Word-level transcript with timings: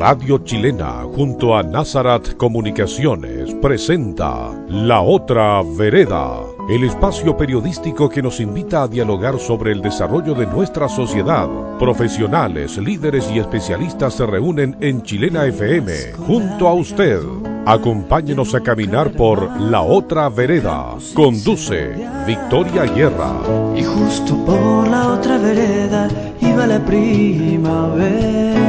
Radio 0.00 0.38
Chilena, 0.38 1.04
junto 1.14 1.54
a 1.54 1.62
Nazarat 1.62 2.34
Comunicaciones, 2.38 3.54
presenta 3.60 4.50
La 4.66 5.02
Otra 5.02 5.60
Vereda, 5.76 6.38
el 6.70 6.84
espacio 6.84 7.36
periodístico 7.36 8.08
que 8.08 8.22
nos 8.22 8.40
invita 8.40 8.84
a 8.84 8.88
dialogar 8.88 9.38
sobre 9.38 9.72
el 9.72 9.82
desarrollo 9.82 10.32
de 10.32 10.46
nuestra 10.46 10.88
sociedad. 10.88 11.46
Profesionales, 11.78 12.78
líderes 12.78 13.30
y 13.30 13.40
especialistas 13.40 14.14
se 14.14 14.24
reúnen 14.24 14.74
en 14.80 15.02
Chilena 15.02 15.44
FM, 15.44 16.12
junto 16.26 16.66
a 16.66 16.72
usted. 16.72 17.20
Acompáñenos 17.66 18.54
a 18.54 18.60
caminar 18.60 19.12
por 19.12 19.60
La 19.60 19.82
Otra 19.82 20.30
Vereda. 20.30 20.94
Conduce 21.12 21.90
Victoria 22.26 22.84
Guerra. 22.84 23.34
Y 23.76 23.82
justo 23.82 24.34
por 24.46 24.88
la 24.88 25.08
otra 25.12 25.36
vereda 25.36 26.08
iba 26.40 26.66
la 26.66 26.82
primavera. 26.86 28.60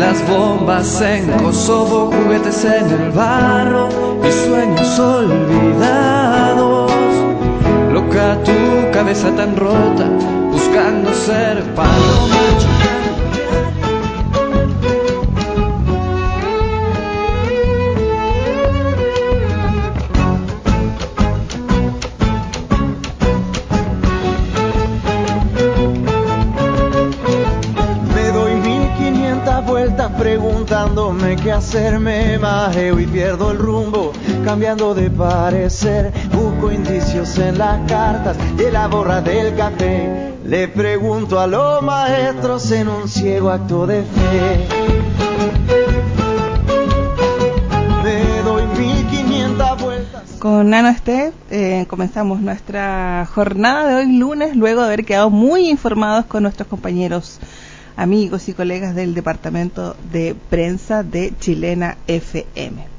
Las 0.00 0.26
bombas 0.26 1.00
en 1.02 1.30
Kosovo, 1.42 2.10
juguetes 2.10 2.64
en 2.64 2.90
el 2.90 3.10
barro 3.10 3.88
y 4.26 4.32
sueños 4.32 4.98
olvidados. 4.98 6.90
Loca 7.92 8.38
tu 8.42 8.90
cabeza 8.92 9.30
tan 9.36 9.54
rota, 9.56 10.06
buscando 10.50 11.12
ser 11.12 11.62
paloma. 11.74 13.09
Hacerme 31.60 32.38
majeo 32.38 32.98
y 32.98 33.06
pierdo 33.06 33.50
el 33.50 33.58
rumbo, 33.58 34.12
cambiando 34.46 34.94
de 34.94 35.10
parecer. 35.10 36.10
Busco 36.32 36.72
indicios 36.72 37.36
en 37.38 37.58
las 37.58 37.86
cartas 37.86 38.38
de 38.56 38.72
la 38.72 38.88
borra 38.88 39.20
del 39.20 39.54
café. 39.54 40.32
Le 40.42 40.68
pregunto 40.68 41.38
a 41.38 41.46
los 41.46 41.82
maestros 41.82 42.70
en 42.72 42.88
un 42.88 43.06
ciego 43.06 43.50
acto 43.50 43.86
de 43.86 44.02
fe. 44.04 44.68
Me 48.04 48.42
doy 48.42 48.62
mil 48.78 49.06
quinientas 49.08 49.82
vueltas. 49.82 50.22
Con 50.38 50.70
Nano 50.70 50.90
Steph 50.96 51.34
eh, 51.50 51.84
comenzamos 51.88 52.40
nuestra 52.40 53.28
jornada 53.34 53.86
de 53.86 53.94
hoy 53.96 54.16
lunes, 54.16 54.56
luego 54.56 54.80
de 54.80 54.86
haber 54.86 55.04
quedado 55.04 55.28
muy 55.28 55.68
informados 55.68 56.24
con 56.24 56.42
nuestros 56.42 56.66
compañeros, 56.68 57.38
amigos 57.96 58.48
y 58.48 58.54
colegas 58.54 58.94
del 58.94 59.14
departamento 59.14 59.96
de 60.12 60.34
prensa 60.48 61.02
de 61.02 61.32
Chilena 61.38 61.96
FM. 62.06 62.90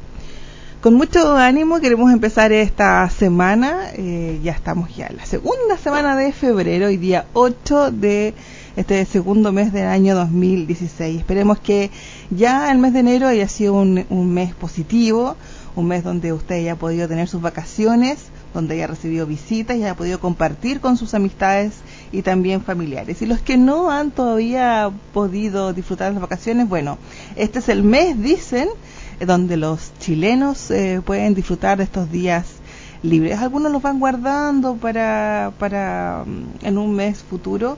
Con 0.82 0.96
mucho 0.96 1.36
ánimo 1.38 1.80
queremos 1.80 2.12
empezar 2.12 2.52
esta 2.52 3.08
semana, 3.10 3.92
eh, 3.94 4.40
ya 4.42 4.52
estamos 4.52 4.96
ya 4.96 5.08
en 5.08 5.18
la 5.18 5.26
segunda 5.28 5.78
semana 5.78 6.16
de 6.16 6.32
febrero, 6.32 6.88
hoy 6.88 6.98
día 6.98 7.28
8 7.34 7.92
de 7.92 8.34
este 8.76 9.06
segundo 9.06 9.52
mes 9.52 9.74
del 9.74 9.86
año 9.86 10.16
2016. 10.16 11.20
Esperemos 11.20 11.60
que 11.60 11.92
ya 12.32 12.72
el 12.72 12.80
mes 12.80 12.94
de 12.94 13.02
enero 13.02 13.28
haya 13.28 13.48
sido 13.48 13.76
un, 13.76 14.06
un 14.10 14.34
mes 14.34 14.56
positivo, 14.56 15.36
un 15.76 15.88
mes 15.88 16.04
donde 16.04 16.34
usted 16.34 16.56
haya 16.56 16.76
podido 16.76 17.08
tener 17.08 17.28
sus 17.28 17.44
vacaciones, 17.44 18.18
donde 18.54 18.76
haya 18.76 18.88
recibido 18.88 19.26
visitas 19.26 19.78
y 19.78 19.84
haya 19.84 19.96
podido 19.96 20.20
compartir 20.20 20.82
con 20.82 20.98
sus 20.98 21.14
amistades 21.14 21.74
y 22.12 22.22
también 22.22 22.62
familiares. 22.62 23.22
Y 23.22 23.26
los 23.26 23.42
que 23.42 23.58
no 23.58 23.92
han 23.92 24.12
todavía 24.12 24.92
podido 25.14 25.74
disfrutar 25.74 26.08
de 26.10 26.14
las 26.14 26.22
vacaciones, 26.22 26.68
bueno, 26.68 26.98
este 27.36 27.60
es 27.60 27.70
el 27.70 27.84
mes, 27.84 28.22
dicen, 28.22 28.70
eh, 29.20 29.26
donde 29.26 29.58
los 29.58 29.92
chilenos 30.00 30.72
eh, 30.72 31.02
pueden 31.06 31.34
disfrutar 31.34 31.78
de 31.78 31.86
estos 31.86 32.12
días 32.12 32.46
libres. 33.04 33.40
Algunos 33.40 33.72
los 33.72 33.82
van 33.82 34.00
guardando 34.00 34.76
para, 34.76 35.54
para 35.58 36.24
mm, 36.26 36.66
en 36.66 36.78
un 36.78 36.96
mes 36.96 37.20
futuro 37.20 37.78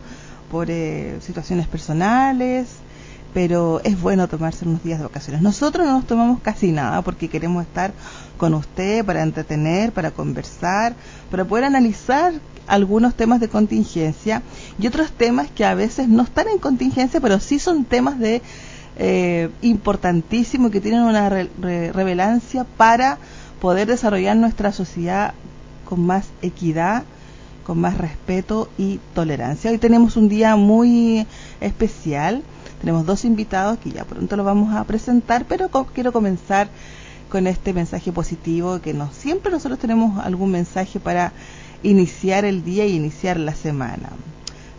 por 0.49 0.69
eh, 0.69 1.17
situaciones 1.21 1.67
personales, 1.67 2.67
pero 3.33 3.81
es 3.83 3.99
bueno 3.99 4.27
tomarse 4.27 4.65
unos 4.65 4.83
días 4.83 4.99
de 4.99 5.05
vacaciones. 5.05 5.41
Nosotros 5.41 5.85
no 5.85 5.93
nos 5.93 6.05
tomamos 6.05 6.39
casi 6.41 6.71
nada 6.71 7.01
porque 7.01 7.27
queremos 7.27 7.63
estar 7.63 7.93
con 8.43 8.55
usted 8.55 9.05
para 9.05 9.23
entretener, 9.23 9.93
para 9.93 10.11
conversar, 10.11 10.95
para 11.31 11.45
poder 11.45 11.63
analizar 11.63 12.33
algunos 12.67 13.13
temas 13.15 13.39
de 13.39 13.47
contingencia 13.47 14.41
y 14.77 14.85
otros 14.85 15.13
temas 15.13 15.47
que 15.49 15.63
a 15.63 15.75
veces 15.75 16.09
no 16.09 16.23
están 16.23 16.49
en 16.49 16.57
contingencia, 16.57 17.21
pero 17.21 17.39
sí 17.39 17.57
son 17.57 17.85
temas 17.85 18.19
de 18.19 18.41
eh, 18.97 19.49
importantísimo 19.61 20.71
que 20.71 20.81
tienen 20.81 21.03
una 21.03 21.29
re- 21.29 21.49
re- 21.61 21.93
relevancia 21.93 22.65
para 22.75 23.17
poder 23.61 23.87
desarrollar 23.87 24.35
nuestra 24.35 24.73
sociedad 24.73 25.33
con 25.85 26.05
más 26.05 26.25
equidad, 26.41 27.03
con 27.65 27.79
más 27.79 27.97
respeto 27.97 28.69
y 28.77 28.99
tolerancia. 29.15 29.71
Hoy 29.71 29.77
tenemos 29.77 30.17
un 30.17 30.27
día 30.27 30.57
muy 30.57 31.25
especial. 31.61 32.43
Tenemos 32.81 33.05
dos 33.05 33.23
invitados 33.23 33.79
que 33.79 33.91
ya 33.91 34.03
pronto 34.03 34.35
los 34.35 34.45
vamos 34.45 34.75
a 34.75 34.83
presentar, 34.83 35.45
pero 35.47 35.69
quiero 35.93 36.11
comenzar 36.11 36.67
con 37.33 37.47
este 37.47 37.73
mensaje 37.73 38.11
positivo 38.11 38.79
que 38.79 38.93
no 38.93 39.09
siempre 39.11 39.51
nosotros 39.51 39.79
tenemos 39.79 40.23
algún 40.23 40.51
mensaje 40.51 40.99
para 40.99 41.31
iniciar 41.81 42.45
el 42.45 42.63
día 42.63 42.85
y 42.85 42.95
iniciar 42.95 43.37
la 43.37 43.55
semana. 43.55 44.09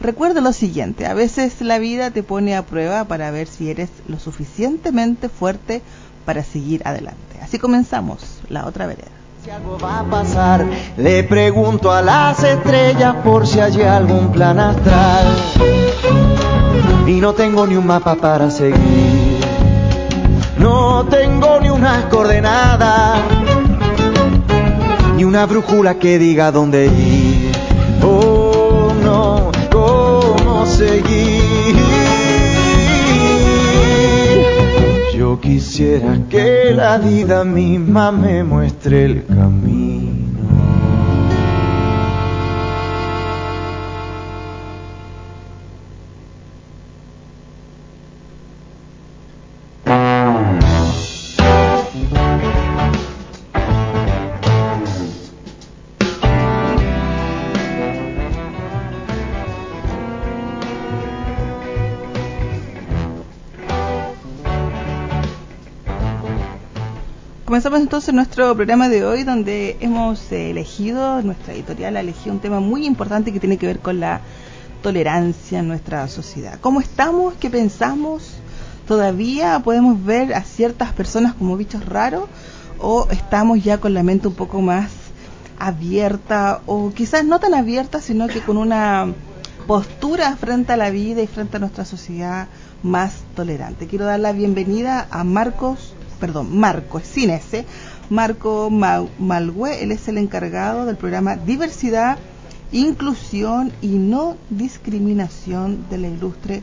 Recuerda 0.01 0.41
lo 0.41 0.53
siguiente, 0.53 1.05
a 1.07 1.15
veces 1.15 1.61
la 1.63 1.81
vida 1.81 2.13
te 2.13 2.23
pone 2.23 2.55
a 2.55 2.65
prueba 2.65 3.07
para 3.07 3.33
ver 3.33 3.49
si 3.49 3.71
eres 3.71 3.91
lo 4.07 4.21
suficientemente 4.21 5.29
fuerte 5.29 5.83
para 6.25 6.45
seguir 6.45 6.83
adelante. 6.87 7.41
Así 7.43 7.59
comenzamos 7.59 8.21
la 8.49 8.67
otra 8.67 8.87
vereda. 8.87 9.11
Si 9.45 9.51
algo 9.51 9.77
va 9.77 9.99
a 9.99 10.05
pasar, 10.05 10.65
le 10.97 11.25
pregunto 11.25 11.91
a 11.91 12.03
las 12.03 12.45
estrellas 12.45 13.17
por 13.25 13.49
si 13.49 13.59
hay 13.59 13.83
algún 13.83 14.31
plan 14.31 14.61
astral. 14.61 15.27
Y 17.09 17.15
no 17.15 17.35
tengo 17.35 17.67
ni 17.67 17.75
un 17.75 17.87
mapa 17.87 18.15
para 18.15 18.49
seguir, 18.49 19.24
no 21.05 21.11
tengo 21.11 21.61
ni 21.61 21.71
unas 21.71 22.05
coordenadas, 22.05 23.21
ni 25.17 25.25
una 25.25 25.47
brújula 25.47 25.95
que 25.95 26.19
diga 26.19 26.51
dónde 26.51 26.87
ir. 26.87 27.53
Oh, 28.03 28.93
no, 29.03 29.51
cómo 29.71 30.67
seguir. 30.67 31.75
Yo 35.17 35.41
quisiera 35.41 36.19
que 36.29 36.73
la 36.75 36.99
vida 36.99 37.45
misma 37.45 38.13
me 38.13 38.45
muestre 38.45 39.05
el 39.05 39.27
camino. 39.27 39.94
Comenzamos 67.55 67.79
entonces 67.79 68.13
nuestro 68.13 68.53
programa 68.57 68.89
de 68.89 69.05
hoy 69.05 69.23
donde 69.23 69.77
hemos 69.79 70.33
elegido, 70.33 71.23
nuestra 71.23 71.55
editorial 71.55 71.97
ha 71.97 72.01
elegido 72.01 72.35
un 72.35 72.41
tema 72.41 72.59
muy 72.59 72.85
importante 72.85 73.33
que 73.33 73.39
tiene 73.39 73.59
que 73.59 73.69
ver 73.69 73.79
con 73.79 74.01
la 74.01 74.23
tolerancia 74.83 75.61
en 75.61 75.69
nuestra 75.69 76.09
sociedad. 76.09 76.59
¿Cómo 76.61 76.81
estamos? 76.81 77.35
¿Qué 77.35 77.51
pensamos? 77.51 78.29
¿Todavía 78.89 79.61
podemos 79.61 80.05
ver 80.05 80.35
a 80.35 80.43
ciertas 80.43 80.93
personas 80.95 81.35
como 81.35 81.57
bichos 81.57 81.87
raros? 81.87 82.25
¿O 82.81 83.07
estamos 83.13 83.63
ya 83.63 83.79
con 83.79 83.95
la 83.95 84.03
mente 84.03 84.27
un 84.27 84.35
poco 84.35 84.61
más 84.61 84.91
abierta? 85.57 86.61
O 86.67 86.91
quizás 86.91 87.25
no 87.25 87.39
tan 87.39 87.55
abierta, 87.55 88.01
sino 88.01 88.27
que 88.27 88.41
con 88.41 88.57
una 88.57 89.15
postura 89.69 90.35
frente 90.35 90.73
a 90.73 90.77
la 90.77 90.91
vida 90.91 91.23
y 91.23 91.29
frente 91.29 91.59
a 91.59 91.61
nuestra 91.61 91.85
sociedad 91.85 92.49
más 92.83 93.23
tolerante. 93.37 93.87
Quiero 93.87 94.07
dar 94.07 94.19
la 94.19 94.33
bienvenida 94.33 95.07
a 95.13 95.23
Marcos 95.23 95.94
perdón, 96.25 96.57
Marco, 96.59 96.99
es 96.99 97.07
sin 97.07 97.29
ese, 97.29 97.67
Marco 98.09 98.71
Mau- 98.71 99.11
Malgüe, 99.19 99.83
él 99.83 99.93
es 99.93 100.09
el 100.09 100.17
encargado 100.17 100.87
del 100.87 100.97
programa 100.97 101.37
Diversidad, 101.37 102.17
Inclusión 102.73 103.73
y 103.83 103.89
No 103.89 104.37
Discriminación 104.49 105.85
de 105.91 105.99
la 105.99 106.09
ilustre 106.09 106.63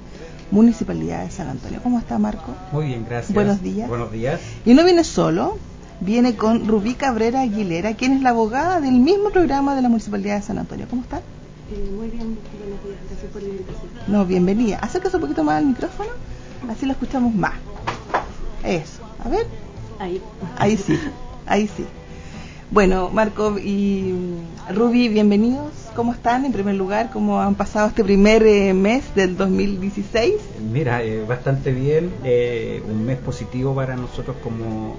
Municipalidad 0.50 1.24
de 1.24 1.30
San 1.30 1.48
Antonio. 1.48 1.80
¿Cómo 1.84 2.00
está 2.00 2.18
Marco? 2.18 2.56
Muy 2.72 2.88
bien, 2.88 3.06
gracias. 3.08 3.36
Buenos 3.36 3.62
días. 3.62 3.88
Buenos 3.88 4.12
días. 4.12 4.42
Y 4.66 4.74
no 4.74 4.84
viene 4.84 5.04
solo, 5.04 5.60
viene 6.00 6.36
con 6.36 6.68
Rubí 6.68 6.96
Cabrera 6.96 7.42
Aguilera, 7.42 7.94
quien 7.94 8.14
es 8.14 8.22
la 8.24 8.32
abogada 8.32 8.82
del 8.82 8.96
mismo 9.00 9.30
programa 9.30 9.76
de 9.76 9.84
la 9.84 9.90
Municipalidad 9.90 10.38
de 10.38 10.42
San 10.42 10.58
Antonio. 10.58 10.88
¿Cómo 10.90 11.04
está? 11.04 11.18
Eh, 11.18 11.92
muy 11.96 12.08
bien, 12.08 12.36
buenos 12.58 12.84
días, 12.84 12.98
gracias 13.10 13.32
por 13.32 13.44
la 13.44 13.48
invitación. 13.50 13.90
No, 14.08 14.26
bienvenida. 14.26 14.80
Acérquese 14.82 15.18
un 15.18 15.22
poquito 15.22 15.44
más 15.44 15.58
al 15.60 15.68
micrófono, 15.68 16.10
así 16.68 16.88
lo 16.88 16.94
escuchamos 16.94 17.34
más. 17.36 17.54
Eso, 18.64 19.02
a 19.24 19.30
ver. 19.30 19.46
Ahí. 20.00 20.22
Ahí 20.58 20.78
sí, 20.78 21.00
ahí 21.46 21.68
sí. 21.68 21.86
Bueno, 22.72 23.10
Marco 23.10 23.58
y 23.60 24.16
Ruby, 24.74 25.10
bienvenidos. 25.10 25.72
¿Cómo 25.96 26.14
están? 26.14 26.46
En 26.46 26.54
primer 26.54 26.76
lugar, 26.76 27.10
¿cómo 27.12 27.42
han 27.42 27.56
pasado 27.56 27.90
este 27.90 28.04
primer 28.04 28.44
eh, 28.44 28.74
mes 28.74 29.14
del 29.14 29.36
2016? 29.36 30.36
Mira, 30.72 31.04
eh, 31.04 31.24
bastante 31.28 31.72
bien. 31.72 32.12
Eh, 32.24 32.82
un 32.88 33.06
mes 33.06 33.18
positivo 33.18 33.76
para 33.76 33.98
nosotros 33.98 34.38
como, 34.42 34.96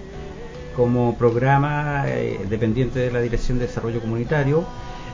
como 0.77 1.17
programa 1.17 2.05
eh, 2.09 2.45
dependiente 2.49 2.99
de 2.99 3.11
la 3.11 3.21
Dirección 3.21 3.59
de 3.59 3.67
Desarrollo 3.67 4.01
Comunitario, 4.03 4.65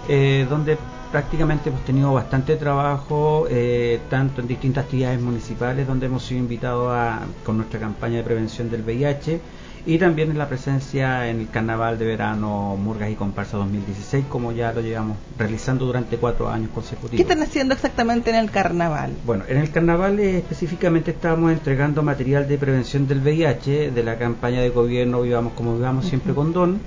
eh, 0.08 0.46
donde 0.50 0.78
prácticamente 1.10 1.70
hemos 1.70 1.84
tenido 1.84 2.12
bastante 2.12 2.56
trabajo, 2.56 3.46
eh, 3.50 4.00
tanto 4.10 4.40
en 4.40 4.48
distintas 4.48 4.84
actividades 4.84 5.20
municipales, 5.20 5.86
donde 5.86 6.06
hemos 6.06 6.24
sido 6.24 6.40
invitados 6.40 6.92
a, 6.92 7.20
con 7.44 7.56
nuestra 7.56 7.80
campaña 7.80 8.18
de 8.18 8.22
prevención 8.24 8.70
del 8.70 8.82
VIH 8.82 9.40
y 9.86 9.98
también 9.98 10.30
en 10.30 10.38
la 10.38 10.48
presencia 10.48 11.28
en 11.30 11.40
el 11.40 11.48
Carnaval 11.48 11.98
de 11.98 12.04
Verano 12.04 12.76
Murgas 12.76 13.10
y 13.10 13.14
Comparsa 13.14 13.56
2016, 13.56 14.26
como 14.28 14.52
ya 14.52 14.72
lo 14.72 14.82
llevamos 14.82 15.16
realizando 15.38 15.86
durante 15.86 16.18
cuatro 16.18 16.48
años 16.48 16.70
consecutivos. 16.74 17.16
¿Qué 17.16 17.22
están 17.22 17.42
haciendo 17.42 17.74
exactamente 17.74 18.28
en 18.30 18.36
el 18.36 18.50
carnaval? 18.50 19.12
Bueno, 19.24 19.44
en 19.48 19.56
el 19.56 19.70
carnaval 19.70 20.18
eh, 20.20 20.38
específicamente 20.38 21.12
estamos 21.12 21.52
entregando 21.52 22.02
material 22.02 22.46
de 22.46 22.58
prevención 22.58 23.06
del 23.06 23.20
VIH 23.20 23.92
de 23.92 24.02
la 24.02 24.18
campaña 24.18 24.60
de 24.60 24.68
gobierno 24.68 25.22
Vivamos 25.22 25.54
como 25.54 25.76
Vivamos 25.76 26.06
siempre 26.06 26.34
con 26.34 26.52
Don, 26.52 26.80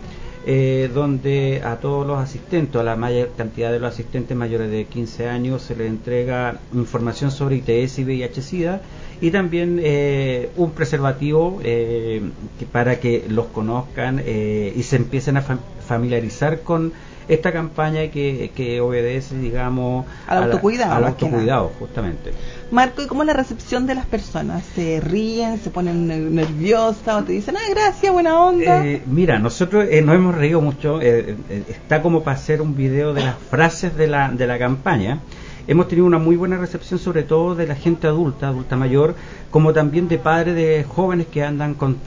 eh, 0.45 0.89
donde 0.93 1.61
a 1.63 1.75
todos 1.77 2.05
los 2.07 2.17
asistentes, 2.19 2.75
a 2.79 2.83
la 2.83 2.95
mayor 2.95 3.31
cantidad 3.37 3.71
de 3.71 3.79
los 3.79 3.93
asistentes 3.93 4.35
mayores 4.35 4.71
de 4.71 4.85
15 4.85 5.27
años, 5.27 5.61
se 5.61 5.75
les 5.75 5.87
entrega 5.89 6.59
información 6.73 7.31
sobre 7.31 7.57
ITS 7.57 7.99
y 7.99 8.03
VIH-Sida 8.05 8.81
y 9.21 9.29
también 9.31 9.79
eh, 9.83 10.49
un 10.55 10.71
preservativo 10.71 11.59
eh, 11.63 12.21
que 12.57 12.65
para 12.65 12.99
que 12.99 13.25
los 13.29 13.47
conozcan 13.47 14.21
eh, 14.25 14.73
y 14.75 14.83
se 14.83 14.95
empiecen 14.95 15.37
a 15.37 15.43
fam- 15.43 15.59
familiarizar 15.87 16.61
con 16.61 16.91
esta 17.27 17.51
campaña 17.51 18.07
que, 18.09 18.51
que 18.55 18.81
obedece, 18.81 19.37
digamos, 19.37 20.05
Al 20.27 20.43
autocuidado, 20.43 20.93
al 20.93 21.05
autocuidado, 21.05 21.71
justamente. 21.79 22.31
Marco, 22.71 23.01
¿y 23.01 23.07
cómo 23.07 23.23
es 23.23 23.27
la 23.27 23.33
recepción 23.33 23.85
de 23.87 23.95
las 23.95 24.05
personas? 24.05 24.63
¿Se 24.75 24.99
ríen, 25.01 25.59
se 25.59 25.69
ponen 25.69 26.07
ne- 26.07 26.17
nerviosas 26.19 27.21
o 27.21 27.23
te 27.23 27.33
dicen, 27.33 27.55
ah, 27.57 27.69
gracias, 27.69 28.11
buena 28.13 28.39
onda? 28.39 28.85
Eh, 28.85 29.01
mira, 29.05 29.39
nosotros 29.39 29.85
eh, 29.89 30.01
nos 30.01 30.15
hemos 30.15 30.35
reído 30.35 30.61
mucho. 30.61 31.01
eh, 31.01 31.35
eh, 31.49 31.63
está 31.69 32.01
como 32.01 32.23
para 32.23 32.37
hacer 32.37 32.61
un 32.61 32.75
video 32.75 33.13
de 33.13 33.23
las 33.23 33.35
frases 33.37 33.95
de 33.97 34.07
la, 34.07 34.29
de 34.29 34.47
la 34.47 34.57
campaña. 34.57 35.19
Hemos 35.67 35.87
tenido 35.87 36.07
una 36.07 36.17
muy 36.17 36.35
buena 36.37 36.57
recepción, 36.57 36.99
sobre 36.99 37.23
todo 37.23 37.53
de 37.55 37.67
la 37.67 37.75
gente 37.75 38.07
adulta, 38.07 38.47
adulta 38.47 38.75
mayor, 38.75 39.15
como 39.51 39.73
también 39.73 40.07
de 40.07 40.17
padres 40.17 40.55
de 40.55 40.83
jóvenes 40.87 41.27
que 41.27 41.43
andan 41.43 41.75
con. 41.75 41.97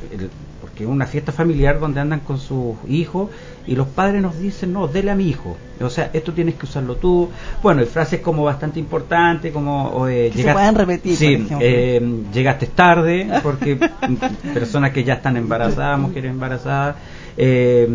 Es 0.82 0.88
una 0.88 1.06
fiesta 1.06 1.30
familiar 1.30 1.78
donde 1.78 2.00
andan 2.00 2.20
con 2.20 2.38
sus 2.38 2.74
hijos 2.88 3.30
y 3.66 3.76
los 3.76 3.86
padres 3.86 4.20
nos 4.20 4.38
dicen, 4.38 4.72
no, 4.72 4.88
dele 4.88 5.12
a 5.12 5.14
mi 5.14 5.28
hijo. 5.28 5.56
O 5.80 5.88
sea, 5.88 6.10
esto 6.12 6.32
tienes 6.32 6.56
que 6.56 6.66
usarlo 6.66 6.96
tú. 6.96 7.30
Bueno, 7.62 7.82
y 7.82 7.86
frases 7.86 8.20
como 8.20 8.42
bastante 8.44 8.80
importantes, 8.80 9.52
como... 9.52 10.06
eh, 10.08 10.30
Que 10.34 10.42
se 10.42 10.70
repetir, 10.72 11.16
Sí, 11.16 11.46
eh, 11.60 12.22
llegaste 12.32 12.66
tarde, 12.66 13.28
porque 13.42 13.76
personas 14.54 14.90
que 14.92 15.04
ya 15.04 15.14
están 15.14 15.36
embarazadas, 15.36 15.98
mujeres 15.98 16.30
embarazadas, 16.30 16.96
eh, 17.36 17.88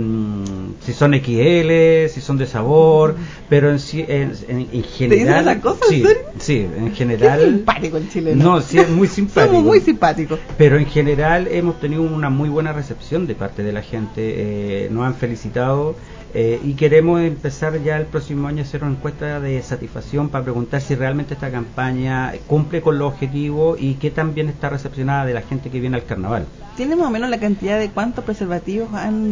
si 0.82 0.94
son 0.94 1.14
XL, 1.14 2.10
si 2.14 2.22
son 2.22 2.38
de 2.38 2.46
sabor, 2.46 3.16
pero 3.50 3.70
en, 3.72 3.80
sí- 3.80 4.06
en, 4.08 4.34
en- 4.48 4.68
en 4.72 4.84
general... 4.84 5.42
esas 5.48 5.58
cosas, 5.62 5.92
en 5.92 5.98
sí, 6.02 6.06
sí, 6.40 6.68
en 6.78 6.92
general... 6.94 7.42
simpático 7.42 7.98
el 7.98 8.10
chileno. 8.10 8.44
No, 8.44 8.62
sí, 8.62 8.78
es 8.80 8.90
muy 8.90 9.08
simpático. 9.20 9.48
Somos 9.54 9.64
muy 9.66 9.80
simpáticos. 9.82 10.40
Pero 10.58 10.78
en 10.78 10.86
general 10.86 11.48
hemos 11.50 11.80
tenido 11.80 12.02
una 12.02 12.30
muy 12.30 12.50
buena 12.50 12.74
recepción 12.74 13.28
de 13.28 13.36
parte 13.36 13.64
de 13.64 13.72
la 13.72 13.82
gente, 13.82 14.10
eh, 14.86 14.90
nos 14.92 15.06
han 15.06 15.16
felicitado 15.16 15.96
eh, 16.34 16.60
y 16.64 16.74
queremos 16.74 17.22
empezar 17.22 17.82
ya 17.84 17.98
el 17.98 18.06
próximo 18.06 18.48
año 18.48 18.60
a 18.60 18.62
hacer 18.62 18.84
una 18.84 18.92
encuesta 18.94 19.40
de 19.40 19.60
satisfacción 19.64 20.30
para 20.30 20.44
preguntar 20.44 20.80
si 20.80 20.94
realmente 20.94 21.34
esta 21.34 21.50
campaña 21.50 22.34
cumple 22.46 22.82
con 22.82 23.00
los 23.00 23.14
objetivos 23.14 23.80
y 23.82 23.96
qué 23.96 24.12
tan 24.12 24.36
bien 24.36 24.48
está 24.48 24.70
recepcionada 24.70 25.26
de 25.26 25.34
la 25.34 25.42
gente 25.42 25.72
que 25.72 25.80
viene 25.80 25.96
al 25.98 26.06
carnaval. 26.06 26.46
¿Tiene 26.78 26.96
más 26.96 27.08
o 27.08 27.10
menos 27.10 27.30
la 27.32 27.40
cantidad 27.40 27.80
de 27.80 27.90
cuántos 27.90 28.24
preservativos 28.24 28.94
han 28.94 29.29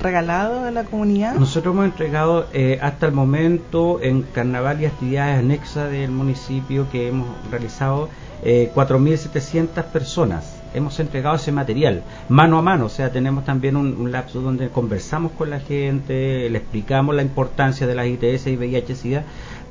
regalado 0.00 0.64
a 0.64 0.70
la 0.70 0.84
comunidad? 0.84 1.34
Nosotros 1.34 1.74
hemos 1.74 1.86
entregado 1.86 2.46
eh, 2.52 2.78
hasta 2.80 3.06
el 3.06 3.12
momento 3.12 4.00
en 4.02 4.22
carnaval 4.22 4.80
y 4.80 4.86
actividades 4.86 5.38
anexas 5.38 5.90
del 5.90 6.10
municipio 6.10 6.88
que 6.90 7.08
hemos 7.08 7.28
realizado 7.50 8.08
eh, 8.42 8.70
4.700 8.74 9.84
personas. 9.84 10.56
Hemos 10.72 11.00
entregado 11.00 11.34
ese 11.34 11.50
material 11.50 12.04
mano 12.28 12.56
a 12.58 12.62
mano, 12.62 12.86
o 12.86 12.88
sea, 12.88 13.10
tenemos 13.10 13.44
también 13.44 13.76
un, 13.76 13.96
un 14.00 14.12
lapso 14.12 14.40
donde 14.40 14.68
conversamos 14.68 15.32
con 15.32 15.50
la 15.50 15.58
gente, 15.58 16.48
le 16.48 16.58
explicamos 16.58 17.14
la 17.14 17.22
importancia 17.22 17.88
de 17.88 17.94
las 17.96 18.06
ITS 18.06 18.46
y 18.46 18.56
VIH-Sida, 18.56 19.24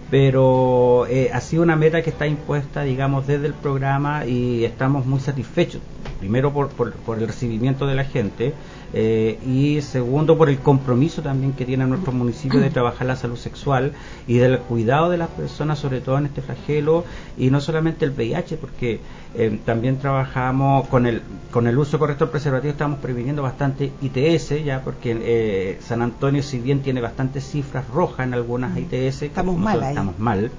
pero 0.09 1.05
eh, 1.07 1.29
ha 1.33 1.39
sido 1.41 1.63
una 1.63 1.75
meta 1.75 2.01
que 2.01 2.09
está 2.09 2.25
impuesta, 2.25 2.83
digamos, 2.83 3.27
desde 3.27 3.47
el 3.47 3.53
programa 3.53 4.25
y 4.25 4.65
estamos 4.65 5.05
muy 5.05 5.19
satisfechos. 5.19 5.81
Primero 6.19 6.51
por, 6.53 6.69
por, 6.69 6.93
por 6.93 7.17
el 7.17 7.27
recibimiento 7.27 7.87
de 7.87 7.95
la 7.95 8.03
gente 8.03 8.53
eh, 8.93 9.39
y 9.45 9.81
segundo 9.81 10.37
por 10.37 10.49
el 10.49 10.59
compromiso 10.59 11.21
también 11.21 11.53
que 11.53 11.65
tiene 11.65 11.85
nuestro 11.85 12.11
municipio 12.11 12.59
de 12.59 12.69
trabajar 12.69 13.07
la 13.07 13.15
salud 13.15 13.37
sexual 13.37 13.93
y 14.27 14.37
del 14.37 14.59
cuidado 14.59 15.09
de 15.09 15.17
las 15.17 15.29
personas, 15.29 15.79
sobre 15.79 16.01
todo 16.01 16.17
en 16.17 16.25
este 16.25 16.41
flagelo 16.41 17.05
y 17.37 17.51
no 17.51 17.61
solamente 17.61 18.05
el 18.05 18.11
VIH, 18.11 18.57
porque 18.57 18.99
eh, 19.35 19.59
también 19.63 19.97
trabajamos 19.97 20.87
con 20.87 21.05
el 21.05 21.21
con 21.51 21.67
el 21.67 21.77
uso 21.77 21.99
correcto 21.99 22.25
del 22.25 22.31
preservativo, 22.31 22.71
estamos 22.71 22.99
previniendo 22.99 23.43
bastante 23.43 23.91
ITS 24.01 24.63
ya, 24.63 24.81
porque 24.83 25.17
eh, 25.21 25.77
San 25.81 26.01
Antonio, 26.01 26.41
si 26.41 26.59
bien 26.59 26.81
tiene 26.81 26.99
bastantes 26.99 27.43
cifras 27.49 27.87
rojas 27.89 28.25
en 28.25 28.33
algunas 28.33 28.77
ITS, 28.77 29.21
Estamos 29.21 29.57
mal 29.57 29.83
ahí. 29.83 29.89
estamos 29.89 30.17
mal 30.19 30.51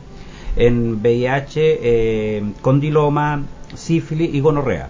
en 0.56 1.01
VIH, 1.01 1.79
eh, 1.83 2.53
condiloma, 2.63 3.43
sífilis 3.75 4.35
y 4.35 4.41
gonorrea. 4.41 4.89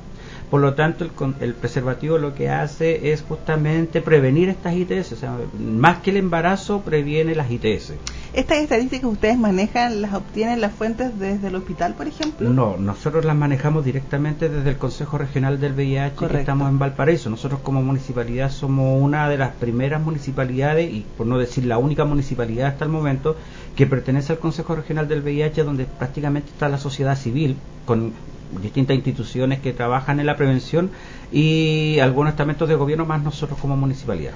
Por 0.51 0.61
lo 0.61 0.75
tanto, 0.75 1.05
el, 1.05 1.11
el 1.41 1.55
preservativo 1.55 2.19
lo 2.19 2.35
que 2.35 2.51
hace 2.51 3.13
es 3.13 3.23
justamente 3.23 4.01
prevenir 4.01 4.49
estas 4.49 4.75
ITS, 4.75 5.13
o 5.13 5.17
sea, 5.17 5.37
más 5.59 5.99
que 5.99 6.11
el 6.11 6.17
embarazo, 6.17 6.81
previene 6.81 7.37
las 7.37 7.51
ITS. 7.51 7.93
¿Estas 8.33 8.59
estadísticas 8.59 9.01
que 9.01 9.07
ustedes 9.07 9.39
manejan 9.39 10.03
las 10.03 10.15
obtienen 10.15 10.61
las 10.61 10.73
fuentes 10.73 11.19
desde 11.19 11.49
el 11.49 11.55
hospital, 11.55 11.95
por 11.95 12.07
ejemplo? 12.09 12.49
No, 12.51 12.77
nosotros 12.77 13.25
las 13.25 13.37
manejamos 13.37 13.85
directamente 13.85 14.49
desde 14.49 14.71
el 14.71 14.77
Consejo 14.77 15.19
Regional 15.19 15.61
del 15.61 15.73
VIH 15.75 16.15
Correcto. 16.15 16.35
que 16.35 16.41
estamos 16.41 16.69
en 16.69 16.79
Valparaíso. 16.79 17.31
Nosotros 17.31 17.61
como 17.61 17.83
municipalidad 17.83 18.51
somos 18.51 19.01
una 19.01 19.29
de 19.29 19.39
las 19.39 19.53
primeras 19.55 20.03
municipalidades 20.03 20.93
y 20.93 21.05
por 21.17 21.27
no 21.27 21.39
decir 21.39 21.65
la 21.65 21.79
única 21.79 22.05
municipalidad 22.05 22.69
hasta 22.69 22.85
el 22.85 22.91
momento 22.91 23.37
que 23.77 23.87
pertenece 23.87 24.33
al 24.33 24.39
Consejo 24.39 24.75
Regional 24.75 25.09
del 25.09 25.23
VIH 25.23 25.65
donde 25.65 25.85
prácticamente 25.85 26.51
está 26.51 26.69
la 26.69 26.79
sociedad 26.79 27.17
civil 27.17 27.57
con 27.85 28.13
distintas 28.63 28.97
instituciones 28.97 29.61
que 29.61 29.73
trabajan 29.73 30.21
en 30.21 30.27
la 30.27 30.37
prevención 30.37 30.91
y 31.33 31.99
algunos 32.01 32.33
estamentos 32.33 32.69
de 32.69 32.75
gobierno 32.75 33.07
más 33.07 33.23
nosotros 33.23 33.59
como 33.61 33.77
municipalidad. 33.77 34.33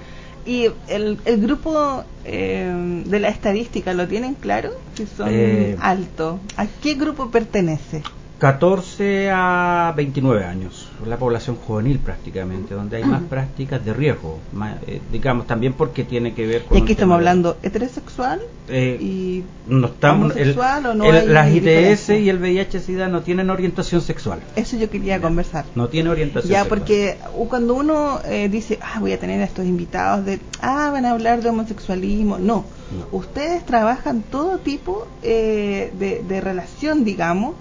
¿Y 0.46 0.66
el, 0.88 1.18
el 1.24 1.40
grupo 1.40 2.04
eh, 2.24 3.02
de 3.06 3.20
la 3.20 3.28
estadística 3.28 3.94
lo 3.94 4.06
tienen 4.06 4.34
claro? 4.34 4.70
Si 4.94 5.06
son 5.06 5.28
Eh, 5.30 5.76
altos. 5.80 6.38
¿A 6.56 6.66
qué 6.82 6.94
grupo 6.94 7.30
pertenece? 7.30 8.02
14 8.38 9.30
a 9.32 9.92
29 9.96 10.44
años, 10.44 10.90
la 11.06 11.16
población 11.16 11.56
juvenil 11.56 11.98
prácticamente, 12.00 12.74
donde 12.74 12.96
hay 12.96 13.04
más 13.04 13.22
prácticas 13.22 13.84
de 13.84 13.94
riesgo, 13.94 14.38
más, 14.52 14.76
eh, 14.86 15.00
digamos 15.12 15.46
también 15.46 15.72
porque 15.72 16.04
tiene 16.04 16.34
que 16.34 16.46
ver 16.46 16.64
con... 16.64 16.76
Y 16.76 16.82
aquí 16.82 16.92
estamos 16.92 17.14
hablando 17.14 17.56
heterosexual 17.62 18.40
Eh, 18.68 18.98
y 19.00 19.44
no 19.66 19.86
estamos, 19.86 20.32
el- 20.36 20.50
homosexual 20.56 20.86
o 20.86 20.94
no 20.94 21.04
el- 21.04 21.16
hay 21.16 21.26
las 21.28 21.48
ITS 21.54 22.10
y 22.18 22.28
el 22.28 22.38
VIH-Sida 22.40 23.08
no 23.08 23.22
tienen 23.22 23.50
orientación 23.50 24.00
sexual, 24.00 24.40
eso 24.56 24.76
yo 24.76 24.90
quería 24.90 25.20
conversar. 25.20 25.64
no 25.74 25.88
tiene 25.88 26.10
orientación 26.10 26.50
Ya, 26.52 26.60
sexual. 26.64 26.78
porque 26.80 27.16
cuando 27.48 27.74
uno 27.74 28.20
eh, 28.24 28.48
dice, 28.48 28.78
ah, 28.82 28.98
voy 29.00 29.12
a 29.12 29.20
tener 29.20 29.40
a 29.42 29.44
estos 29.44 29.64
invitados 29.64 30.24
de, 30.26 30.40
ah, 30.60 30.90
van 30.92 31.06
a 31.06 31.12
hablar 31.12 31.40
de 31.42 31.48
homosexualismo, 31.50 32.38
no. 32.38 32.64
No. 32.98 33.06
Ustedes 33.18 33.64
trabajan 33.64 34.22
todo 34.22 34.58
tipo 34.58 35.06
eh, 35.22 35.92
de, 35.98 36.22
de 36.26 36.40
relación, 36.40 37.04
digamos. 37.04 37.54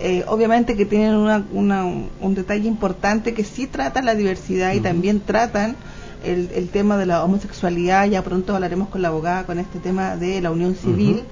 Eh, 0.00 0.24
obviamente 0.28 0.76
que 0.76 0.86
tienen 0.86 1.14
una, 1.16 1.44
una- 1.52 1.84
un 1.84 2.34
detalle 2.34 2.68
importante 2.68 3.34
que 3.34 3.42
sí 3.44 3.66
tratan 3.66 4.04
la 4.04 4.14
diversidad 4.14 4.72
y 4.74 4.80
también 4.80 5.20
tratan 5.20 5.74
el, 6.24 6.50
el 6.54 6.68
tema 6.68 6.96
de 6.96 7.06
la 7.06 7.24
homosexualidad. 7.24 8.06
Ya 8.06 8.22
pronto 8.22 8.54
hablaremos 8.54 8.88
con 8.88 9.02
la 9.02 9.08
abogada 9.08 9.44
con 9.44 9.58
este 9.58 9.78
tema 9.80 10.16
de 10.16 10.40
la 10.40 10.50
unión 10.52 10.74
civil, 10.76 11.22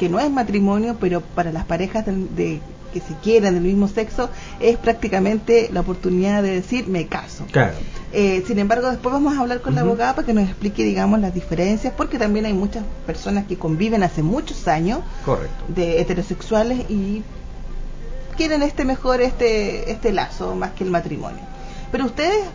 que 0.00 0.08
no 0.08 0.18
es 0.18 0.30
matrimonio, 0.30 0.96
pero 1.00 1.20
para 1.20 1.52
las 1.52 1.64
parejas 1.64 2.06
del- 2.06 2.34
de, 2.34 2.60
que 2.92 3.00
se 3.00 3.14
quieren 3.22 3.54
del 3.54 3.62
mismo 3.62 3.86
sexo 3.86 4.30
es 4.60 4.76
prácticamente 4.78 5.68
la 5.72 5.80
oportunidad 5.80 6.42
de 6.42 6.50
decir 6.52 6.88
me 6.88 7.06
caso. 7.06 7.44
Claro. 7.52 7.74
Eh, 8.12 8.42
sin 8.46 8.58
embargo, 8.58 8.88
después 8.90 9.12
vamos 9.12 9.36
a 9.36 9.40
hablar 9.42 9.60
con 9.60 9.74
la 9.74 9.82
abogada 9.82 10.14
para 10.14 10.26
que 10.26 10.32
nos 10.32 10.44
explique, 10.44 10.82
digamos, 10.82 11.20
las 11.20 11.34
diferencias, 11.34 11.92
porque 11.96 12.18
también 12.18 12.46
hay 12.46 12.54
muchas 12.54 12.82
personas 13.06 13.46
que 13.46 13.56
conviven 13.58 14.02
hace 14.02 14.22
muchos 14.22 14.66
años 14.66 15.00
Correcto. 15.24 15.64
de 15.68 16.00
heterosexuales 16.00 16.88
y 16.90 17.22
quieren 18.38 18.62
este 18.62 18.84
mejor 18.84 19.20
este 19.20 19.90
este 19.90 20.12
lazo 20.12 20.54
más 20.54 20.70
que 20.72 20.84
el 20.84 20.90
matrimonio. 20.90 21.42
Pero 21.90 22.06
ustedes 22.06 22.46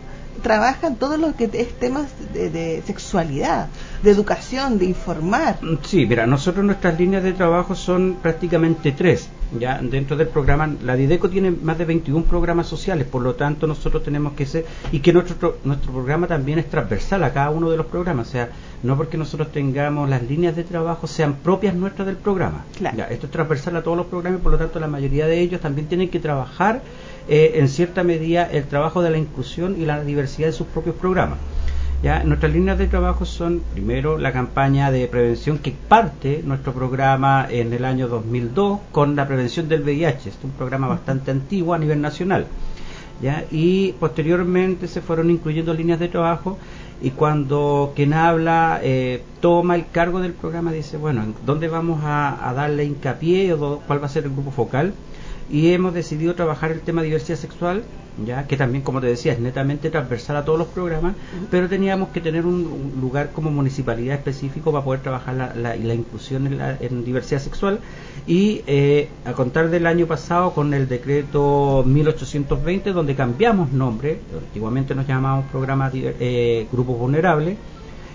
trabajan 0.42 0.96
todo 0.96 1.16
lo 1.16 1.36
que 1.36 1.50
es 1.52 1.78
temas 1.78 2.06
de, 2.32 2.50
de 2.50 2.82
sexualidad, 2.86 3.68
de 4.02 4.10
educación, 4.10 4.78
de 4.78 4.86
informar. 4.86 5.58
Sí, 5.82 6.06
mira, 6.06 6.26
nosotros 6.26 6.64
nuestras 6.64 6.98
líneas 6.98 7.22
de 7.22 7.34
trabajo 7.34 7.74
son 7.74 8.16
prácticamente 8.20 8.92
tres. 8.92 9.28
Ya 9.58 9.78
dentro 9.80 10.16
del 10.16 10.28
programa, 10.28 10.74
la 10.82 10.96
Dideco 10.96 11.28
tiene 11.28 11.50
más 11.50 11.78
de 11.78 11.84
21 11.84 12.24
programas 12.24 12.66
sociales, 12.66 13.06
por 13.06 13.22
lo 13.22 13.34
tanto 13.34 13.66
nosotros 13.66 14.02
tenemos 14.02 14.32
que 14.32 14.46
ser 14.46 14.66
y 14.90 15.00
que 15.00 15.12
nuestro 15.12 15.58
nuestro 15.64 15.92
programa 15.92 16.26
también 16.26 16.58
es 16.58 16.68
transversal 16.68 17.22
a 17.22 17.32
cada 17.32 17.50
uno 17.50 17.70
de 17.70 17.76
los 17.76 17.86
programas, 17.86 18.28
o 18.28 18.30
sea, 18.30 18.48
no 18.82 18.96
porque 18.96 19.16
nosotros 19.16 19.52
tengamos 19.52 20.08
las 20.08 20.22
líneas 20.22 20.56
de 20.56 20.64
trabajo 20.64 21.06
sean 21.06 21.34
propias 21.36 21.74
nuestras 21.74 22.06
del 22.06 22.16
programa. 22.16 22.64
Claro. 22.76 22.96
Ya, 22.96 23.04
esto 23.04 23.26
es 23.26 23.32
transversal 23.32 23.76
a 23.76 23.82
todos 23.82 23.96
los 23.96 24.06
programas, 24.06 24.40
y 24.40 24.42
por 24.42 24.52
lo 24.52 24.58
tanto 24.58 24.80
la 24.80 24.88
mayoría 24.88 25.26
de 25.26 25.40
ellos 25.40 25.60
también 25.60 25.86
tienen 25.86 26.08
que 26.08 26.20
trabajar 26.20 26.82
eh, 27.28 27.52
en 27.54 27.68
cierta 27.68 28.02
medida 28.02 28.44
el 28.44 28.64
trabajo 28.64 29.02
de 29.02 29.10
la 29.10 29.18
inclusión 29.18 29.80
y 29.80 29.84
la 29.84 30.02
diversidad 30.02 30.48
de 30.48 30.52
sus 30.52 30.66
propios 30.66 30.96
programas. 30.96 31.38
Ya, 32.04 32.22
nuestras 32.22 32.52
líneas 32.52 32.76
de 32.76 32.86
trabajo 32.86 33.24
son, 33.24 33.62
primero, 33.72 34.18
la 34.18 34.30
campaña 34.30 34.90
de 34.90 35.08
prevención 35.08 35.56
que 35.56 35.70
parte 35.72 36.42
nuestro 36.44 36.74
programa 36.74 37.46
en 37.48 37.72
el 37.72 37.82
año 37.82 38.08
2002 38.08 38.80
con 38.92 39.16
la 39.16 39.26
prevención 39.26 39.70
del 39.70 39.84
VIH. 39.84 40.28
Es 40.28 40.38
un 40.44 40.50
programa 40.50 40.86
bastante 40.86 41.30
antiguo 41.30 41.72
a 41.72 41.78
nivel 41.78 42.02
nacional. 42.02 42.46
Y 43.50 43.92
posteriormente 43.92 44.86
se 44.86 45.00
fueron 45.00 45.30
incluyendo 45.30 45.72
líneas 45.72 45.98
de 45.98 46.08
trabajo 46.08 46.58
y 47.00 47.08
cuando 47.12 47.94
quien 47.96 48.12
habla 48.12 48.80
eh, 48.82 49.22
toma 49.40 49.74
el 49.74 49.86
cargo 49.90 50.20
del 50.20 50.34
programa 50.34 50.72
dice, 50.72 50.98
bueno, 50.98 51.22
¿en 51.22 51.34
¿dónde 51.46 51.68
vamos 51.68 52.02
a, 52.04 52.52
darle 52.54 52.84
hincapié 52.84 53.54
o 53.54 53.80
cuál 53.86 54.02
va 54.02 54.06
a 54.08 54.10
ser 54.10 54.24
el 54.24 54.32
grupo 54.32 54.50
focal? 54.50 54.92
y 55.50 55.72
hemos 55.72 55.92
decidido 55.94 56.34
trabajar 56.34 56.70
el 56.70 56.80
tema 56.80 57.02
diversidad 57.02 57.38
sexual, 57.38 57.82
ya 58.24 58.46
que 58.46 58.56
también, 58.56 58.84
como 58.84 59.00
te 59.00 59.08
decía, 59.08 59.32
es 59.32 59.40
netamente 59.40 59.90
transversal 59.90 60.36
a 60.36 60.44
todos 60.44 60.58
los 60.58 60.68
programas, 60.68 61.14
pero 61.50 61.68
teníamos 61.68 62.10
que 62.10 62.20
tener 62.20 62.46
un, 62.46 62.66
un 62.66 63.00
lugar 63.00 63.30
como 63.32 63.50
municipalidad 63.50 64.14
específico 64.16 64.70
para 64.70 64.84
poder 64.84 65.00
trabajar 65.02 65.34
la, 65.34 65.54
la- 65.54 65.74
la 65.76 65.94
inclusión 65.94 66.46
en, 66.46 66.58
la- 66.58 66.76
en 66.80 67.04
diversidad 67.04 67.40
sexual. 67.40 67.80
Y 68.26 68.62
eh, 68.66 69.08
a 69.24 69.32
contar 69.32 69.68
del 69.70 69.86
año 69.86 70.06
pasado 70.06 70.52
con 70.52 70.72
el 70.74 70.86
decreto 70.88 71.82
1820, 71.86 72.92
donde 72.92 73.14
cambiamos 73.14 73.72
nombre, 73.72 74.20
antiguamente 74.32 74.94
nos 74.94 75.06
llamábamos 75.06 75.50
programa 75.50 75.90
diver- 75.90 76.14
eh, 76.20 76.66
grupos 76.72 76.98
vulnerables, 76.98 77.56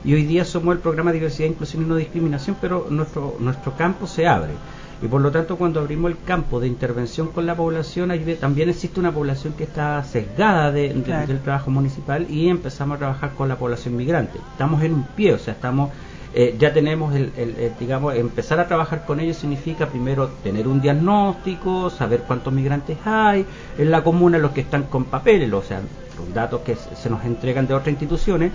y 0.05 0.13
hoy 0.13 0.23
día 0.23 0.45
somos 0.45 0.73
el 0.75 0.79
programa 0.81 1.11
Diversidad, 1.11 1.49
Inclusión 1.49 1.83
y 1.83 1.85
No 1.85 1.95
Discriminación, 1.97 2.55
pero 2.61 2.87
nuestro, 2.89 3.35
nuestro 3.39 3.73
campo 3.75 4.07
se 4.07 4.27
abre. 4.27 4.53
Y 5.01 5.07
por 5.07 5.21
lo 5.21 5.31
tanto, 5.31 5.55
cuando 5.57 5.79
abrimos 5.79 6.11
el 6.11 6.17
campo 6.25 6.59
de 6.59 6.67
intervención 6.67 7.27
con 7.29 7.45
la 7.45 7.55
población, 7.55 8.11
ahí 8.11 8.19
también 8.39 8.69
existe 8.69 8.99
una 8.99 9.13
población 9.13 9.53
que 9.53 9.63
está 9.63 10.03
sesgada 10.03 10.71
de- 10.71 10.93
de- 10.93 11.01
Claro. 11.03 11.27
del 11.27 11.39
trabajo 11.41 11.71
municipal 11.71 12.25
y 12.29 12.49
empezamos 12.49 12.95
a 12.95 12.99
trabajar 12.99 13.33
con 13.33 13.47
la 13.47 13.55
población 13.57 13.95
migrante. 13.95 14.39
Estamos 14.39 14.83
en 14.83 14.93
un 14.93 15.03
pie, 15.03 15.33
o 15.33 15.37
sea, 15.39 15.53
estamos 15.53 15.91
eh, 16.31 16.55
ya 16.59 16.71
tenemos 16.71 17.15
el, 17.15 17.31
el- 17.37 17.55
el, 17.57 17.71
digamos, 17.79 18.13
empezar 18.13 18.59
a 18.59 18.67
trabajar 18.67 19.03
con 19.03 19.19
ellos 19.19 19.35
significa 19.37 19.87
primero 19.87 20.27
tener 20.43 20.67
un 20.67 20.79
diagnóstico, 20.79 21.89
saber 21.89 22.21
cuántos 22.21 22.53
migrantes 22.53 22.97
hay 23.03 23.47
en 23.79 23.89
la 23.89 24.03
comuna, 24.03 24.37
los 24.37 24.51
que 24.51 24.61
están 24.61 24.83
con 24.83 25.05
papeles, 25.05 25.51
o 25.51 25.63
sea, 25.63 25.81
los 26.17 26.31
datos 26.31 26.61
que 26.61 26.75
se 26.75 27.09
nos 27.09 27.25
entregan 27.25 27.65
de 27.65 27.73
otras 27.73 27.89
instituciones, 27.89 28.51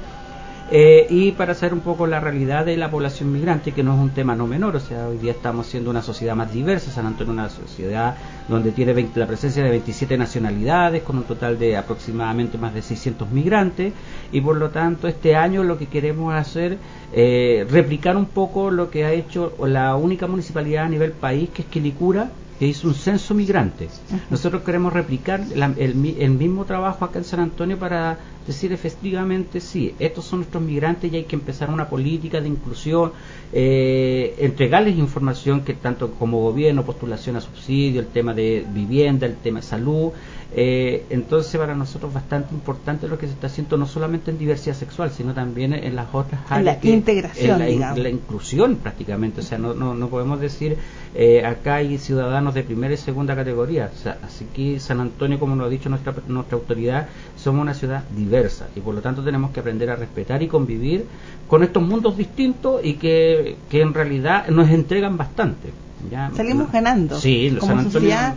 eh, 0.70 1.06
y 1.10 1.32
para 1.32 1.54
saber 1.54 1.74
un 1.74 1.80
poco 1.80 2.06
la 2.06 2.20
realidad 2.20 2.64
de 2.64 2.76
la 2.76 2.90
población 2.90 3.30
migrante, 3.32 3.72
que 3.72 3.82
no 3.82 3.94
es 3.94 4.00
un 4.00 4.10
tema 4.10 4.34
no 4.34 4.46
menor, 4.46 4.76
o 4.76 4.80
sea, 4.80 5.08
hoy 5.08 5.18
día 5.18 5.32
estamos 5.32 5.66
siendo 5.66 5.90
una 5.90 6.02
sociedad 6.02 6.34
más 6.34 6.52
diversa, 6.52 6.90
San 6.90 7.06
Antonio 7.06 7.32
es 7.34 7.38
una 7.38 7.48
sociedad 7.50 8.16
donde 8.48 8.72
tiene 8.72 8.94
20 8.94 9.20
la 9.20 9.26
presencia 9.26 9.62
de 9.62 9.70
27 9.70 10.16
nacionalidades, 10.16 11.02
con 11.02 11.18
un 11.18 11.24
total 11.24 11.58
de 11.58 11.76
aproximadamente 11.76 12.56
más 12.56 12.72
de 12.72 12.80
600 12.80 13.30
migrantes, 13.30 13.92
y 14.32 14.40
por 14.40 14.56
lo 14.56 14.70
tanto 14.70 15.06
este 15.06 15.36
año 15.36 15.62
lo 15.62 15.76
que 15.76 15.86
queremos 15.86 16.34
hacer 16.34 16.78
eh, 17.12 17.66
replicar 17.70 18.16
un 18.16 18.26
poco 18.26 18.70
lo 18.70 18.90
que 18.90 19.04
ha 19.04 19.12
hecho 19.12 19.52
la 19.66 19.94
única 19.96 20.26
municipalidad 20.26 20.84
a 20.86 20.88
nivel 20.88 21.12
país, 21.12 21.50
que 21.50 21.62
es 21.62 21.68
Quilicura, 21.68 22.30
que 22.58 22.66
hizo 22.66 22.88
un 22.88 22.94
censo 22.94 23.34
migrante. 23.34 23.88
Nosotros 24.30 24.62
queremos 24.62 24.92
replicar 24.92 25.40
la- 25.54 25.74
el, 25.76 26.16
el 26.18 26.30
mismo 26.30 26.64
trabajo 26.64 27.04
acá 27.04 27.18
en 27.18 27.24
San 27.24 27.40
Antonio 27.40 27.78
para 27.78 28.18
decir 28.46 28.72
efectivamente, 28.72 29.60
sí, 29.60 29.94
estos 29.98 30.26
son 30.26 30.40
nuestros 30.40 30.62
migrantes 30.62 31.12
y 31.12 31.16
hay 31.16 31.24
que 31.24 31.34
empezar 31.34 31.70
una 31.70 31.88
política 31.88 32.40
de 32.40 32.48
inclusión, 32.48 33.12
eh, 33.52 34.34
entregarles 34.38 34.96
información 34.98 35.62
que 35.64 35.74
tanto 35.74 36.12
como 36.14 36.40
gobierno, 36.42 36.84
postulación 36.84 37.36
a 37.36 37.40
subsidio, 37.40 38.00
el 38.00 38.08
tema 38.08 38.34
de 38.34 38.64
vivienda, 38.72 39.26
el 39.26 39.36
tema 39.36 39.60
de 39.60 39.66
salud. 39.66 40.12
Eh, 40.56 41.04
entonces 41.10 41.56
para 41.60 41.74
nosotros 41.74 42.10
es 42.10 42.14
bastante 42.14 42.54
importante 42.54 43.08
lo 43.08 43.18
que 43.18 43.26
se 43.26 43.32
está 43.32 43.48
haciendo 43.48 43.76
no 43.76 43.86
solamente 43.86 44.30
en 44.30 44.38
diversidad 44.38 44.74
sexual, 44.76 45.10
sino 45.10 45.34
también 45.34 45.72
en 45.72 45.96
las 45.96 46.06
otras 46.14 46.40
áreas. 46.48 46.76
la 46.76 46.80
que- 46.80 46.90
integración, 46.90 47.52
en 47.54 47.58
la, 47.58 47.66
digamos. 47.66 47.98
la 47.98 48.08
inclusión 48.08 48.76
prácticamente, 48.76 49.40
o 49.40 49.42
sea, 49.44 49.58
no, 49.58 49.74
no, 49.74 49.94
no 49.94 50.08
podemos 50.08 50.40
decir 50.40 50.76
eh, 51.14 51.44
acá 51.44 51.76
hay 51.76 51.98
ciudadanos 51.98 52.54
de 52.54 52.62
primera 52.62 52.94
y 52.94 52.96
segunda 52.96 53.34
categoría, 53.34 53.90
o 53.92 53.96
sea, 53.96 54.18
así 54.22 54.46
que 54.54 54.78
San 54.80 55.00
Antonio, 55.00 55.38
como 55.40 55.56
nos 55.56 55.66
ha 55.66 55.70
dicho 55.70 55.88
nuestra, 55.88 56.14
nuestra 56.28 56.56
autoridad, 56.56 57.08
somos 57.36 57.62
una 57.62 57.74
ciudad 57.74 58.04
diversa 58.16 58.68
y 58.76 58.80
por 58.80 58.94
lo 58.94 59.00
tanto 59.00 59.22
tenemos 59.22 59.50
que 59.50 59.60
aprender 59.60 59.90
a 59.90 59.96
respetar 59.96 60.42
y 60.42 60.48
convivir 60.48 61.04
con 61.48 61.62
estos 61.62 61.82
mundos 61.82 62.16
distintos 62.16 62.80
y 62.84 62.94
que, 62.94 63.56
que 63.70 63.80
en 63.80 63.92
realidad 63.92 64.48
nos 64.48 64.70
entregan 64.70 65.16
bastante. 65.16 65.72
¿Ya? 66.10 66.30
Salimos 66.36 66.70
ganando. 66.72 67.20
Sí, 67.20 67.54
como 67.58 67.72
Antonio- 67.72 67.90
sociedad 67.92 68.36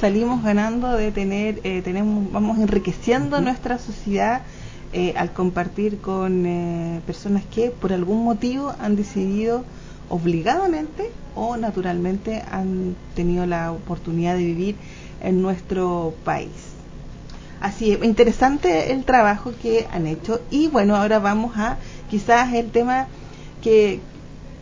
salimos 0.00 0.42
ganando 0.42 0.92
de 0.92 1.12
tener, 1.12 1.60
eh, 1.64 1.82
tenemos, 1.82 2.30
vamos 2.32 2.58
enriqueciendo 2.58 3.40
nuestra 3.40 3.78
sociedad 3.78 4.42
eh, 4.92 5.14
al 5.16 5.32
compartir 5.32 5.98
con 5.98 6.46
eh, 6.46 7.00
personas 7.06 7.44
que 7.44 7.70
por 7.70 7.92
algún 7.92 8.24
motivo 8.24 8.72
han 8.80 8.96
decidido 8.96 9.64
obligadamente 10.08 11.10
o 11.34 11.56
naturalmente 11.56 12.42
han 12.50 12.96
tenido 13.14 13.46
la 13.46 13.72
oportunidad 13.72 14.34
de 14.36 14.44
vivir 14.44 14.76
en 15.22 15.42
nuestro 15.42 16.14
país. 16.24 16.50
Así 17.60 17.92
es, 17.92 18.04
interesante 18.04 18.92
el 18.92 19.04
trabajo 19.04 19.52
que 19.60 19.86
han 19.92 20.06
hecho 20.06 20.40
y 20.50 20.68
bueno, 20.68 20.94
ahora 20.96 21.18
vamos 21.18 21.56
a 21.56 21.76
quizás 22.10 22.52
el 22.54 22.70
tema 22.70 23.06
que 23.62 24.00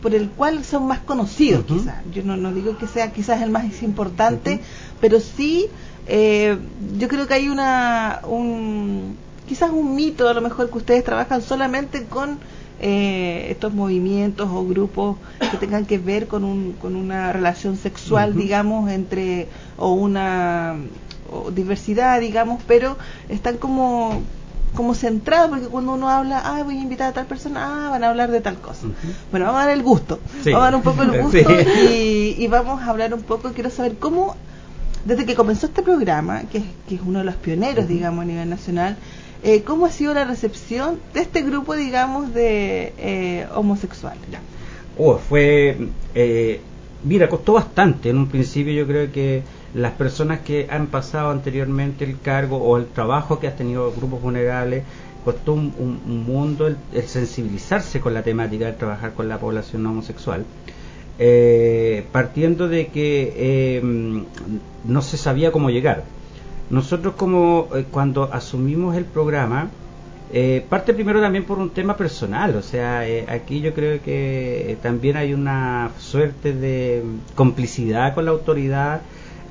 por 0.05 0.13
el 0.13 0.29
cual 0.29 0.63
son 0.63 0.85
más 0.85 0.99
conocidos 0.99 1.65
quizás. 1.65 1.95
Yo 2.13 2.21
no, 2.21 2.37
no 2.37 2.53
digo 2.53 2.77
que 2.77 2.85
sea 2.85 3.11
quizás 3.11 3.41
el 3.41 3.49
más 3.49 3.81
importante, 3.81 4.59
pero 5.01 5.19
sí 5.19 5.65
eh, 6.05 6.59
yo 6.99 7.07
creo 7.07 7.25
que 7.25 7.33
hay 7.33 7.49
una 7.49 8.19
un 8.27 9.17
quizás 9.47 9.71
un 9.71 9.95
mito 9.95 10.29
a 10.29 10.35
lo 10.35 10.41
mejor 10.41 10.69
que 10.69 10.77
ustedes 10.77 11.03
trabajan 11.03 11.41
solamente 11.41 12.03
con 12.03 12.37
eh, 12.79 13.47
estos 13.49 13.73
movimientos 13.73 14.47
o 14.53 14.63
grupos 14.63 15.17
que 15.39 15.57
tengan 15.57 15.87
que 15.87 15.97
ver 15.97 16.27
con, 16.27 16.43
un, 16.43 16.73
con 16.73 16.95
una 16.95 17.33
relación 17.33 17.75
sexual, 17.75 18.35
digamos, 18.35 18.91
entre 18.91 19.47
o 19.75 19.93
una 19.93 20.75
o 21.31 21.49
diversidad, 21.49 22.19
digamos, 22.19 22.61
pero 22.67 22.95
están 23.27 23.57
como 23.57 24.21
como 24.75 24.93
centrados 24.93 25.49
porque 25.49 25.65
cuando 25.67 25.93
uno 25.93 26.09
habla, 26.09 26.41
ah, 26.43 26.61
voy 26.63 26.77
a 26.77 26.81
invitar 26.81 27.09
a 27.09 27.13
tal 27.13 27.25
persona, 27.25 27.87
ah, 27.87 27.89
van 27.89 28.03
a 28.03 28.09
hablar 28.09 28.29
de 28.31 28.41
tal 28.41 28.55
cosa. 28.59 28.87
Bueno, 29.31 29.47
vamos 29.47 29.61
a 29.61 29.65
dar 29.65 29.73
el 29.73 29.83
gusto. 29.83 30.19
Sí. 30.43 30.51
Vamos 30.51 30.61
a 30.61 30.65
dar 30.71 30.75
un 30.75 30.81
poco 30.83 31.01
el 31.03 31.21
gusto 31.21 31.37
Sí. 31.37 32.35
y, 32.37 32.43
y 32.43 32.47
vamos 32.47 32.81
a 32.81 32.89
hablar 32.89 33.13
un 33.13 33.23
poco. 33.23 33.51
Quiero 33.53 33.69
saber 33.69 33.95
cómo, 33.97 34.35
desde 35.05 35.25
que 35.25 35.35
comenzó 35.35 35.65
este 35.67 35.81
programa, 35.81 36.43
que 36.51 36.59
es, 36.59 36.63
que 36.87 36.95
es 36.95 37.01
uno 37.05 37.19
de 37.19 37.25
los 37.25 37.35
pioneros, 37.35 37.87
digamos, 37.87 38.21
a 38.23 38.25
nivel 38.25 38.49
nacional, 38.49 38.97
eh, 39.43 39.61
cómo 39.63 39.85
ha 39.85 39.91
sido 39.91 40.13
la 40.13 40.25
recepción 40.25 40.99
de 41.13 41.21
este 41.21 41.41
grupo, 41.43 41.75
digamos, 41.75 42.33
de 42.33 42.93
eh, 42.97 43.47
homosexuales. 43.55 44.19
Oh, 44.97 45.17
fue. 45.17 45.77
eh, 46.15 46.61
mira, 47.03 47.27
costó 47.29 47.53
bastante. 47.53 48.09
En 48.09 48.17
un 48.17 48.27
principio, 48.27 48.73
yo 48.73 48.87
creo 48.87 49.11
que 49.11 49.43
las 49.75 49.91
personas 49.93 50.39
que 50.39 50.67
han 50.69 50.87
pasado 50.87 51.31
anteriormente 51.31 52.05
el 52.05 52.19
cargo 52.21 52.57
o 52.57 52.77
el 52.77 52.85
trabajo 52.87 53.39
que 53.39 53.47
han 53.47 53.55
tenido 53.57 53.91
grupos 53.91 54.21
vulnerables, 54.21 54.83
costó 55.23 55.53
un, 55.53 55.73
un- 55.77 55.99
un 56.07 56.23
mundo 56.25 56.67
el, 56.67 56.77
sensibilizarse 57.07 57.99
con 57.99 58.13
la 58.13 58.23
temática 58.23 58.65
de 58.67 58.73
trabajar 58.73 59.13
con 59.13 59.27
la 59.27 59.37
población 59.39 59.85
homosexual. 59.85 60.45
Eh, 61.17 62.05
partiendo 62.11 62.67
de 62.67 62.87
que 62.87 63.33
eh, 63.35 63.81
no 64.85 65.01
se 65.01 65.17
sabía 65.17 65.51
cómo 65.51 65.69
llegar. 65.69 66.03
Nosotros 66.69 67.13
como 67.15 67.69
eh, 67.75 67.85
cuando 67.89 68.29
asumimos 68.33 68.95
el 68.97 69.05
programa, 69.05 69.69
eh, 70.33 70.65
parte 70.69 70.93
primero 70.93 71.21
también 71.21 71.45
por 71.45 71.59
un 71.59 71.69
tema 71.69 71.95
personal, 71.95 72.55
o 72.55 72.61
sea, 72.61 73.07
eh, 73.07 73.25
aquí 73.29 73.61
yo 73.61 73.73
creo 73.73 74.01
que 74.01 74.77
también 74.81 75.15
hay 75.17 75.33
una 75.33 75.91
suerte 75.99 76.53
de 76.53 77.03
complicidad 77.35 78.13
con 78.15 78.25
la 78.25 78.31
autoridad 78.31 79.01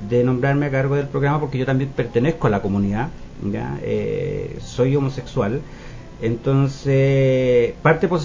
de 0.09 0.23
nombrarme 0.23 0.67
a 0.67 0.71
cargo 0.71 0.95
del 0.95 1.07
programa 1.07 1.39
porque 1.39 1.57
yo 1.57 1.65
también 1.65 1.89
pertenezco 1.91 2.47
a 2.47 2.49
la 2.49 2.61
comunidad, 2.61 3.09
¿ya? 3.51 3.77
Eh, 3.81 4.57
soy 4.61 4.95
homosexual. 4.95 5.61
Entonces, 6.21 7.73
parte 7.81 8.07
por 8.07 8.21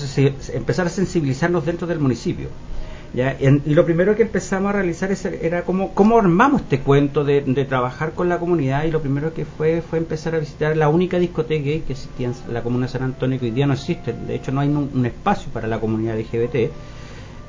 empezar 0.53 0.87
a 0.87 0.91
sensibilizarnos 0.91 1.67
dentro 1.67 1.87
del 1.87 1.99
municipio. 1.99 2.49
¿ya? 3.12 3.37
y 3.41 3.75
lo 3.75 3.85
primero 3.85 4.15
que 4.15 4.23
empezamos 4.23 4.71
a 4.71 4.73
realizar 4.73 5.11
era 5.43 5.62
cómo, 5.62 5.93
cómo 5.95 6.19
armamos 6.19 6.62
este 6.62 6.81
cuento 6.81 7.25
de, 7.25 7.41
trabajar 7.69 8.12
con 8.12 8.29
la 8.29 8.39
comunidad 8.39 8.85
y 8.85 8.91
lo 8.91 9.00
primero 9.00 9.35
que 9.35 9.45
fue 9.45 9.83
fue 9.83 9.99
empezar 9.99 10.35
a 10.35 10.39
visitar 10.39 10.77
la 10.77 10.89
única 10.89 11.19
discoteca 11.19 11.65
gay 11.65 11.81
que 11.81 11.93
existía 11.93 12.29
en 12.29 12.55
la 12.55 12.62
comuna 12.62 12.87
de 12.87 12.93
San 12.93 13.03
Antonio 13.03 13.39
que 13.39 13.47
hoy 13.47 13.50
día 13.50 13.67
no 13.67 13.75
existe, 13.75 14.12
de 14.12 14.35
hecho 14.35 14.53
no 14.53 14.61
hay 14.61 14.69
un, 14.69 15.05
espacio 15.05 15.50
para 15.53 15.67
la 15.67 15.81
comunidad 15.81 16.19
LGBT. 16.19 16.71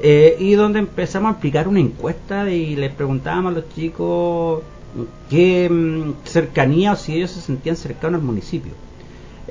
Eh, 0.04 0.36
y 0.40 0.54
donde 0.54 0.80
empezamos 0.80 1.34
a 1.34 1.38
aplicar 1.38 1.68
una 1.68 1.80
encuesta 1.80 2.50
y 2.50 2.76
les 2.76 2.92
preguntábamos 2.92 3.52
a 3.52 3.56
los 3.60 3.70
chicos 3.70 4.64
qué 5.30 5.70
mm, 5.70 6.26
cercanía 6.26 6.94
o 6.94 6.96
si 6.96 7.16
ellos 7.16 7.32
se 7.32 7.42
sentían 7.42 7.76
cercanos 7.76 8.20
al 8.20 8.26
municipio 8.26 8.74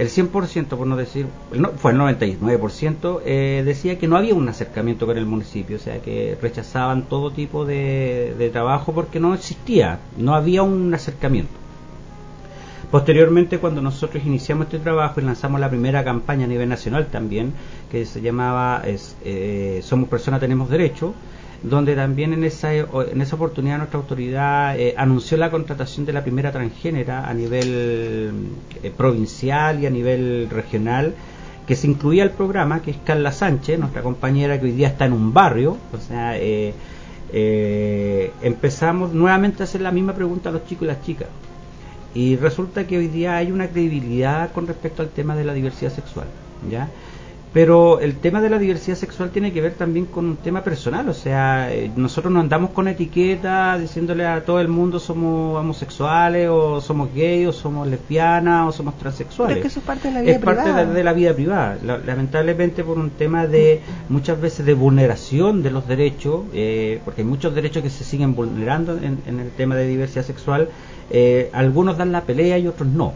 el 0.00 0.08
100%, 0.08 0.68
por 0.68 0.86
no 0.86 0.96
decir, 0.96 1.26
no, 1.52 1.72
fue 1.72 1.92
el 1.92 1.98
99%, 1.98 3.20
eh, 3.24 3.62
decía 3.66 3.98
que 3.98 4.08
no 4.08 4.16
había 4.16 4.34
un 4.34 4.48
acercamiento 4.48 5.04
con 5.04 5.18
el 5.18 5.26
municipio, 5.26 5.76
o 5.76 5.78
sea, 5.78 6.00
que 6.00 6.38
rechazaban 6.40 7.02
todo 7.02 7.32
tipo 7.32 7.66
de, 7.66 8.50
trabajo 8.50 8.92
porque 8.94 9.20
no 9.20 9.34
existía, 9.34 10.00
no 10.16 10.34
había 10.34 10.62
un 10.62 10.94
acercamiento. 10.94 11.52
Posteriormente, 12.90 13.58
cuando 13.58 13.80
nosotros 13.80 14.24
iniciamos 14.26 14.66
este 14.66 14.80
trabajo 14.80 15.20
y 15.20 15.24
lanzamos 15.24 15.60
la 15.60 15.68
primera 15.68 16.02
campaña 16.02 16.46
a 16.46 16.48
nivel 16.48 16.68
nacional 16.68 17.06
también, 17.06 17.52
que 17.88 18.04
se 18.04 18.20
llamaba 18.20 18.82
eh, 18.84 19.80
Somos 19.84 20.08
Personas, 20.08 20.40
Tenemos 20.40 20.68
Derecho, 20.68 21.14
donde 21.62 21.94
también 21.94 22.32
en 22.32 22.42
esa, 22.42 22.74
en 22.74 23.20
esa 23.20 23.36
oportunidad 23.36 23.78
nuestra 23.78 24.00
autoridad 24.00 24.76
eh, 24.76 24.94
anunció 24.96 25.36
la 25.36 25.52
contratación 25.52 26.04
de 26.04 26.12
la 26.12 26.22
primera 26.22 26.50
transgénera 26.50 27.28
a 27.28 27.34
nivel 27.34 28.32
eh, 28.82 28.92
provincial 28.96 29.80
y 29.80 29.86
a 29.86 29.90
nivel 29.90 30.48
regional, 30.50 31.14
que 31.68 31.76
se 31.76 31.86
incluía 31.86 32.24
el 32.24 32.30
programa, 32.30 32.82
que 32.82 32.90
es 32.90 32.96
Carla 33.04 33.30
Sánchez, 33.30 33.78
nuestra 33.78 34.02
compañera 34.02 34.58
que 34.58 34.66
hoy 34.66 34.72
día 34.72 34.88
está 34.88 35.04
en 35.04 35.12
un 35.12 35.32
barrio, 35.32 35.76
o 35.92 35.98
sea, 35.98 36.36
eh, 36.36 36.72
empezamos 38.42 39.12
nuevamente 39.12 39.62
a 39.62 39.64
hacer 39.64 39.80
la 39.80 39.92
misma 39.92 40.12
pregunta 40.14 40.48
a 40.48 40.52
los 40.52 40.66
chicos 40.66 40.82
y 40.82 40.86
las 40.86 41.02
chicas. 41.02 41.28
Y 42.14 42.36
resulta 42.36 42.86
que 42.86 42.98
hoy 42.98 43.08
día 43.08 43.36
hay 43.36 43.52
una 43.52 43.68
credibilidad 43.68 44.52
con 44.52 44.66
respecto 44.66 45.02
al 45.02 45.10
tema 45.10 45.36
de 45.36 45.44
la 45.44 45.54
diversidad 45.54 45.92
sexual, 45.92 46.26
¿ya? 46.70 46.88
Pero 47.52 47.98
el 47.98 48.14
tema 48.14 48.40
de 48.40 48.48
la 48.48 48.60
diversidad 48.60 48.96
sexual 48.96 49.30
tiene 49.30 49.52
que 49.52 49.60
ver 49.60 49.74
también 49.74 50.06
con 50.06 50.24
un 50.24 50.36
tema 50.36 50.62
personal, 50.62 51.08
o 51.08 51.14
sea, 51.14 51.72
eh, 51.72 51.90
nosotros 51.96 52.32
no 52.32 52.38
andamos 52.38 52.70
con 52.70 52.86
etiqueta 52.86 53.76
diciéndole 53.76 54.24
a 54.24 54.44
todo 54.44 54.60
el 54.60 54.68
mundo 54.68 55.00
somos 55.00 55.58
homosexuales 55.58 56.48
o 56.48 56.80
somos 56.80 57.12
gays 57.12 57.48
o 57.48 57.52
somos 57.52 57.88
lesbianas 57.88 58.68
o 58.68 58.72
somos 58.72 58.96
transexuales. 58.98 59.56
es 59.56 59.62
que 59.62 59.68
eso 59.68 59.80
es 59.80 59.84
parte 59.84 60.08
de 60.08 60.14
la 60.14 60.20
vida 60.20 60.38
privada. 60.38 60.62
Es 60.62 60.74
parte 60.74 60.94
de, 60.94 61.04
la 61.04 61.12
vida 61.12 61.34
privada. 61.34 61.78
lamentablemente 62.06 62.84
por 62.84 62.98
un 62.98 63.10
tema 63.10 63.48
de 63.48 63.80
muchas 64.08 64.40
veces 64.40 64.64
de 64.64 64.74
vulneración 64.74 65.64
de 65.64 65.72
los 65.72 65.88
derechos, 65.88 66.42
eh, 66.54 67.00
porque 67.04 67.22
hay 67.22 67.26
muchos 67.26 67.52
derechos 67.52 67.82
que 67.82 67.90
se 67.90 68.04
siguen 68.04 68.36
vulnerando 68.36 68.96
en 68.96 69.40
el 69.40 69.50
tema 69.56 69.74
de 69.74 69.88
diversidad 69.88 70.24
sexual, 70.24 70.68
eh, 71.10 71.50
algunos 71.52 71.98
dan 71.98 72.12
la 72.12 72.22
pelea 72.22 72.58
y 72.58 72.66
otros 72.66 72.88
no. 72.88 73.14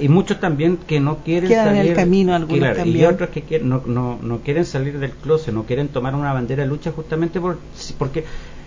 Y 0.00 0.08
muchos 0.08 0.40
también 0.40 0.78
que 0.78 0.98
no 1.00 1.18
quieren 1.18 1.48
salir. 1.48 1.90
el 1.90 1.94
camino, 1.94 2.34
algunos 2.34 2.84
Y 2.84 3.04
otros 3.04 3.30
que 3.30 3.60
no, 3.60 3.82
no, 3.86 4.18
no, 4.20 4.40
quieren 4.40 4.64
salir 4.64 4.98
del 4.98 5.12
closet, 5.12 5.54
no 5.54 5.64
quieren 5.64 5.88
tomar 5.88 6.14
una 6.14 6.32
bandera 6.32 6.64
de 6.64 6.68
lucha 6.68 6.90
justamente 6.90 7.40
por, 7.40 7.58
porque 7.96 8.24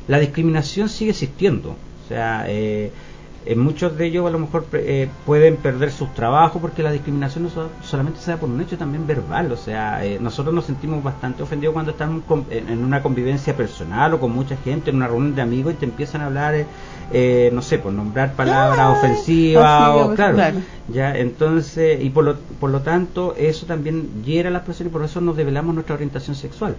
la 0.08 0.20
discriminación 0.20 0.90
sigue 0.90 1.12
existiendo. 1.12 1.72
O 1.72 2.08
sea, 2.08 2.46
eh, 2.48 2.92
en 3.46 3.60
muchos 3.60 3.98
de 3.98 4.06
ellos 4.06 4.28
a 4.28 4.30
lo 4.30 4.40
mejor 4.40 4.66
eh, 4.74 5.10
pueden 5.26 5.58
perder 5.58 5.92
sus 5.92 6.14
trabajos 6.14 6.62
porque 6.62 6.84
la 6.84 6.92
discriminación 6.92 7.44
no 7.44 7.50
solamente 7.82 8.20
se 8.20 8.32
da 8.32 8.38
por 8.38 8.50
un 8.50 8.62
hecho 8.62 8.78
también 8.78 9.06
verbal, 9.06 9.52
o 9.52 9.58
sea, 9.58 10.06
eh, 10.06 10.18
nosotros 10.20 10.54
nos 10.54 10.66
sentimos 10.66 11.04
bastante 11.04 11.44
ofendidos 11.44 11.74
cuando 11.74 11.92
estamos 11.92 12.24
en 12.50 12.84
una 12.84 13.02
convivencia 13.02 13.56
personal 13.56 14.14
o 14.14 14.20
con 14.20 14.32
mucha 14.32 14.56
gente, 14.58 14.90
en 14.90 14.98
una 14.98 15.08
reunión 15.08 15.36
de 15.36 15.42
amigos 15.42 15.74
y 15.74 15.78
te 15.78 15.86
empiezan 15.86 16.22
a 16.22 16.28
hablar, 16.28 16.66
eh, 17.12 17.50
no 17.54 17.62
sé, 17.62 17.80
por 17.80 17.94
nombrar 17.94 18.34
palabras 18.34 18.98
ofensivas, 18.98 19.90
o, 19.96 20.16
claro, 20.16 20.60
ya, 20.90 21.18
entonces, 21.18 22.04
y 22.04 22.10
por 22.10 22.26
lo, 22.26 22.36
por 22.60 22.70
lo 22.70 22.82
tanto, 22.82 23.36
eso 23.38 23.66
también 23.66 24.24
hiera 24.26 24.50
a 24.50 24.52
las 24.52 24.64
personas 24.64 24.92
y 24.92 24.94
por 24.94 25.04
eso 25.04 25.22
nos 25.22 25.38
develamos 25.38 25.74
nuestra 25.74 25.96
orientación 25.96 26.36
sexual. 26.36 26.76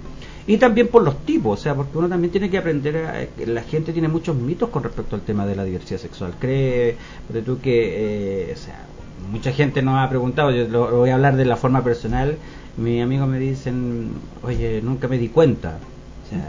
Y 0.46 0.58
también 0.58 0.88
por 0.88 1.02
los 1.02 1.24
tipos, 1.24 1.58
o 1.58 1.62
sea, 1.62 1.74
porque 1.74 1.96
uno 1.96 2.08
también 2.08 2.30
tiene 2.30 2.50
que 2.50 2.58
aprender, 2.58 2.96
a, 2.98 3.26
la 3.46 3.62
gente 3.62 3.92
tiene 3.92 4.08
muchos 4.08 4.36
mitos 4.36 4.68
con 4.68 4.82
respecto 4.82 5.16
al 5.16 5.22
tema 5.22 5.46
de 5.46 5.56
la 5.56 5.64
diversidad 5.64 5.98
sexual. 5.98 6.34
Cree, 6.38 6.53
de 6.54 7.42
tú 7.44 7.60
que, 7.60 8.48
eh, 8.48 8.52
o 8.54 8.56
sea, 8.56 8.86
mucha 9.30 9.52
gente 9.52 9.82
nos 9.82 9.98
ha 9.98 10.08
preguntado, 10.08 10.50
yo 10.50 10.68
lo, 10.68 10.96
voy 10.96 11.10
a 11.10 11.14
hablar 11.14 11.36
de 11.36 11.44
la 11.44 11.56
forma 11.56 11.82
personal, 11.82 12.36
mis 12.76 13.02
amigos 13.02 13.28
me 13.28 13.38
dicen, 13.38 14.12
oye, 14.42 14.80
nunca 14.82 15.08
me 15.08 15.18
di 15.18 15.28
cuenta. 15.28 15.78
O 16.26 16.28
sea, 16.28 16.42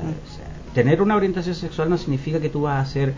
tener 0.73 1.01
una 1.01 1.15
orientación 1.15 1.55
sexual 1.55 1.89
no 1.89 1.97
significa 1.97 2.39
que 2.39 2.49
tú 2.49 2.61
vas 2.61 2.87
a 2.87 2.91
ser... 2.91 3.13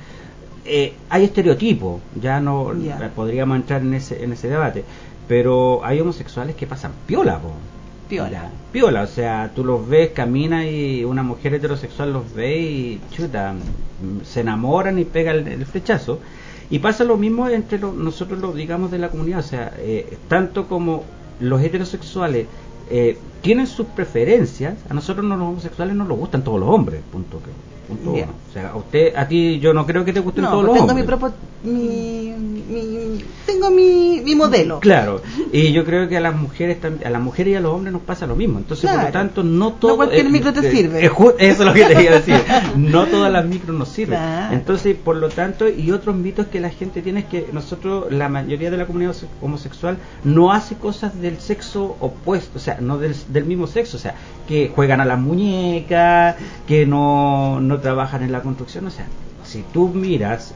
Eh, 0.66 0.94
hay 1.10 1.24
estereotipos, 1.24 2.02
ya 2.20 2.42
no 2.42 2.74
podríamos 3.16 3.56
entrar 3.56 3.82
en 3.82 3.94
ese, 3.94 4.22
en 4.22 4.34
ese 4.34 4.50
debate, 4.50 4.84
pero 5.28 5.80
hay 5.84 6.02
homosexuales 6.02 6.56
que 6.58 6.68
pasan 6.68 6.92
piola, 7.06 7.40
po 7.40 7.54
Piola. 8.08 8.50
Piola, 8.72 9.02
o 9.02 9.08
sea, 9.08 9.52
tú 9.54 9.64
los 9.64 9.88
ves, 9.88 10.12
camina 10.12 10.66
y 10.66 11.04
una 11.04 11.24
mujer 11.24 11.54
heterosexual 11.54 12.14
los 12.14 12.34
ve 12.34 12.58
y 12.58 13.02
chuta, 13.12 13.54
se 14.24 14.42
enamoran 14.42 14.98
y 15.00 15.06
pega 15.06 15.32
el, 15.32 15.66
flechazo. 15.66 16.20
Y 16.70 16.80
pasa 16.80 17.04
lo 17.04 17.18
mismo 17.18 17.48
entre 17.48 17.80
nosotros, 17.80 18.40
los 18.40 18.56
digamos, 18.56 18.92
de 18.92 19.00
la 19.00 19.10
comunidad, 19.10 19.40
o 19.40 19.44
sea, 19.44 19.74
eh, 19.78 20.18
tanto 20.28 20.68
como 20.68 21.04
los 21.40 21.62
heterosexuales 21.62 22.48
eh, 22.90 23.18
tienen 23.42 23.68
sus 23.68 23.88
preferencias, 23.88 24.76
a 24.90 24.94
nosotros 24.94 25.26
los 25.26 25.40
homosexuales 25.40 25.96
no 25.96 26.06
nos 26.06 26.18
gustan 26.18 26.44
todos 26.44 26.60
los 26.60 26.70
hombres, 26.70 27.02
punto 27.12 27.40
que 27.88 28.24
o 28.24 28.54
sea, 28.54 28.70
a 28.70 28.76
usted, 28.76 29.16
a 29.16 29.28
ti, 29.28 29.60
yo 29.60 29.74
no 29.74 29.86
creo 29.86 30.04
que 30.04 30.14
te 30.14 30.20
gusten 30.20 30.46
todos 30.46 30.64
los 30.66 30.74
tengo 30.76 30.92
hombres. 30.92 31.34
Mi, 31.64 32.34
mi, 32.38 33.24
tengo 33.46 33.72
mi, 33.72 34.22
mi, 34.24 34.36
modelo. 34.36 34.80
Claro, 34.80 35.22
y 35.52 35.72
yo 35.72 35.84
creo 35.84 36.08
que 36.08 36.18
a 36.18 36.20
las 36.20 36.36
mujeres 36.36 36.78
a 37.04 37.10
las 37.10 37.22
mujeres 37.22 37.54
y 37.54 37.56
a 37.56 37.60
los 37.60 37.74
hombres 37.74 37.94
nos 37.94 38.04
pasa 38.04 38.28
lo 38.28 38.36
mismo. 38.36 38.60
Entonces, 38.60 38.90
por 38.90 39.04
lo 39.04 39.10
tanto, 39.10 39.44
no 39.44 39.74
todo. 39.74 39.92
No 39.92 39.98
cualquier 39.98 40.30
micro 40.30 40.54
te 40.54 40.70
sirve. 40.70 41.06
eso 41.06 41.36
es 41.40 41.60
lo 41.60 41.74
que 41.74 41.86
te 41.86 42.04
iba 42.04 42.12
a 42.12 42.20
decir. 42.20 42.36
no 42.78 43.08
todas 43.08 43.32
las 43.32 43.46
micros 43.46 43.76
nos 43.76 43.90
sirven. 43.90 44.20
Entonces, 44.52 44.96
por 44.96 45.16
lo 45.16 45.30
tanto, 45.30 45.68
y 45.68 45.92
otros 45.92 46.16
mitos 46.16 46.48
que 46.48 46.60
la 46.60 46.70
gente 46.70 47.02
tiene 47.02 47.22
es 47.22 47.26
que 47.26 47.48
nosotros, 47.52 48.12
la 48.12 48.30
mayoría 48.30 48.70
de 48.70 48.78
la 48.78 48.86
comunidad 48.86 49.16
homosexual, 49.42 49.98
no 50.24 50.52
hace 50.52 50.76
cosas 50.76 51.20
del 51.20 51.40
sexo 51.40 51.98
opuesto, 52.00 52.58
o 52.58 52.62
sea, 52.62 52.78
no 52.82 52.98
del, 52.98 53.16
del 53.30 53.46
mismo 53.46 53.68
sexo, 53.68 53.98
o 53.98 54.00
sea, 54.00 54.16
que 54.48 54.72
juegan 54.74 55.02
a 55.02 55.06
las 55.06 55.20
muñecas, 55.20 56.36
que 56.68 56.86
no, 56.86 57.60
no 57.60 57.77
trabajan 57.80 58.24
en 58.24 58.32
la 58.32 58.42
construcción, 58.42 58.88
o 58.88 58.92
sea, 58.92 59.08
si 59.44 59.64
tú 59.74 59.90
miras, 59.90 60.54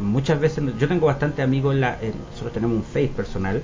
muchas 0.00 0.40
veces, 0.40 0.64
yo 0.78 0.88
tengo 0.88 1.06
bastante 1.06 1.42
amigos, 1.42 1.74
en 1.74 1.80
la, 1.80 1.98
nosotros 2.30 2.52
tenemos 2.52 2.76
un 2.78 2.82
Face 2.82 3.10
personal, 3.14 3.62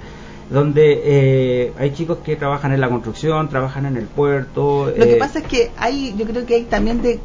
donde 0.50 1.00
eh, 1.05 1.72
hay 1.78 1.92
chicos 1.92 2.18
que 2.24 2.37
trabajan 2.37 2.72
en 2.72 2.81
la 2.81 2.88
construcción, 2.88 3.48
trabajan 3.48 3.87
en 3.87 3.96
el 3.96 4.05
puerto. 4.05 4.87
Lo 4.87 5.05
que 5.05 5.14
eh, 5.14 5.16
pasa 5.16 5.40
es 5.40 5.46
que 5.46 5.70
hay, 5.76 6.14
yo 6.16 6.26
creo 6.26 6.46
que 6.46 6.55
hay 6.57 6.64
también 6.64 7.02
de 7.02 7.18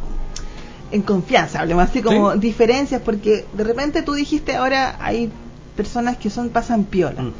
en 0.91 1.01
confianza, 1.01 1.59
hablemos 1.59 1.89
así 1.89 2.01
como 2.01 2.35
diferencias, 2.35 3.01
porque 3.01 3.45
de 3.53 3.63
repente 3.63 4.01
tú 4.03 4.13
dijiste 4.13 4.55
ahora 4.55 4.97
hay 5.01 5.29
personas 5.75 6.17
que 6.17 6.29
son 6.29 6.49
pasan 6.49 6.85
piola. 6.85 7.31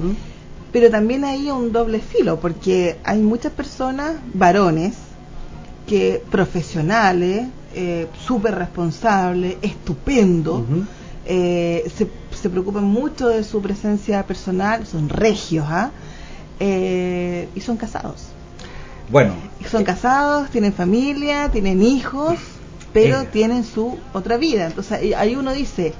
Pero 0.73 0.89
también 0.89 1.23
hay 1.23 1.49
un 1.49 1.71
doble 1.71 1.99
filo, 1.99 2.39
porque 2.39 2.97
hay 3.03 3.19
muchas 3.19 3.53
personas, 3.53 4.17
varones, 4.33 4.95
que 5.87 6.21
profesionales, 6.29 7.47
eh, 7.73 8.07
súper 8.25 8.55
responsable, 8.55 9.57
estupendo, 9.61 10.65
eh, 11.25 11.83
se, 11.95 12.07
se, 12.41 12.49
preocupan 12.49 12.85
mucho 12.85 13.27
de 13.27 13.43
su 13.43 13.61
presencia 13.61 14.25
personal, 14.25 14.85
son 14.87 15.09
regios, 15.09 15.65
¿ah? 15.69 15.91
Eh, 16.59 17.47
y 17.53 17.61
son 17.61 17.77
casados. 17.77 18.27
Bueno. 19.09 19.33
Son 19.69 19.83
casados, 19.83 20.49
tienen 20.49 20.73
familia, 20.73 21.49
tienen 21.51 21.81
hijos, 21.81 22.39
pero 22.93 23.25
tienen 23.25 23.63
su 23.63 23.97
otra 24.13 24.37
vida. 24.37 24.67
Entonces 24.67 25.13
ahí 25.15 25.35
uno 25.35 25.53
dice, 25.53 25.93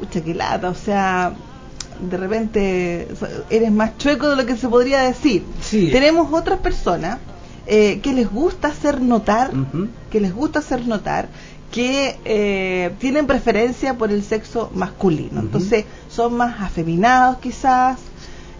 pucha, 0.00 0.20
qué 0.22 0.34
lata, 0.34 0.68
o 0.68 0.74
sea, 0.74 1.34
de 2.00 2.16
repente 2.16 3.08
eres 3.50 3.72
más 3.72 3.96
chueco 3.98 4.28
de 4.28 4.36
lo 4.36 4.46
que 4.46 4.56
se 4.56 4.68
podría 4.68 5.00
decir. 5.00 5.44
Tenemos 5.70 6.32
otras 6.32 6.58
personas 6.60 7.18
eh, 7.66 8.00
que 8.00 8.12
les 8.12 8.30
gusta 8.30 8.68
hacer 8.68 9.00
notar, 9.00 9.50
que 10.10 10.20
les 10.20 10.34
gusta 10.34 10.58
hacer 10.60 10.86
notar 10.86 11.28
que 11.70 12.16
eh, 12.24 12.94
tienen 13.00 13.26
preferencia 13.26 13.94
por 13.94 14.12
el 14.12 14.22
sexo 14.22 14.70
masculino. 14.74 15.40
Entonces 15.40 15.84
son 16.08 16.34
más 16.36 16.60
afeminados 16.60 17.38
quizás. 17.38 17.98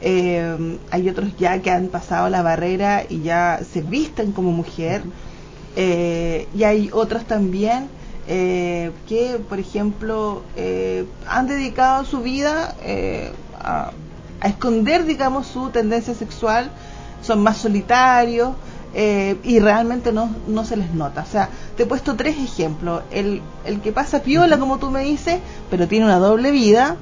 Eh, 0.01 0.79
hay 0.91 1.09
otros 1.09 1.31
ya 1.39 1.63
que 1.63 1.71
han 1.71 1.89
pasado 1.89 2.29
la 2.29 2.43
barrera 2.43 3.05
y 3.09 3.23
ya 3.23 3.61
se 3.73 3.83
visten 3.83 4.33
como 4.33 4.51
mujer. 4.51 5.03
y 5.77 6.65
hay 6.65 6.91
otros 6.93 7.25
también 7.25 7.89
eh, 8.27 8.91
que, 9.07 9.39
por 9.49 9.59
ejemplo, 9.59 10.43
eh, 10.57 11.05
han 11.29 11.47
dedicado 11.47 12.05
su 12.05 12.21
vida 12.21 12.75
eh, 12.83 13.33
a, 13.61 13.91
a 14.41 14.49
esconder, 14.49 15.05
digamos, 15.05 15.47
su 15.47 15.69
tendencia 15.69 16.15
sexual, 16.15 16.71
son 17.23 17.43
más 17.43 17.59
solitarios 17.59 18.55
eh, 18.95 19.37
y 19.43 19.59
realmente 19.59 20.13
no, 20.13 20.31
no 20.47 20.65
se 20.65 20.77
les 20.77 20.93
nota. 20.95 21.23
O 21.23 21.27
sea, 21.27 21.49
te 21.77 21.83
he 21.83 21.87
puesto 21.87 22.15
tres 22.15 22.37
ejemplos. 22.39 23.03
El, 23.11 23.43
el 23.65 23.81
que 23.81 23.93
pasa 23.93 24.23
piola, 24.23 24.59
como 24.59 24.79
tú 24.79 24.91
me 24.91 25.05
dices, 25.05 25.41
pero 25.71 25.89
tiene 25.89 26.05
una 26.05 26.19
doble 26.19 26.51
vida. 26.51 26.97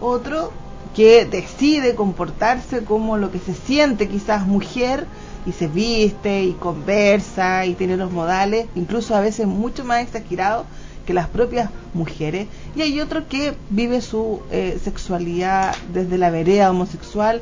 Otro 0.00 0.52
que 0.94 1.24
decide 1.24 1.94
comportarse 1.94 2.84
como 2.84 3.16
lo 3.16 3.30
que 3.30 3.38
se 3.38 3.54
siente 3.54 4.08
quizás 4.08 4.46
mujer 4.46 5.06
y 5.46 5.52
se 5.52 5.68
viste 5.68 6.42
y 6.42 6.52
conversa 6.52 7.64
y 7.64 7.74
tiene 7.74 7.96
los 7.96 8.10
modales, 8.10 8.66
incluso 8.74 9.14
a 9.14 9.20
veces 9.20 9.46
mucho 9.46 9.84
más 9.84 10.02
exagerados 10.02 10.66
que 11.06 11.14
las 11.14 11.28
propias 11.28 11.70
mujeres. 11.94 12.48
Y 12.76 12.82
hay 12.82 13.00
otro 13.00 13.28
que 13.28 13.54
vive 13.70 14.02
su 14.02 14.42
eh, 14.50 14.78
sexualidad 14.82 15.74
desde 15.92 16.18
la 16.18 16.30
vereda 16.30 16.70
homosexual 16.70 17.40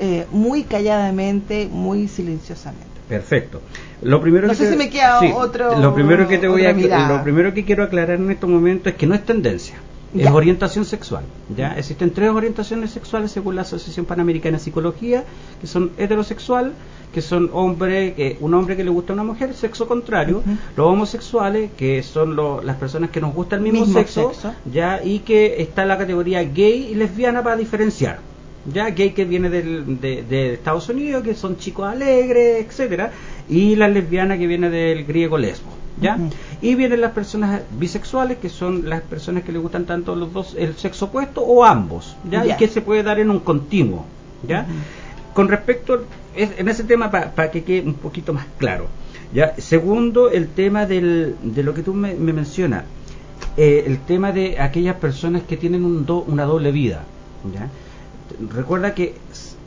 eh, 0.00 0.26
muy 0.32 0.64
calladamente, 0.64 1.68
muy 1.72 2.08
silenciosamente. 2.08 2.89
Perfecto. 3.10 3.60
Lo 4.02 4.20
primero 4.22 4.46
No 4.46 4.52
que 4.52 4.56
sé 4.56 4.64
te- 4.64 4.70
si 4.72 4.76
me 4.78 4.88
queda 4.88 5.20
sí, 5.20 5.30
otro- 5.34 5.78
Lo 5.78 5.94
primero 5.94 6.26
que 6.26 6.38
te 6.38 6.48
voy 6.48 6.64
a 6.64 6.72
mirada. 6.72 7.18
lo 7.18 7.22
primero 7.22 7.52
que 7.52 7.64
quiero 7.66 7.84
aclarar 7.84 8.16
en 8.18 8.30
estos 8.30 8.48
momentos 8.48 8.92
es 8.92 8.98
que 8.98 9.06
no 9.06 9.14
es 9.14 9.24
tendencia. 9.26 9.74
Es 10.16 10.28
orientación 10.28 10.84
sexual. 10.84 11.22
¿ya? 11.56 11.76
Existen 11.78 12.10
tres 12.12 12.30
orientaciones 12.30 12.90
sexuales 12.90 13.30
según 13.30 13.54
la 13.56 13.62
Asociación 13.62 14.06
Panamericana 14.06 14.56
de 14.58 14.64
Psicología, 14.64 15.22
que 15.60 15.68
son 15.68 15.92
heterosexual, 15.98 16.72
que 17.14 17.20
son 17.22 17.48
hombre, 17.52 18.14
que, 18.14 18.36
un 18.40 18.54
hombre 18.54 18.76
que 18.76 18.82
le 18.82 18.90
gusta 18.90 19.12
a 19.12 19.14
una 19.14 19.22
mujer, 19.24 19.54
sexo 19.54 19.86
contrario, 19.86 20.42
los 20.76 20.86
homosexuales, 20.86 21.70
que 21.76 22.02
son 22.02 22.34
lo- 22.34 22.60
las 22.62 22.74
personas 22.76 23.10
que 23.10 23.20
nos 23.20 23.32
gusta 23.34 23.54
el 23.56 23.62
mismo, 23.62 23.80
Mismo 23.80 23.98
sexo, 24.00 24.30
sexo. 24.32 24.52
ya 24.72 25.00
y 25.04 25.20
que 25.20 25.62
está 25.62 25.84
la 25.84 25.96
categoría 25.98 26.42
gay 26.42 26.88
y 26.90 26.94
lesbiana 26.96 27.42
para 27.44 27.56
diferenciar. 27.56 28.18
Ya 28.66 28.90
gay 28.90 29.10
que 29.12 29.24
viene 29.24 29.48
del, 29.48 30.00
de, 30.00 30.22
de 30.22 30.54
Estados 30.54 30.88
Unidos, 30.90 31.22
que 31.22 31.34
son 31.34 31.56
chicos 31.56 31.88
alegres, 31.88 32.66
etcétera, 32.66 33.10
y 33.48 33.74
la 33.76 33.88
lesbiana 33.88 34.36
que 34.36 34.46
viene 34.46 34.68
del 34.68 35.04
griego 35.06 35.38
lesbo, 35.38 35.70
¿ya? 36.00 36.16
Y 36.60 36.74
vienen 36.74 37.00
las 37.00 37.12
personas 37.12 37.62
bisexuales, 37.78 38.36
que 38.38 38.50
son 38.50 38.88
las 38.88 39.00
personas 39.00 39.44
que 39.44 39.52
le 39.52 39.58
gustan 39.58 39.86
tanto 39.86 40.14
los 40.14 40.32
dos, 40.32 40.54
el 40.58 40.74
sexo 40.76 41.06
opuesto 41.06 41.40
o 41.42 41.64
ambos, 41.64 42.16
¿ya? 42.30 42.40
Y 42.54 42.58
que 42.58 42.68
se 42.68 42.82
puede 42.82 43.02
dar 43.02 43.18
en 43.18 43.30
un 43.30 43.40
continuo, 43.40 44.04
¿ya? 44.46 44.66
Con 45.32 45.48
respecto, 45.48 46.04
es- 46.36 46.50
en 46.58 46.68
ese 46.68 46.84
tema, 46.84 47.10
para 47.10 47.50
que 47.50 47.64
quede 47.64 47.80
un 47.86 47.94
poquito 47.94 48.34
más 48.34 48.44
claro, 48.58 48.88
¿ya? 49.32 49.54
Segundo, 49.56 50.28
el 50.30 50.48
tema 50.48 50.84
del, 50.84 51.34
de 51.42 51.62
lo 51.62 51.72
que 51.72 51.82
tú 51.82 51.94
me, 51.94 52.12
me 52.14 52.34
mencionas, 52.34 52.84
eh, 53.56 53.84
el 53.86 53.98
tema 54.00 54.32
de 54.32 54.58
aquellas 54.60 54.96
personas 54.96 55.42
que 55.44 55.56
tienen 55.56 55.82
un 55.84 56.04
do- 56.04 56.24
una 56.28 56.44
doble 56.44 56.72
vida, 56.72 57.04
¿ya? 57.54 57.68
Recuerda 58.54 58.94
que 58.94 59.14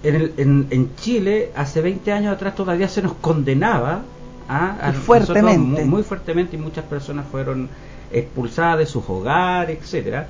en, 0.03 0.15
el- 0.15 0.33
en, 0.37 0.67
en 0.69 0.95
Chile, 0.95 1.51
hace 1.55 1.81
20 1.81 2.11
años 2.11 2.33
atrás, 2.33 2.55
todavía 2.55 2.87
se 2.87 3.01
nos 3.01 3.13
condenaba 3.13 4.01
a, 4.47 4.65
a 4.87 4.89
Y 4.89 4.93
nosotros 4.93 5.05
fuertemente. 5.05 5.57
muy, 5.59 5.83
muy 5.85 6.03
fuertemente 6.03 6.55
y 6.55 6.59
muchas 6.59 6.85
personas 6.85 7.25
fueron 7.31 7.69
expulsadas 8.11 8.79
de 8.79 8.85
sus 8.85 9.03
hogares, 9.09 9.79
etcétera. 9.81 10.27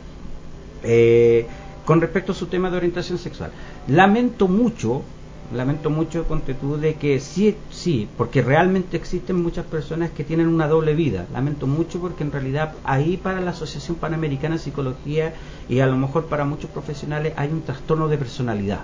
Eh, 0.84 1.46
con 1.86 2.00
respecto 2.02 2.32
a 2.32 2.36
su 2.36 2.46
tema 2.48 2.70
de 2.70 2.78
orientación 2.78 3.18
sexual, 3.18 3.52
lamento 3.88 4.48
mucho, 4.48 5.02
lamento 5.52 5.90
mucho, 5.90 6.24
ponte 6.24 6.54
tú, 6.54 6.78
de 6.78 6.96
que 6.96 7.20
sí, 7.20 7.56
sí, 7.70 8.08
porque 8.18 8.42
realmente 8.42 8.98
existen 8.98 9.42
muchas 9.42 9.66
personas 9.66 10.12
que 10.12 10.24
tienen 10.24 10.48
una 10.48 10.68
doble 10.68 10.94
vida. 10.94 11.28
Lamento 11.34 11.68
mucho 11.68 12.00
porque 12.00 12.24
en 12.24 12.32
realidad 12.32 12.74
ahí 12.84 13.18
para 13.18 13.42
la 13.42 13.52
Asociación 13.52 13.98
Panamericana 13.98 14.56
de 14.56 14.62
Psicología 14.62 15.34
y 15.70 15.80
a 15.80 15.88
lo 15.88 15.98
mejor 15.98 16.26
para 16.26 16.46
muchos 16.46 16.70
profesionales 16.70 17.34
hay 17.36 17.50
un 17.50 17.62
trastorno 17.62 18.08
de 18.08 18.18
personalidad. 18.18 18.82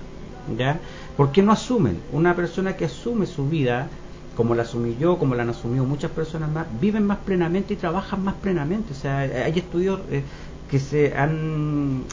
¿Ya? 0.57 0.79
¿Por 1.15 1.31
qué 1.31 1.43
no 1.43 1.51
asumen? 1.51 1.99
Una 2.11 2.35
persona 2.35 2.75
que 2.75 2.85
asume 2.85 3.27
su 3.27 3.47
vida 3.47 3.87
como 4.39 4.55
la 4.55 4.63
asumí 4.63 4.95
yo, 4.97 5.17
como 5.17 5.35
la 5.35 5.43
han 5.43 5.49
asumido 5.49 5.83
muchas 5.83 6.11
personas 6.11 6.49
más, 6.49 6.65
viven 6.79 7.05
más 7.05 7.17
plenamente 7.17 7.73
y 7.73 7.75
trabajan 7.75 8.23
más 8.23 8.35
plenamente. 8.35 8.93
O 8.93 8.95
sea, 8.95 9.19
hay 9.19 9.59
estudios 9.59 9.99
eh, 10.09 10.23
que 10.69 10.79
se 10.79 11.15
han 11.15 12.03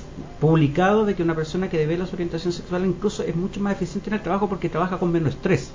publicado 0.40 1.04
de 1.04 1.14
que 1.14 1.22
una 1.22 1.34
persona 1.34 1.68
que 1.68 1.78
devela 1.78 2.06
su 2.06 2.14
orientación 2.14 2.52
sexual 2.52 2.84
incluso 2.84 3.22
es 3.22 3.36
mucho 3.36 3.60
más 3.60 3.74
eficiente 3.74 4.10
en 4.10 4.14
el 4.14 4.22
trabajo 4.22 4.48
porque 4.48 4.68
trabaja 4.68 4.98
con 4.98 5.12
menos 5.12 5.34
estrés. 5.34 5.70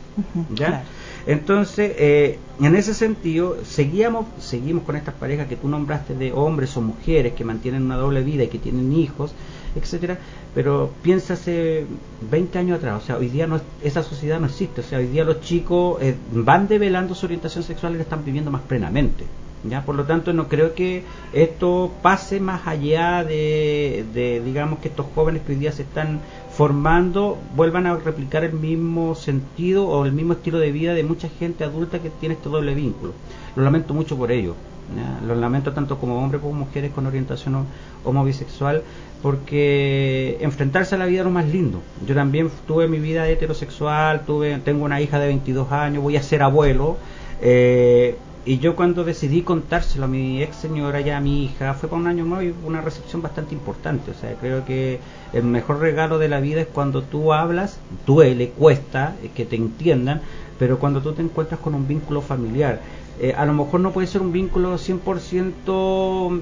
¿ya? 0.56 0.68
claro. 0.68 0.86
Entonces, 1.28 1.94
eh, 1.98 2.40
en 2.60 2.76
ese 2.76 2.94
sentido, 2.96 3.58
seguíamos, 3.64 4.26
seguimos 4.40 4.84
con 4.84 4.96
estas 4.96 5.14
parejas 5.14 5.48
que 5.48 5.56
tú 5.56 5.68
nombraste 5.68 6.16
de 6.16 6.32
hombres 6.32 6.76
o 6.78 6.82
mujeres 6.82 7.34
que 7.34 7.44
mantienen 7.44 7.84
una 7.84 7.98
doble 7.98 8.24
vida 8.24 8.44
y 8.44 8.48
que 8.48 8.58
tienen 8.58 8.92
hijos, 8.94 9.34
etcétera, 9.76 10.18
pero 10.56 10.92
piénsase 11.04 11.86
20 12.30 12.60
años 12.60 12.78
atrás, 12.80 13.04
o 13.04 13.06
sea, 13.06 13.18
hoy 13.18 13.30
día 13.30 13.46
no, 13.46 13.62
esa 13.84 14.02
sociedad 14.02 14.40
no 14.40 14.48
existe, 14.48 14.82
o 14.82 14.84
sea, 14.84 14.98
hoy 14.98 15.08
día 15.08 15.24
los 15.24 15.42
chicos 15.42 16.02
eh, 16.02 16.16
van 16.34 16.68
develando 16.68 17.14
su 17.14 17.28
orientación 17.28 17.64
sexual 17.64 17.94
y 17.94 17.98
la 17.98 18.04
están 18.04 18.26
viviendo 18.26 18.50
más 18.50 18.62
plenamente. 18.62 19.26
¿Ya? 19.64 19.86
Por 19.86 19.96
lo 19.96 20.06
tanto, 20.06 20.34
no 20.34 20.48
creo 20.48 20.74
que 20.74 21.04
esto 21.34 21.92
pase 22.02 22.40
más 22.40 22.66
allá 22.66 23.24
de, 23.24 24.06
de, 24.12 24.42
digamos, 24.42 24.80
que 24.80 24.88
estos 24.88 25.06
jóvenes 25.14 25.44
que 25.44 25.52
hoy 25.52 25.60
día 25.60 25.72
se 25.72 25.84
están 25.84 26.20
formando 26.50 27.38
vuelvan 27.56 27.86
a 27.86 27.96
replicar 27.96 28.44
el 28.44 28.54
mismo 28.54 29.14
sentido 29.16 29.88
o 29.88 30.06
el 30.06 30.14
mismo 30.14 30.34
estilo 30.34 30.58
de 30.58 30.72
vida 30.72 30.94
de 30.96 31.04
mucha 31.04 31.30
gente 31.30 31.64
adulta 31.64 32.00
que 32.02 32.10
tiene 32.10 32.36
este 32.36 32.50
doble 32.50 32.74
vínculo. 32.74 33.14
Lo 33.56 33.64
lamento 33.64 33.94
mucho 33.94 34.18
por 34.18 34.32
ello. 34.32 34.56
¿ya? 34.96 35.20
Lo 35.26 35.36
lamento 35.36 35.74
tanto 35.74 36.00
como 36.00 36.20
hombres 36.24 36.42
como 36.42 36.54
mujeres 36.56 36.92
con 36.92 37.06
orientación 37.06 37.54
ho- 37.56 37.66
homo 38.04 38.24
bisexual 38.24 38.84
porque 39.22 40.38
enfrentarse 40.42 40.96
a 40.96 40.98
la 40.98 41.06
vida 41.06 41.20
es 41.20 41.26
lo 41.26 41.32
más 41.32 41.46
lindo. 41.48 41.84
Yo 42.06 42.16
también 42.16 42.50
tuve 42.66 42.88
mi 42.88 43.00
vida 43.00 43.28
heterosexual, 43.30 44.26
tuve, 44.26 44.58
tengo 44.60 44.86
una 44.86 45.02
hija 45.02 45.20
de 45.20 45.28
22 45.28 45.72
años, 45.72 46.02
voy 46.04 46.18
a 46.18 46.24
ser 46.24 46.42
abuelo. 46.42 46.98
eh, 47.42 48.18
y 48.46 48.60
yo 48.60 48.76
cuando 48.76 49.04
decidí 49.04 49.42
contárselo 49.42 50.06
a 50.06 50.08
mi 50.08 50.42
ex 50.42 50.56
señora 50.56 51.02
y 51.02 51.10
a 51.10 51.20
mi 51.20 51.46
hija, 51.46 51.74
fue 51.74 51.90
para 51.90 52.02
un 52.02 52.08
año 52.08 52.26
nuevo 52.26 52.44
y 52.44 52.54
una 52.66 52.82
recepción 52.82 53.22
bastante 53.22 53.54
importante. 53.54 54.12
O 54.12 54.14
sea, 54.14 54.34
creo 54.36 54.66
que 54.66 55.00
el 55.34 55.44
mejor 55.44 55.80
regalo 55.80 56.18
de 56.18 56.30
la 56.30 56.40
vida 56.40 56.62
es 56.62 56.68
cuando 56.68 57.04
tú 57.04 57.34
hablas, 57.34 57.80
duele, 58.06 58.50
cuesta 58.50 59.16
eh, 59.24 59.30
que 59.36 59.46
te 59.46 59.56
entiendan, 59.56 60.22
pero 60.58 60.80
cuando 60.80 61.02
tú 61.02 61.14
te 61.14 61.22
encuentras 61.22 61.60
con 61.60 61.76
un 61.76 61.88
vínculo 61.88 62.22
familiar, 62.22 62.82
eh, 63.20 63.34
a 63.36 63.46
lo 63.46 63.54
mejor 63.54 63.80
no 63.80 63.92
puede 63.92 64.08
ser 64.08 64.22
un 64.22 64.32
vínculo 64.32 64.78
100% 64.78 66.42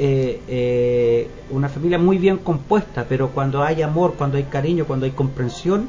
eh, 0.00 0.40
eh, 0.46 1.28
una 1.50 1.68
familia 1.68 1.98
muy 1.98 2.18
bien 2.18 2.38
compuesta, 2.38 3.06
pero 3.08 3.30
cuando 3.30 3.64
hay 3.64 3.82
amor, 3.82 4.14
cuando 4.16 4.36
hay 4.36 4.44
cariño, 4.44 4.84
cuando 4.84 5.06
hay 5.06 5.12
comprensión, 5.12 5.88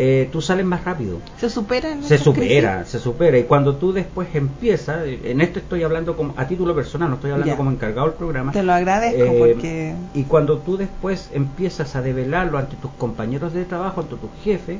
eh, 0.00 0.28
tú 0.30 0.40
sales 0.40 0.64
más 0.64 0.84
rápido. 0.84 1.18
¿Se 1.38 1.50
superan? 1.50 2.04
Se 2.04 2.18
supera, 2.18 2.76
crisis? 2.76 2.92
se 2.92 2.98
supera. 3.00 3.36
Y 3.36 3.42
cuando 3.44 3.74
tú 3.76 3.92
después 3.92 4.28
empiezas, 4.32 5.04
eh, 5.04 5.18
en 5.24 5.40
esto 5.40 5.58
estoy 5.58 5.82
hablando 5.82 6.16
como, 6.16 6.34
a 6.36 6.46
título 6.46 6.72
personal, 6.72 7.08
no 7.08 7.16
estoy 7.16 7.32
hablando 7.32 7.52
Ya. 7.52 7.56
como 7.56 7.72
encargado 7.72 8.06
del 8.06 8.16
programa. 8.16 8.52
Te 8.52 8.62
lo 8.62 8.72
agradezco 8.72 9.24
Eh, 9.24 9.36
porque 9.38 9.94
Y 10.14 10.22
cuando 10.22 10.58
tú 10.58 10.76
después 10.76 11.30
empiezas 11.34 11.96
a 11.96 12.02
develarlo 12.02 12.58
ante 12.58 12.76
tus 12.76 12.92
compañeros 12.92 13.52
de 13.52 13.64
trabajo, 13.64 14.02
ante 14.02 14.14
tu 14.14 14.28
jefe, 14.44 14.74
eh, 14.74 14.78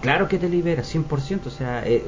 claro 0.00 0.28
que 0.28 0.38
te 0.38 0.48
libera 0.48 0.82
100%, 0.82 1.46
o 1.46 1.50
sea, 1.50 1.86
eh, 1.86 2.02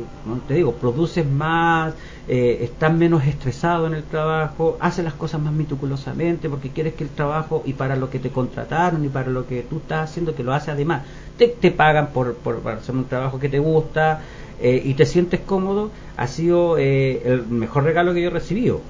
te 0.46 0.54
digo, 0.54 0.72
produces 0.72 1.26
más, 1.26 1.94
eh, 2.28 2.58
estás 2.62 2.94
menos 2.94 3.24
estresado 3.26 3.86
en 3.86 3.94
el 3.94 4.04
trabajo, 4.04 4.76
haces 4.80 5.04
las 5.04 5.14
cosas 5.14 5.40
más 5.40 5.52
meticulosamente 5.52 6.48
porque 6.48 6.70
quieres 6.70 6.94
que 6.94 7.04
el 7.04 7.10
trabajo 7.10 7.62
y 7.64 7.72
para 7.72 7.96
lo 7.96 8.10
que 8.10 8.18
te 8.18 8.30
contrataron 8.30 9.04
y 9.04 9.08
para 9.08 9.30
lo 9.30 9.46
que 9.46 9.62
tú 9.62 9.78
estás 9.78 10.10
haciendo, 10.10 10.34
que 10.34 10.42
lo 10.42 10.52
haces 10.52 10.70
además, 10.70 11.02
te, 11.36 11.48
te 11.48 11.70
pagan 11.70 12.08
por, 12.08 12.34
por, 12.36 12.60
por 12.60 12.72
hacer 12.72 12.94
un 12.94 13.04
trabajo 13.04 13.38
que 13.38 13.48
te 13.48 13.58
gusta 13.58 14.20
eh, 14.60 14.80
y 14.84 14.94
te 14.94 15.06
sientes 15.06 15.40
cómodo, 15.40 15.90
ha 16.16 16.26
sido 16.28 16.78
eh, 16.78 17.22
el 17.24 17.46
mejor 17.48 17.84
regalo 17.84 18.14
que 18.14 18.22
yo 18.22 18.28
he 18.28 18.32
recibido. 18.32 18.80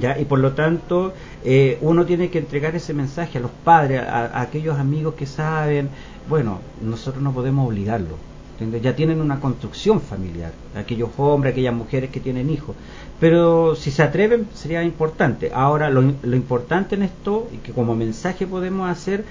¿Ya? 0.00 0.18
Y 0.18 0.24
por 0.24 0.38
lo 0.38 0.52
tanto, 0.52 1.12
eh, 1.44 1.78
uno 1.80 2.04
tiene 2.06 2.28
que 2.30 2.38
entregar 2.38 2.74
ese 2.76 2.94
mensaje 2.94 3.38
a 3.38 3.40
los 3.40 3.50
padres, 3.64 4.02
a, 4.02 4.26
a 4.26 4.40
aquellos 4.42 4.78
amigos 4.78 5.14
que 5.14 5.26
saben, 5.26 5.88
bueno, 6.28 6.60
nosotros 6.82 7.22
no 7.22 7.32
podemos 7.32 7.66
obligarlo. 7.68 8.16
¿entiendes? 8.52 8.80
Ya 8.82 8.96
tienen 8.96 9.20
una 9.20 9.38
construcción 9.38 10.00
familiar, 10.00 10.52
aquellos 10.74 11.10
hombres, 11.18 11.52
aquellas 11.52 11.74
mujeres 11.74 12.08
que 12.10 12.20
tienen 12.20 12.48
hijos. 12.48 12.74
Pero 13.20 13.74
si 13.76 13.90
se 13.90 14.02
atreven, 14.02 14.46
sería 14.54 14.82
importante. 14.82 15.50
Ahora, 15.54 15.90
lo, 15.90 16.02
lo 16.22 16.36
importante 16.36 16.94
en 16.94 17.02
esto, 17.02 17.48
y 17.52 17.58
que 17.58 17.72
como 17.72 17.94
mensaje 17.94 18.46
podemos 18.46 18.88
hacer, 18.90 19.24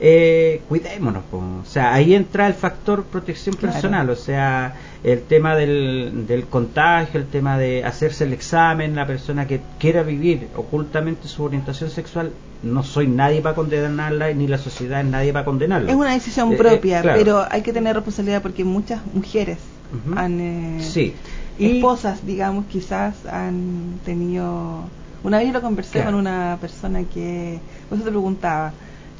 eh, 0.00 0.62
cuidémonos. 0.68 1.22
po. 1.30 1.36
O 1.38 1.64
sea, 1.64 1.94
ahí 1.94 2.14
entra 2.14 2.48
el 2.48 2.54
factor 2.54 3.04
protección 3.04 3.54
Claro. 3.54 3.72
personal, 3.72 4.10
o 4.10 4.16
sea, 4.16 4.74
el 5.04 5.22
tema 5.22 5.56
del, 5.56 6.26
del 6.28 6.44
contagio, 6.46 7.18
el 7.20 7.26
tema 7.26 7.58
de 7.58 7.84
hacerse 7.84 8.24
el 8.24 8.32
examen, 8.32 8.94
la 8.94 9.06
persona 9.06 9.46
que 9.46 9.60
quiera 9.80 10.02
vivir 10.04 10.48
ocultamente 10.56 11.26
su 11.28 11.42
orientación 11.42 11.90
sexual, 11.90 12.32
no 12.62 12.84
soy 12.84 13.08
nadie 13.08 13.40
para 13.42 13.56
condenarla, 13.56 14.32
ni 14.32 14.46
la 14.46 14.58
sociedad 14.58 15.00
es 15.00 15.06
nadie 15.06 15.32
para 15.32 15.44
condenarla. 15.44 15.90
es 15.90 15.96
una 15.96 16.12
decisión 16.12 16.52
Eh, 16.52 16.54
eh, 16.54 16.58
propia, 16.58 17.02
claro. 17.02 17.18
pero 17.18 17.44
hay 17.50 17.62
que 17.62 17.72
tener 17.72 17.94
responsabilidad 17.96 18.42
porque 18.42 18.62
muchas 18.64 19.00
mujeres 19.12 19.58
Ujú. 20.06 20.16
han... 20.18 20.40
eh, 20.40 20.78
Sí. 20.80 21.14
Y- 21.58 21.76
esposas, 21.78 22.24
digamos, 22.24 22.64
quizás 22.66 23.26
han 23.26 23.98
tenido 24.04 24.84
Una 25.24 25.38
vez 25.38 25.46
yo 25.48 25.52
lo 25.52 25.62
conversé 25.62 25.92
Claro. 26.00 26.10
con 26.12 26.20
una 26.20 26.58
persona 26.60 27.04
que, 27.04 27.60
por 27.88 27.96
eso 27.96 28.04
te 28.04 28.10
preguntaba, 28.10 28.72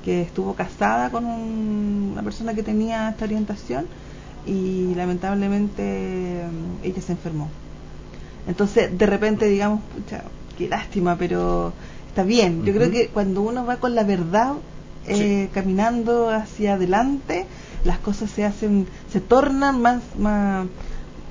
que 0.05 0.23
estuvo 0.23 0.53
casada 0.55 1.11
con 1.11 1.25
un- 1.25 2.11
una 2.12 2.23
persona 2.23 2.55
que 2.55 2.62
tenía 2.64 3.11
esta 3.11 3.25
orientación 3.25 3.87
y 4.46 4.94
lamentablemente 4.94 6.44
mm, 6.50 6.85
ella 6.85 7.02
se 7.02 7.12
enfermó. 7.12 7.48
Entonces, 8.46 8.96
de 8.96 9.07
repente, 9.07 9.46
digamos, 9.46 9.81
pucha, 9.94 10.24
qué 10.59 10.68
lástima, 10.68 11.16
pero 11.16 11.72
está 12.09 12.24
bien. 12.24 12.64
Yo 12.64 12.72
creo 12.72 12.90
que 12.90 13.09
cuando 13.09 13.42
uno 13.42 13.64
va 13.64 13.76
con 13.76 13.94
la 13.94 14.05
verdad 14.05 14.55
eh, 15.07 15.48
caminando 15.52 16.31
hacia 16.31 16.74
adelante, 16.74 17.46
las 17.85 17.98
cosas 17.98 18.31
se 18.31 18.44
hacen, 18.44 18.87
se 19.11 19.20
tornan 19.20 19.81
más, 19.81 20.02
más 20.18 20.66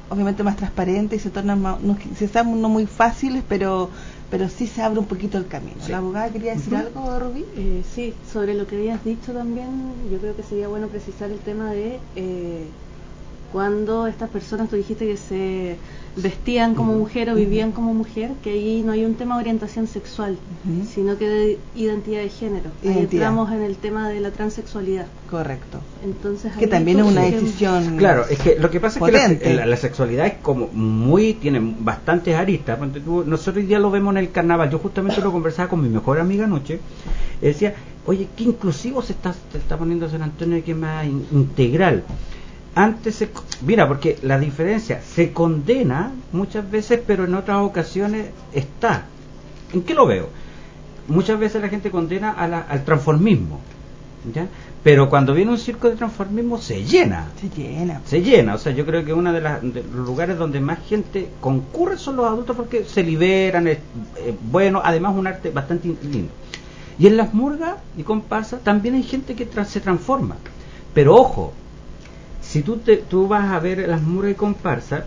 obviamente 0.09 0.43
más 0.43 0.57
transparentes 0.57 1.19
y 1.19 1.23
se 1.23 1.29
tornan 1.29 1.61
más, 1.61 1.81
no, 1.81 1.97
se 2.17 2.25
hacen 2.25 2.61
no 2.61 2.69
muy 2.69 2.85
fáciles, 2.85 3.43
pero 3.47 3.89
pero 4.31 4.47
sí 4.47 4.65
se 4.65 4.81
abre 4.81 4.97
un 4.97 5.05
poquito 5.05 5.37
el 5.37 5.45
camino. 5.45 5.75
Sí. 5.81 5.91
La 5.91 5.97
abogada 5.97 6.29
quería 6.29 6.53
decir 6.55 6.73
algo, 6.73 7.19
Rubí. 7.19 7.45
Eh, 7.57 7.83
sí, 7.93 8.13
sobre 8.31 8.53
lo 8.53 8.65
que 8.65 8.77
habías 8.77 9.03
dicho 9.03 9.33
también, 9.33 9.67
yo 10.09 10.19
creo 10.19 10.35
que 10.37 10.41
sería 10.41 10.69
bueno 10.69 10.87
precisar 10.87 11.29
el 11.29 11.39
tema 11.39 11.71
de 11.71 11.99
eh, 12.15 12.65
cuando 13.51 14.07
estas 14.07 14.29
personas, 14.29 14.69
tú 14.69 14.75
dijiste 14.75 15.05
que 15.07 15.17
se 15.17 15.75
vestían 16.15 16.75
como 16.75 16.93
mujer 16.93 17.29
o 17.29 17.35
vivían 17.35 17.71
como 17.71 17.93
mujer, 17.93 18.31
que 18.43 18.49
ahí 18.51 18.83
no 18.85 18.91
hay 18.91 19.05
un 19.05 19.15
tema 19.15 19.35
de 19.35 19.41
orientación 19.41 19.87
sexual, 19.87 20.37
sino 20.93 21.17
que 21.17 21.27
de 21.29 21.59
identidad 21.75 22.19
de 22.21 22.29
género. 22.29 22.69
Ahí 22.83 22.89
entramos 23.15 23.51
en 23.51 23.61
el 23.61 23.77
tema 23.77 24.09
de 24.09 24.19
la 24.19 24.31
transexualidad. 24.31 25.05
Correcto. 25.29 25.79
Entonces, 26.03 26.51
Que 26.57 26.67
también 26.67 26.99
es 26.99 27.05
una 27.05 27.21
decisión. 27.45 27.95
Claro, 27.97 28.25
es 28.29 28.39
que 28.39 28.57
lo 28.59 28.69
que 28.69 28.79
pasa 28.81 28.99
es 28.99 29.05
que 29.05 29.11
la, 29.11 29.27
la- 29.55 29.65
la 29.65 29.77
sexualidad 29.77 30.25
es 30.27 30.33
como 30.41 30.67
muy, 30.67 31.33
tiene 31.35 31.59
bastantes 31.79 32.35
aristas. 32.35 32.77
Nosotros 33.25 33.65
día 33.67 33.79
lo 33.79 33.89
vemos 33.91 34.11
en 34.13 34.17
el 34.17 34.31
carnaval. 34.31 34.69
Yo 34.69 34.79
justamente 34.79 35.21
lo 35.21 35.31
conversaba 35.31 35.69
con 35.69 35.81
mi 35.81 35.87
mejor 35.89 36.19
amiga 36.19 36.43
anoche. 36.43 36.79
y 37.41 37.45
Decía, 37.45 37.73
oye, 38.05 38.27
qué 38.35 38.43
inclusivo 38.43 39.01
se 39.01 39.13
está, 39.13 39.33
se 39.51 39.57
está 39.57 39.77
poniendo 39.77 40.09
San 40.09 40.23
Antonio 40.23 40.57
y 40.57 40.61
qué 40.61 40.75
más 40.75 41.05
in- 41.05 41.25
integral. 41.31 42.03
Antes 42.73 43.15
se, 43.15 43.29
mira, 43.65 43.87
porque 43.87 44.17
la 44.21 44.39
diferencia 44.39 45.01
se 45.01 45.33
condena 45.33 46.11
muchas 46.31 46.69
veces, 46.71 47.01
pero 47.05 47.25
en 47.25 47.35
otras 47.35 47.57
ocasiones 47.57 48.27
está. 48.53 49.05
¿En 49.73 49.81
qué 49.81 49.93
lo 49.93 50.05
veo? 50.07 50.29
Muchas 51.07 51.37
veces 51.39 51.61
la 51.61 51.67
gente 51.69 51.91
condena 51.91 52.31
a 52.31 52.47
la- 52.47 52.61
al 52.61 52.85
transformismo, 52.85 53.59
¿ya? 54.33 54.47
Pero 54.83 55.09
cuando 55.09 55.33
viene 55.33 55.51
un 55.51 55.57
circo 55.57 55.89
de 55.89 55.95
transformismo 55.95 56.57
se 56.57 56.83
llena 56.83 57.27
Se 57.39 57.49
llena. 57.49 58.01
se 58.05 58.21
llena. 58.21 58.55
O 58.55 58.57
sea, 58.57 58.71
yo 58.71 58.85
creo 58.85 59.03
que 59.05 59.13
uno 59.13 59.31
de, 59.33 59.41
de 59.41 59.83
los 59.93 60.07
lugares 60.07 60.37
donde 60.37 60.59
más 60.61 60.79
gente 60.87 61.27
concurre 61.41 61.97
son 61.97 62.15
los 62.15 62.25
adultos 62.25 62.55
porque 62.55 62.85
se 62.85 63.03
liberan, 63.03 63.67
es 63.67 63.77
eh, 64.17 64.33
bueno, 64.49 64.81
además 64.83 65.13
un 65.15 65.27
arte 65.27 65.51
bastante 65.51 65.89
in- 65.89 65.97
lindo. 66.09 66.31
Y 66.97 67.07
en 67.07 67.17
las 67.17 67.33
murgas 67.33 67.75
y 67.97 68.03
comparsas 68.03 68.61
también 68.63 68.95
hay 68.95 69.03
gente 69.03 69.35
que 69.35 69.49
tra- 69.49 69.65
se 69.65 69.81
transforma. 69.81 70.37
Pero 70.93 71.15
ojo, 71.15 71.53
si 72.41 72.61
tú, 72.63 72.77
te, 72.77 72.97
tú 72.97 73.27
vas 73.27 73.51
a 73.51 73.59
ver 73.59 73.87
las 73.87 74.01
murgas 74.01 74.31
y 74.33 74.35
comparsas, 74.35 75.03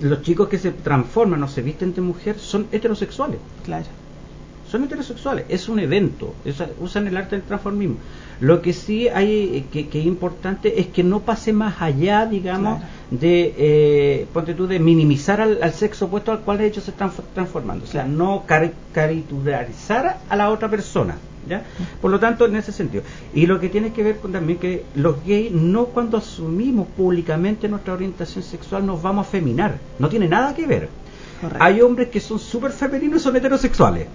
los 0.00 0.22
chicos 0.22 0.48
que 0.48 0.58
se 0.58 0.72
transforman 0.72 1.42
o 1.42 1.48
se 1.48 1.62
visten 1.62 1.94
de 1.94 2.02
mujer 2.02 2.38
son 2.38 2.66
heterosexuales 2.70 3.38
Claro. 3.64 3.86
son 4.70 4.84
heterosexuales, 4.84 5.46
es 5.48 5.68
un 5.68 5.78
evento, 5.78 6.34
es- 6.44 6.62
usan 6.80 7.06
el 7.06 7.16
arte 7.16 7.36
del 7.36 7.44
transformismo. 7.44 7.96
Lo 8.40 8.60
que 8.60 8.72
sí 8.74 9.08
hay 9.08 9.56
eh, 9.56 9.64
que, 9.72 9.88
que 9.88 10.00
es 10.00 10.06
importante 10.06 10.80
es 10.80 10.88
que 10.88 11.02
no 11.02 11.20
pase 11.20 11.52
más 11.54 11.80
allá, 11.80 12.26
digamos, 12.26 12.78
Claro. 12.80 12.92
de, 13.12 13.54
eh, 13.56 14.26
ponte 14.34 14.52
tú, 14.54 14.66
de 14.66 14.78
minimizar 14.78 15.40
al, 15.40 15.62
al 15.62 15.72
sexo 15.72 16.06
opuesto 16.06 16.32
al 16.32 16.40
cual 16.40 16.60
ellos 16.60 16.84
se 16.84 16.90
están 16.90 17.10
transformando. 17.32 17.84
O 17.84 17.88
sea, 17.88 18.04
no 18.04 18.44
cari- 18.46 18.72
caricaturizar 18.92 20.18
a 20.28 20.36
la 20.36 20.50
otra 20.50 20.68
persona. 20.68 21.16
¿Ya? 21.48 21.62
Por 22.00 22.10
lo 22.10 22.18
tanto, 22.18 22.44
en 22.46 22.56
ese 22.56 22.72
sentido. 22.72 23.04
Y 23.32 23.46
lo 23.46 23.60
que 23.60 23.68
tiene 23.68 23.92
que 23.92 24.02
ver 24.02 24.16
con 24.18 24.32
también 24.32 24.58
que 24.58 24.84
los 24.96 25.24
gays, 25.24 25.52
no 25.52 25.86
cuando 25.86 26.18
asumimos 26.18 26.88
públicamente 26.88 27.68
nuestra 27.68 27.92
orientación 27.94 28.42
sexual, 28.42 28.84
nos 28.84 29.00
vamos 29.02 29.26
a 29.26 29.30
feminar. 29.30 29.78
No 29.98 30.08
tiene 30.08 30.26
nada 30.28 30.54
que 30.54 30.66
ver. 30.66 30.88
Correcto. 31.40 31.62
Hay 31.64 31.80
hombres 31.82 32.08
que 32.08 32.18
son 32.20 32.38
súper 32.38 32.72
femeninos 32.72 33.20
y 33.20 33.24
son 33.24 33.36
heterosexuales. 33.36 34.06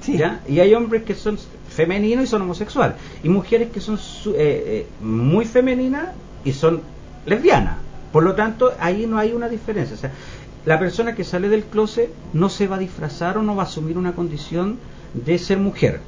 Sí. 0.00 0.16
¿ya? 0.16 0.40
Y 0.48 0.60
hay 0.60 0.72
hombres 0.72 1.02
que 1.02 1.14
son 1.14 1.36
femeninos 1.68 2.24
y 2.24 2.26
son 2.28 2.40
homosexuales. 2.42 2.96
Y 3.22 3.28
mujeres 3.28 3.70
que 3.70 3.80
son 3.80 3.98
su- 3.98 4.30
eh, 4.32 4.36
eh, 4.38 4.86
muy 5.02 5.44
femeninas 5.44 6.08
y 6.44 6.52
son 6.52 6.80
lesbianas. 7.26 7.76
Por 8.12 8.22
lo 8.22 8.34
tanto, 8.34 8.72
ahí 8.80 9.06
no 9.06 9.18
hay 9.18 9.32
una 9.32 9.48
diferencia. 9.50 9.94
O 9.94 9.98
sea, 9.98 10.10
la 10.64 10.78
persona 10.78 11.14
que 11.14 11.24
sale 11.24 11.48
del 11.50 11.64
closet 11.64 12.10
no 12.32 12.48
se 12.48 12.66
va 12.66 12.76
a 12.76 12.78
disfrazar 12.78 13.36
o 13.36 13.42
no 13.42 13.54
va 13.56 13.64
a 13.64 13.66
asumir 13.66 13.98
una 13.98 14.12
condición 14.12 14.78
de 15.12 15.38
ser 15.38 15.58
mujer. 15.58 16.00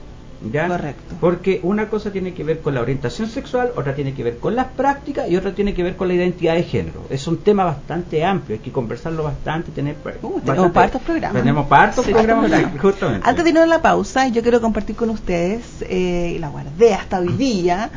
¿Ya? 0.51 0.67
Correcto. 0.69 1.15
Porque 1.21 1.61
una 1.63 1.89
cosa 1.89 2.11
tiene 2.11 2.35
que 2.35 2.43
ver 2.45 2.61
con 2.61 2.75
la 2.75 2.81
orientación 2.81 3.29
sexual, 3.29 3.73
otra 3.77 3.95
tiene 3.95 4.15
que 4.15 4.23
ver 4.25 4.39
con 4.39 4.57
las 4.57 4.67
prácticas 4.69 5.29
y 5.31 5.37
otra 5.37 5.55
tiene 5.55 5.75
que 5.75 5.83
ver 5.83 5.97
con 5.97 6.09
la 6.09 6.15
identidad 6.15 6.55
de 6.55 6.63
género. 6.65 7.03
Es 7.11 7.27
un 7.27 7.39
tema 7.39 7.65
bastante 7.65 8.25
amplio, 8.25 8.57
hay 8.57 8.63
que 8.63 8.73
conversarlo 8.73 9.23
bastante, 9.25 9.71
tener 9.71 9.97
Uh, 10.23 10.41
tenemos 10.41 10.77
hartos 10.77 11.03
programas. 11.03 11.43
Tenemos 11.43 11.67
partos 11.69 12.05
Sí, 12.05 12.13
programas, 12.13 12.51
justamente. 12.81 13.29
Antes 13.29 13.45
de 13.45 13.51
irnos 13.51 13.65
a 13.65 13.67
la 13.67 13.83
pausa, 13.83 14.29
yo 14.29 14.43
quiero 14.43 14.61
compartir 14.61 14.97
con 14.97 15.11
ustedes, 15.11 15.63
eh, 15.83 16.33
y 16.37 16.39
la 16.39 16.49
guardé 16.49 16.95
hasta 16.95 17.21
hoy 17.21 17.29
día, 17.29 17.91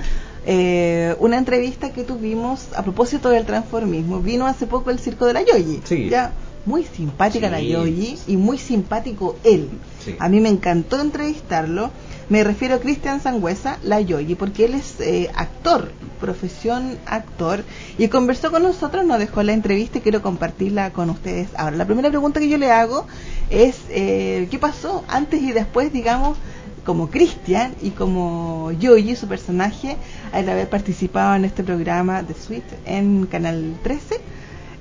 eh, 0.46 1.16
una 1.20 1.38
entrevista 1.38 1.92
que 1.92 2.04
tuvimos 2.04 2.68
a 2.76 2.84
propósito 2.84 3.30
del 3.30 3.46
transformismo. 3.46 4.20
Vino 4.20 4.46
hace 4.46 4.68
poco 4.68 4.92
el 4.92 5.00
circo 5.00 5.26
de 5.26 5.34
la 5.34 5.42
Yoyi. 5.42 5.82
Sí. 5.84 6.10
Ya, 6.10 6.32
muy 6.66 6.84
simpática 6.84 7.48
Sí. 7.48 7.52
la 7.52 7.62
Yoyi 7.62 8.18
y 8.28 8.38
muy 8.38 8.58
simpático 8.58 9.36
él. 9.44 9.70
Sí. 10.04 10.16
A 10.20 10.30
mí 10.30 10.40
me 10.42 10.50
encantó 10.50 11.00
entrevistarlo. 11.02 11.90
Me 12.28 12.44
refiero 12.44 12.76
a 12.76 12.80
Cristian 12.80 13.22
Sangüesa, 13.22 13.78
la 13.84 14.02
Yoyi, 14.02 14.36
porque 14.36 14.66
él 14.66 14.74
es 14.74 15.00
eh, 15.00 15.30
actor, 15.36 15.92
profesión 16.20 16.98
actor, 17.06 17.64
y 17.98 18.08
conversó 18.08 18.52
con 18.52 18.64
nosotros, 18.64 19.06
nos 19.06 19.20
dejó 19.20 19.44
la 19.44 19.54
entrevista 19.54 20.00
y 20.00 20.02
quiero 20.02 20.22
compartirla 20.22 20.92
con 20.92 21.10
ustedes. 21.10 21.50
Ahora, 21.56 21.78
la 21.78 21.86
primera 21.86 22.10
pregunta 22.10 22.40
que 22.40 22.50
yo 22.50 22.58
le 22.58 22.72
hago 22.72 23.06
es, 23.50 23.78
eh, 23.90 24.48
¿qué 24.50 24.58
pasó 24.58 25.04
antes 25.08 25.42
y 25.42 25.52
después, 25.52 25.94
digamos, 25.94 26.38
como 26.84 27.10
Cristian 27.10 27.76
y 27.82 27.92
como 27.92 28.72
Yoyi, 28.72 29.16
su 29.16 29.28
personaje, 29.28 29.98
al 30.32 30.50
haber 30.50 30.70
participado 30.70 31.36
en 31.36 31.46
este 31.46 31.64
programa 31.64 32.24
de 32.24 32.34
Suite 32.34 32.76
en 32.86 33.28
Canal 33.28 33.78
13? 33.84 34.20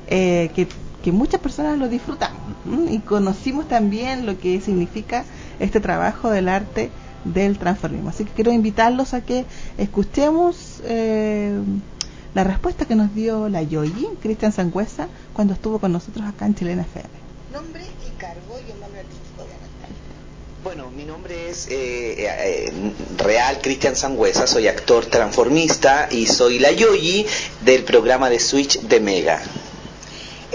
eh, 0.08 0.50
que, 0.54 1.12
muchas 1.12 1.40
personas 1.40 1.78
lo 1.78 1.88
disfrutamos 1.88 2.40
¿m? 2.66 2.90
y 2.90 2.98
conocimos 3.00 3.68
también 3.68 4.24
lo 4.24 4.38
que 4.38 4.60
significa 4.60 5.24
este 5.60 5.78
trabajo 5.78 6.30
del 6.30 6.48
arte 6.48 6.90
del 7.24 7.58
transformismo. 7.58 8.10
Así 8.10 8.24
que 8.24 8.32
quiero 8.32 8.52
invitarlos 8.52 9.14
a 9.14 9.22
que 9.22 9.44
escuchemos 9.78 10.80
eh, 10.84 11.58
la 12.34 12.44
respuesta 12.44 12.84
que 12.84 12.94
nos 12.94 13.14
dio 13.14 13.48
la 13.48 13.62
Yoyi, 13.62 14.08
Cristian 14.22 14.52
Sangüesa, 14.52 15.08
cuando 15.32 15.54
estuvo 15.54 15.78
con 15.78 15.92
nosotros 15.92 16.26
acá 16.26 16.46
en 16.46 16.54
Chilena 16.54 16.82
FM. 16.82 17.08
Nombre 17.52 17.82
y 17.84 18.20
cargo 18.20 18.58
y 18.66 18.72
un 18.72 18.80
nombre 18.80 19.00
artístico, 19.00 19.42
obviamente. 19.42 19.64
Bueno, 20.64 20.90
mi 20.90 21.04
nombre 21.04 21.50
es 21.50 21.68
eh, 21.68 22.26
eh, 22.26 22.92
Real 23.18 23.60
Cristian 23.62 23.94
Sangüesa, 23.94 24.46
soy 24.46 24.66
actor 24.66 25.06
transformista 25.06 26.08
y 26.10 26.26
soy 26.26 26.58
la 26.58 26.72
Yoyi 26.72 27.26
del 27.64 27.84
programa 27.84 28.28
de 28.30 28.40
Switch 28.40 28.80
de 28.80 29.00
Mega. 29.00 29.40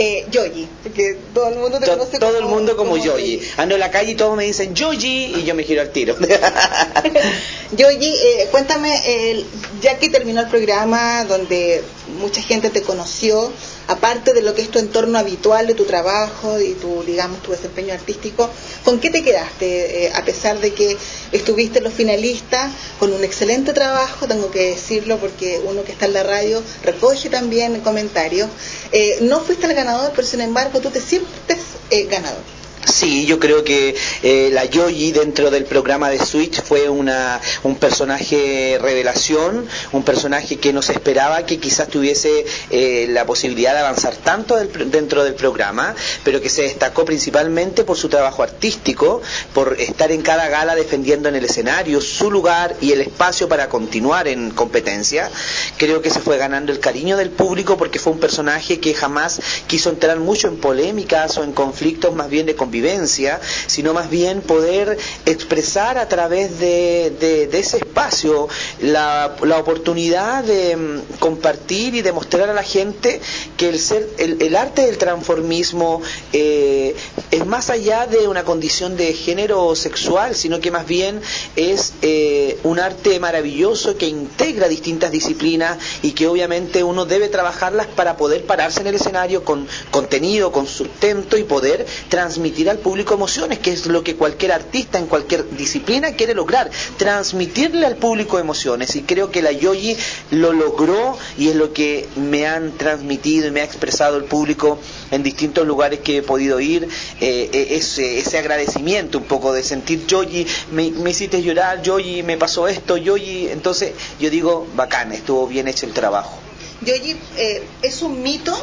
Eh, 0.01 0.25
Yoyi, 0.31 0.65
porque 0.81 1.17
todo 1.33 1.49
el 1.49 1.55
mundo 1.59 1.77
te 1.77 1.85
To- 1.85 1.91
conoce 1.97 2.19
todo 2.19 2.33
como, 2.33 2.39
el 2.39 2.45
mundo 2.55 2.77
como, 2.77 2.95
Yoyi. 2.95 3.33
Yoyi. 3.39 3.49
Ando 3.57 3.75
en 3.75 3.81
la 3.81 3.91
calle 3.91 4.12
y 4.13 4.15
todos 4.15 4.38
me 4.38 4.45
dicen 4.45 4.73
Yoyi 4.73 5.35
y 5.35 5.43
yo 5.43 5.53
me 5.55 5.63
giro 5.65 5.81
al 5.81 5.89
tiro. 5.91 6.15
Yoyi, 7.75 8.07
eh, 8.07 8.47
cuéntame, 8.51 8.93
eh, 9.05 9.43
ya 9.81 9.97
que 9.99 10.09
terminó 10.09 10.41
el 10.41 10.47
programa 10.47 11.25
donde 11.25 11.83
mucha 12.19 12.41
gente 12.41 12.69
te 12.69 12.81
conoció, 12.81 13.51
aparte 13.89 14.34
de 14.34 14.43
lo 14.43 14.54
que 14.54 14.62
es 14.62 14.69
tu 14.69 14.78
entorno 14.78 15.17
habitual 15.17 15.65
de 15.65 15.73
tu 15.73 15.84
trabajo 15.84 16.62
y 16.62 16.73
tu, 16.73 17.04
digamos, 17.04 17.41
tu 17.41 17.52
desempeño 17.52 17.93
artístico, 17.93 18.49
¿con 18.86 18.99
qué 18.99 19.10
te 19.10 19.23
quedaste? 19.23 20.06
Eh, 20.06 20.12
a 20.13 20.23
pesar 20.23 20.60
de 20.60 20.73
que 20.73 20.95
estuviste 21.32 21.80
en 21.80 21.86
los 21.86 21.93
finalistas 21.93 22.71
con 22.99 23.12
un 23.12 23.23
excelente 23.23 23.73
trabajo, 23.73 24.28
tengo 24.28 24.52
que 24.52 24.69
decirlo 24.69 25.17
porque 25.17 25.60
uno 25.65 25.84
que 25.84 25.91
está 25.91 26.06
en 26.06 26.13
la 26.13 26.23
radio 26.23 26.62
recoge 26.84 27.30
también 27.30 27.82
comentarios. 27.82 28.47
Eh, 28.91 29.17
no 29.21 29.39
fuiste 29.41 29.65
el 29.65 29.73
ganador, 29.73 30.12
pero 30.15 30.28
sin 30.28 30.41
embargo 30.41 30.80
tú 30.80 30.91
te 30.91 31.02
sientes 31.02 31.58
eh, 31.89 32.06
ganador. 32.06 32.58
Sí, 32.91 33.25
yo 33.28 33.39
creo 33.39 33.63
que 33.63 33.95
eh, 34.23 34.49
la 34.52 34.65
Yoyi 34.65 35.12
dentro 35.12 35.52
del 35.52 35.65
programa 35.65 36.10
de 36.10 36.17
Switch 36.17 36.60
fue 36.62 36.89
una, 36.89 37.39
un 37.63 37.75
personaje 37.75 38.80
revelación, 38.82 39.67
un 39.91 40.04
personaje 40.04 40.58
que 40.58 40.73
no 40.73 40.82
se 40.82 40.93
esperaba 40.93 41.45
que 41.45 41.60
quizás 41.60 41.88
tuviese 41.88 42.45
eh, 42.71 43.08
la 43.10 43.25
posibilidad 43.25 43.73
de 43.73 43.80
avanzar 43.80 44.15
tanto 44.15 44.56
del 44.56 44.69
dentro 44.89 45.23
del 45.23 45.36
programa, 45.36 45.93
pero 46.23 46.41
que 46.41 46.49
se 46.49 46.63
destacó 46.63 47.06
principalmente 47.06 47.84
por 47.84 47.95
su 47.95 48.10
trabajo 48.10 48.41
artístico, 48.41 49.21
por 49.54 49.80
estar 49.80 50.12
en 50.12 50.23
cada 50.23 50.49
gala 50.49 50.73
defendiendo 50.73 51.30
en 51.30 51.36
el 51.36 51.45
escenario 51.45 52.02
su 52.02 52.32
lugar 52.32 52.75
y 52.82 52.91
el 52.91 53.02
espacio 53.02 53.47
para 53.47 53.69
continuar 53.69 54.28
en 54.28 54.49
competencia. 54.49 55.30
Creo 55.78 56.02
que 56.02 56.10
se 56.10 56.21
fue 56.21 56.38
ganando 56.38 56.71
el 56.71 56.80
cariño 56.80 57.17
del 57.17 57.30
público 57.30 57.78
porque 57.78 57.99
fue 57.99 58.13
un 58.13 58.19
personaje 58.19 58.80
que 58.80 58.95
jamás 58.95 59.39
quiso 59.67 59.91
entrar 59.91 60.19
mucho 60.19 60.47
en 60.47 60.58
polémicas 60.58 61.38
o 61.38 61.43
en 61.43 61.52
conflictos 61.52 62.15
más 62.15 62.30
bien 62.30 62.47
de 62.47 62.56
convivencia 62.56 62.78
convivencia, 62.79 63.41
sino 63.67 63.93
más 63.93 64.09
bien 64.09 64.41
poder 64.41 64.97
expresar 65.25 65.97
a 65.97 66.07
través 66.07 66.59
de, 66.59 67.49
ese 67.51 67.77
espacio 67.77 68.47
la, 68.81 69.35
oportunidad 69.59 70.45
de 70.45 70.77
mm, 70.77 70.99
compartir 71.19 71.95
y 71.95 72.01
demostrar 72.01 72.49
a 72.49 72.53
la 72.53 72.63
gente 72.63 73.19
que 73.57 73.67
el, 73.67 73.79
ser, 73.79 74.07
el, 74.17 74.55
arte 74.55 74.83
del 74.85 74.97
transformismo 74.97 76.01
eh, 76.31 76.95
es 77.31 77.45
más 77.45 77.69
allá 77.69 78.07
de 78.07 78.29
una 78.29 78.45
condición 78.45 78.95
de 78.95 79.13
género 79.13 79.75
sexual, 79.75 80.35
sino 80.35 80.61
que 80.61 80.71
más 80.71 80.87
bien 80.87 81.19
es 81.57 81.93
eh, 82.01 82.57
un 82.63 82.79
arte 82.79 83.19
maravilloso 83.19 83.97
que 83.97 84.07
integra 84.07 84.69
distintas 84.69 85.11
disciplinas 85.11 85.77
y 86.01 86.11
que 86.11 86.27
obviamente 86.27 86.83
uno 86.83 87.05
debe 87.05 87.27
trabajarlas 87.27 87.87
para 87.87 88.15
poder 88.15 88.45
pararse 88.45 88.79
en 88.79 88.87
el 88.87 88.95
escenario 88.95 89.43
con 89.43 89.67
contenido, 89.91 90.53
con 90.53 90.65
sustento 90.65 91.37
y 91.37 91.43
poder 91.43 91.85
transmitir 92.07 92.58
al 92.67 92.79
público 92.79 93.13
emociones, 93.13 93.59
que 93.59 93.71
es 93.71 93.85
lo 93.85 94.03
que 94.03 94.15
cualquier 94.15 94.51
artista 94.51 94.97
en 94.97 95.05
cualquier 95.05 95.49
disciplina 95.51 96.13
quiere 96.13 96.33
lograr, 96.33 96.69
transmitirle 96.97 97.85
al 97.85 97.95
público 97.95 98.39
emociones. 98.39 98.95
Y 98.95 99.03
creo 99.03 99.31
que 99.31 99.41
la 99.41 99.51
Yoyi 99.51 99.95
lo 100.31 100.51
logró 100.51 101.17
y 101.37 101.49
es 101.49 101.55
lo 101.55 101.71
que 101.73 102.07
me 102.15 102.47
han 102.47 102.71
transmitido 102.77 103.47
y 103.47 103.51
me 103.51 103.61
ha 103.61 103.63
expresado 103.63 104.17
el 104.17 104.23
público 104.23 104.79
en 105.11 105.23
distintos 105.23 105.65
lugares 105.67 105.99
que 105.99 106.17
he 106.17 106.21
podido 106.23 106.59
ir, 106.59 106.87
eh, 107.21 107.49
eh, 107.53 107.67
ese, 107.71 108.19
ese, 108.19 108.37
agradecimiento 108.37 109.17
un 109.19 109.25
poco 109.25 109.53
de 109.53 109.63
sentir, 109.63 110.05
Yoyi, 110.07 110.47
me, 110.71 110.89
me 110.91 111.11
hiciste 111.11 111.41
llorar, 111.41 111.81
Yoyi, 111.81 112.23
me 112.23 112.37
pasó 112.37 112.67
esto, 112.67 112.97
Yoyi, 112.97 113.47
entonces 113.49 113.93
yo 114.19 114.29
digo, 114.29 114.67
bacán, 114.75 115.11
estuvo 115.11 115.47
bien 115.47 115.67
hecho 115.67 115.85
el 115.85 115.93
trabajo. 115.93 116.39
Yoyi, 116.81 117.15
eh, 117.37 117.63
¿es 117.81 118.01
un 118.01 118.21
mito 118.23 118.55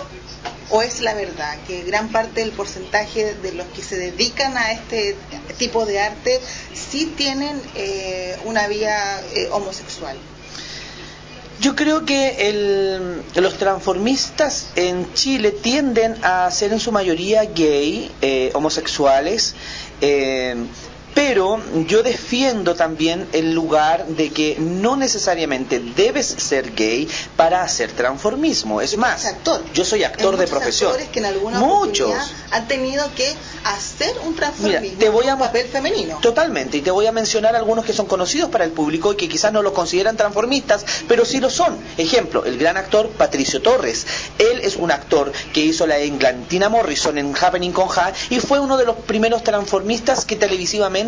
o 0.71 0.83
es 0.83 1.01
la 1.01 1.15
verdad 1.15 1.57
que 1.67 1.83
gran 1.83 2.09
parte 2.09 2.41
del 2.41 2.53
porcentaje 2.53 3.35
de 3.35 3.53
los 3.53 3.67
que 3.69 3.83
se 3.83 3.97
dedican 3.97 4.57
a 4.57 4.73
este 4.73 5.17
tipo 5.59 5.87
de 5.87 6.01
arte 6.01 6.41
sí 6.75 7.13
tienen 7.17 7.61
eh, 7.75 8.37
una 8.45 8.67
vía 8.69 9.21
eh, 9.35 9.49
homosexual? 9.53 10.17
Yo 11.59 11.75
creo 11.75 12.05
que 12.05 13.23
los 13.35 13.57
transformistas 13.57 14.67
en 14.77 15.13
Chile 15.15 15.53
tienden 15.53 16.15
a 16.23 16.51
ser 16.51 16.73
en 16.73 16.81
su 16.81 16.93
mayoría 16.93 17.45
gay, 17.45 18.13
eh, 18.21 18.51
homosexuales, 18.53 19.55
pero 21.17 21.59
yo 21.87 22.03
defiendo 22.03 22.75
también 22.75 23.27
el 23.33 23.55
lugar 23.55 24.07
de 24.07 24.31
que 24.31 24.59
no 24.61 24.97
necesariamente 24.97 25.81
debes 25.81 26.27
ser 26.27 26.75
gay 26.75 27.09
para 27.37 27.63
hacer 27.63 27.91
transformismo. 27.93 28.83
Es 28.83 28.99
más, 28.99 29.25
actor. 29.25 29.65
yo 29.73 29.87
soy 29.87 30.05
actor 30.05 30.37
de 30.37 30.47
profesión. 30.47 30.93
que 31.11 31.21
en 31.21 31.25
alguna 31.25 31.59
Muchos 31.59 32.15
han 32.51 32.69
tenido 32.69 33.11
que 33.15 33.35
hacer 33.65 34.15
un 34.27 34.37
transformismo 34.37 34.99
te 34.99 35.09
voy 35.09 35.27
a, 35.29 35.35
un 35.35 35.41
papel 35.41 35.67
femenino. 35.69 36.19
Totalmente, 36.21 36.77
y 36.77 36.83
te 36.83 36.91
voy 36.91 37.07
a 37.07 37.13
mencionar 37.13 37.57
algunos 37.57 37.87
que 37.87 37.95
son 37.95 38.05
conocidos 38.05 38.51
para 38.51 38.67
el 38.67 38.73
público 38.73 39.15
y 39.15 39.17
que 39.17 39.27
quizás 39.27 39.55
no 39.55 39.63
lo 39.63 39.73
consideran 39.73 40.19
transformistas, 40.19 40.85
pero 41.09 41.25
sí 41.25 41.41
lo 41.41 41.49
son. 41.49 41.79
Ejemplo, 41.97 42.45
el 42.45 42.59
gran 42.59 42.77
actor 42.77 43.09
Patricio 43.09 43.63
Torres. 43.63 44.07
Él 44.39 44.61
es 44.63 44.77
un 44.77 44.91
actor 44.91 45.33
que 45.55 45.61
hizo 45.61 45.87
la 45.87 45.99
Englantina 45.99 46.69
Morrison 46.69 47.17
en 47.17 47.35
Happening 47.35 47.73
con 47.73 47.89
Ja 47.89 48.13
y 48.29 48.41
fue 48.41 48.61
uno 48.61 48.77
de 48.77 48.85
los 48.85 48.97
primeros 48.97 49.43
transformistas 49.43 50.27
que 50.27 50.37
televisivamente 50.37 51.06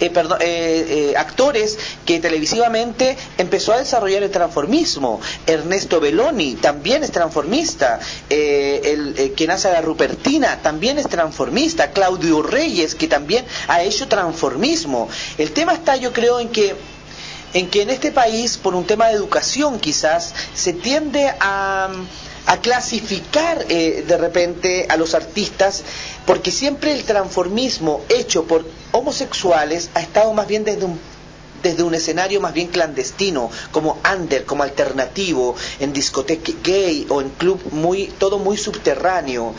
eh, 0.00 0.10
perdón, 0.10 0.38
eh, 0.40 1.10
eh, 1.12 1.16
actores 1.16 1.78
que 2.04 2.20
televisivamente 2.20 3.16
empezó 3.38 3.72
a 3.72 3.78
desarrollar 3.78 4.22
el 4.22 4.30
transformismo. 4.30 5.20
Ernesto 5.46 6.00
Belloni 6.00 6.54
también 6.54 7.04
es 7.04 7.10
transformista. 7.10 8.00
el, 8.28 9.32
quien 9.36 9.50
hace 9.50 9.70
la 9.70 9.80
Rupertina 9.80 10.60
también 10.62 10.98
es 10.98 11.08
transformista. 11.08 11.90
Claudio 11.92 12.42
Reyes, 12.42 12.94
que 12.94 13.08
también 13.08 13.44
ha 13.68 13.82
hecho 13.82 14.08
transformismo. 14.08 15.08
El 15.38 15.52
tema 15.52 15.74
está, 15.74 15.96
yo 15.96 16.12
creo, 16.12 16.40
en 16.40 16.48
que 16.48 16.74
en 17.54 17.70
que 17.70 17.82
en 17.82 17.90
este 17.90 18.10
país, 18.10 18.56
por 18.56 18.74
un 18.74 18.84
tema 18.84 19.06
de 19.08 19.14
educación 19.14 19.78
quizás, 19.78 20.34
se 20.54 20.72
tiende 20.72 21.32
a, 21.38 21.88
a 22.46 22.56
clasificar 22.60 23.64
de 23.68 24.16
repente 24.18 24.86
a 24.88 24.96
los 24.96 25.14
artistas 25.14 25.84
porque 26.26 26.50
siempre 26.50 26.92
el 26.92 27.04
transformismo 27.04 28.02
hecho 28.08 28.44
por 28.44 28.64
homosexuales 28.92 29.90
ha 29.94 30.00
estado 30.00 30.32
más 30.32 30.46
bien 30.46 30.64
desde 30.64 30.84
un 30.84 30.98
desde 31.64 31.82
un 31.82 31.94
escenario 31.94 32.42
más 32.42 32.52
bien 32.52 32.68
clandestino, 32.68 33.50
como 33.72 33.98
under, 34.14 34.44
como 34.44 34.62
alternativo, 34.62 35.56
en 35.80 35.94
discoteca 35.94 36.52
gay 36.62 37.06
o 37.08 37.22
en 37.22 37.30
club 37.30 37.58
muy, 37.72 38.08
todo 38.18 38.38
muy 38.38 38.58
subterráneo. 38.58 39.54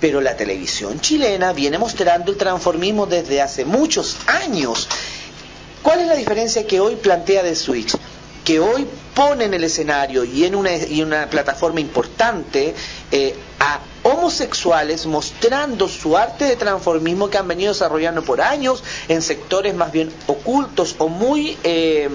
Pero 0.00 0.20
la 0.20 0.36
televisión 0.36 1.00
chilena 1.00 1.52
viene 1.52 1.76
mostrando 1.76 2.30
el 2.30 2.38
transformismo 2.38 3.06
desde 3.06 3.42
hace 3.42 3.64
muchos 3.64 4.16
años. 4.28 4.88
¿Cuál 5.82 6.00
es 6.00 6.06
la 6.06 6.14
diferencia 6.14 6.64
que 6.64 6.78
hoy 6.78 6.94
plantea 6.94 7.42
The 7.42 7.56
Switch? 7.56 7.96
Que 8.44 8.60
hoy 8.60 8.86
pone 9.18 9.46
en 9.46 9.54
el 9.54 9.64
escenario 9.64 10.22
y 10.22 10.44
en 10.44 10.54
una 10.54 11.28
plataforma 11.28 11.80
importante 11.80 12.72
eh, 13.10 13.34
a 13.58 13.80
homosexuales 14.04 15.06
mostrando 15.06 15.88
su 15.88 16.16
arte 16.16 16.44
de 16.44 16.54
transformismo 16.54 17.28
que 17.28 17.36
han 17.36 17.48
venido 17.48 17.72
desarrollando 17.72 18.22
por 18.22 18.40
años 18.40 18.84
en 19.08 19.20
sectores 19.20 19.74
más 19.74 19.90
bien 19.90 20.12
ocultos 20.28 20.94
o 20.98 21.08
muy 21.08 21.58
eh, 21.64 22.08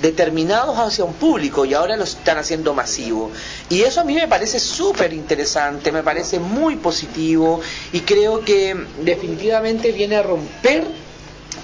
determinados 0.00 0.76
hacia 0.80 1.04
un 1.04 1.14
público 1.14 1.64
y 1.64 1.74
ahora 1.74 1.96
lo 1.96 2.02
están 2.02 2.38
haciendo 2.38 2.74
masivo. 2.74 3.30
Y 3.68 3.82
eso 3.82 4.00
a 4.00 4.04
mí 4.04 4.14
me 4.14 4.26
parece 4.26 4.58
súper 4.58 5.12
interesante, 5.12 5.92
me 5.92 6.02
parece 6.02 6.40
muy 6.40 6.74
positivo 6.74 7.60
y 7.92 8.00
creo 8.00 8.40
que 8.40 8.74
definitivamente 9.04 9.92
viene 9.92 10.16
a 10.16 10.24
romper 10.24 10.88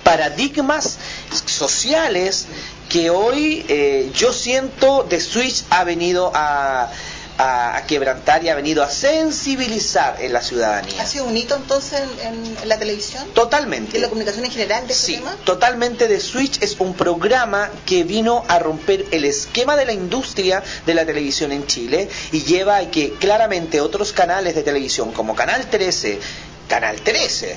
paradigmas 0.04 0.98
sociales 1.46 2.46
que 2.88 3.10
hoy 3.10 3.64
eh, 3.68 4.10
yo 4.14 4.32
siento 4.32 5.04
de 5.08 5.20
Switch 5.20 5.64
ha 5.70 5.84
venido 5.84 6.32
a 6.34 6.90
a, 7.38 7.84
quebrantar 7.86 8.44
y 8.44 8.48
ha 8.48 8.54
venido 8.54 8.82
a 8.82 8.90
sensibilizar 8.90 10.20
en 10.20 10.32
la 10.32 10.42
ciudadanía. 10.42 11.02
¿Ha 11.02 11.06
sido 11.06 11.24
un 11.24 11.36
hito 11.36 11.54
entonces 11.54 12.02
en, 12.22 12.68
la 12.68 12.78
televisión? 12.78 13.26
Totalmente. 13.32 13.96
¿En 13.96 14.02
la 14.02 14.08
comunicación 14.08 14.44
en 14.44 14.50
general 14.50 14.86
de 14.86 14.92
este 14.92 15.06
sí, 15.06 15.22
totalmente. 15.44 16.08
The 16.08 16.20
Switch 16.20 16.60
es 16.62 16.76
un 16.80 16.94
programa 16.94 17.70
que 17.86 18.02
vino 18.04 18.44
a 18.48 18.58
romper 18.58 19.06
el 19.12 19.24
esquema 19.24 19.76
de 19.76 19.86
la 19.86 19.92
industria 19.92 20.62
de 20.84 20.94
la 20.94 21.06
televisión 21.06 21.52
en 21.52 21.66
Chile 21.66 22.08
y 22.32 22.42
lleva 22.42 22.76
a 22.76 22.90
que 22.90 23.12
claramente 23.14 23.80
otros 23.80 24.12
canales 24.12 24.54
de 24.54 24.62
televisión 24.62 25.12
como 25.12 25.36
Canal 25.36 25.70
13, 25.70 26.18
Canal 26.68 27.00
13, 27.00 27.56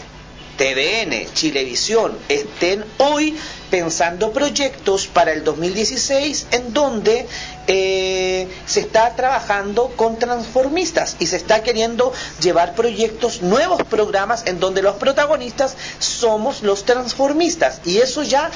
TVN, 0.62 1.34
Chilevisión 1.34 2.16
estén 2.30 2.86
hoy 3.00 3.36
pensando 3.72 4.32
proyectos 4.32 5.08
para 5.08 5.32
el 5.32 5.44
2016 5.44 6.50
en 6.52 6.72
donde 6.72 7.26
eh, 7.66 8.48
se 8.68 8.82
está 8.82 9.16
trabajando 9.16 9.92
con 9.96 10.20
transformistas 10.20 11.16
y 11.18 11.26
se 11.26 11.38
está 11.38 11.64
queriendo 11.64 12.14
llevar 12.44 12.76
proyectos, 12.76 13.42
nuevos 13.42 13.82
programas 13.86 14.46
en 14.46 14.60
donde 14.60 14.84
los 14.84 14.98
protagonistas 14.98 15.76
somos 15.98 16.62
los 16.62 16.86
transformistas 16.86 17.82
y 17.84 17.98
eso 17.98 18.22
ya 18.22 18.52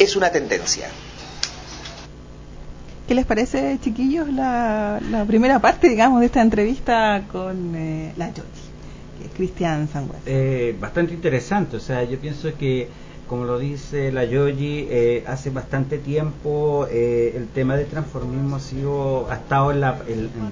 es 0.00 0.16
una 0.16 0.32
tendencia. 0.32 0.88
¿Qué 3.06 3.14
les 3.14 3.26
parece, 3.26 3.78
chiquillos, 3.80 4.28
la, 4.28 4.98
primera 5.28 5.60
parte, 5.60 5.88
digamos, 5.88 6.18
de 6.18 6.26
esta 6.26 6.42
entrevista 6.42 7.22
con 7.30 7.76
eh, 7.76 8.12
la 8.16 8.24
Georgie? 8.24 8.67
Cristian 9.36 9.88
Sangüesa. 9.88 10.22
Eh, 10.26 10.76
bastante 10.80 11.14
interesante, 11.14 11.76
o 11.76 11.80
sea, 11.80 12.04
yo 12.04 12.18
pienso 12.18 12.48
que, 12.58 12.88
como 13.28 13.44
lo 13.44 13.58
dice 13.58 14.10
la 14.12 14.24
Yogi, 14.24 14.86
eh, 14.88 15.24
hace 15.26 15.50
bastante 15.50 15.98
tiempo 15.98 16.86
eh, 16.90 17.34
el 17.36 17.48
tema 17.48 17.76
del 17.76 17.86
transformismo 17.86 18.56
ha 18.56 18.60
sido, 18.60 19.30
ha 19.30 19.34
estado 19.34 19.72
en 19.72 19.80
la, 19.80 20.00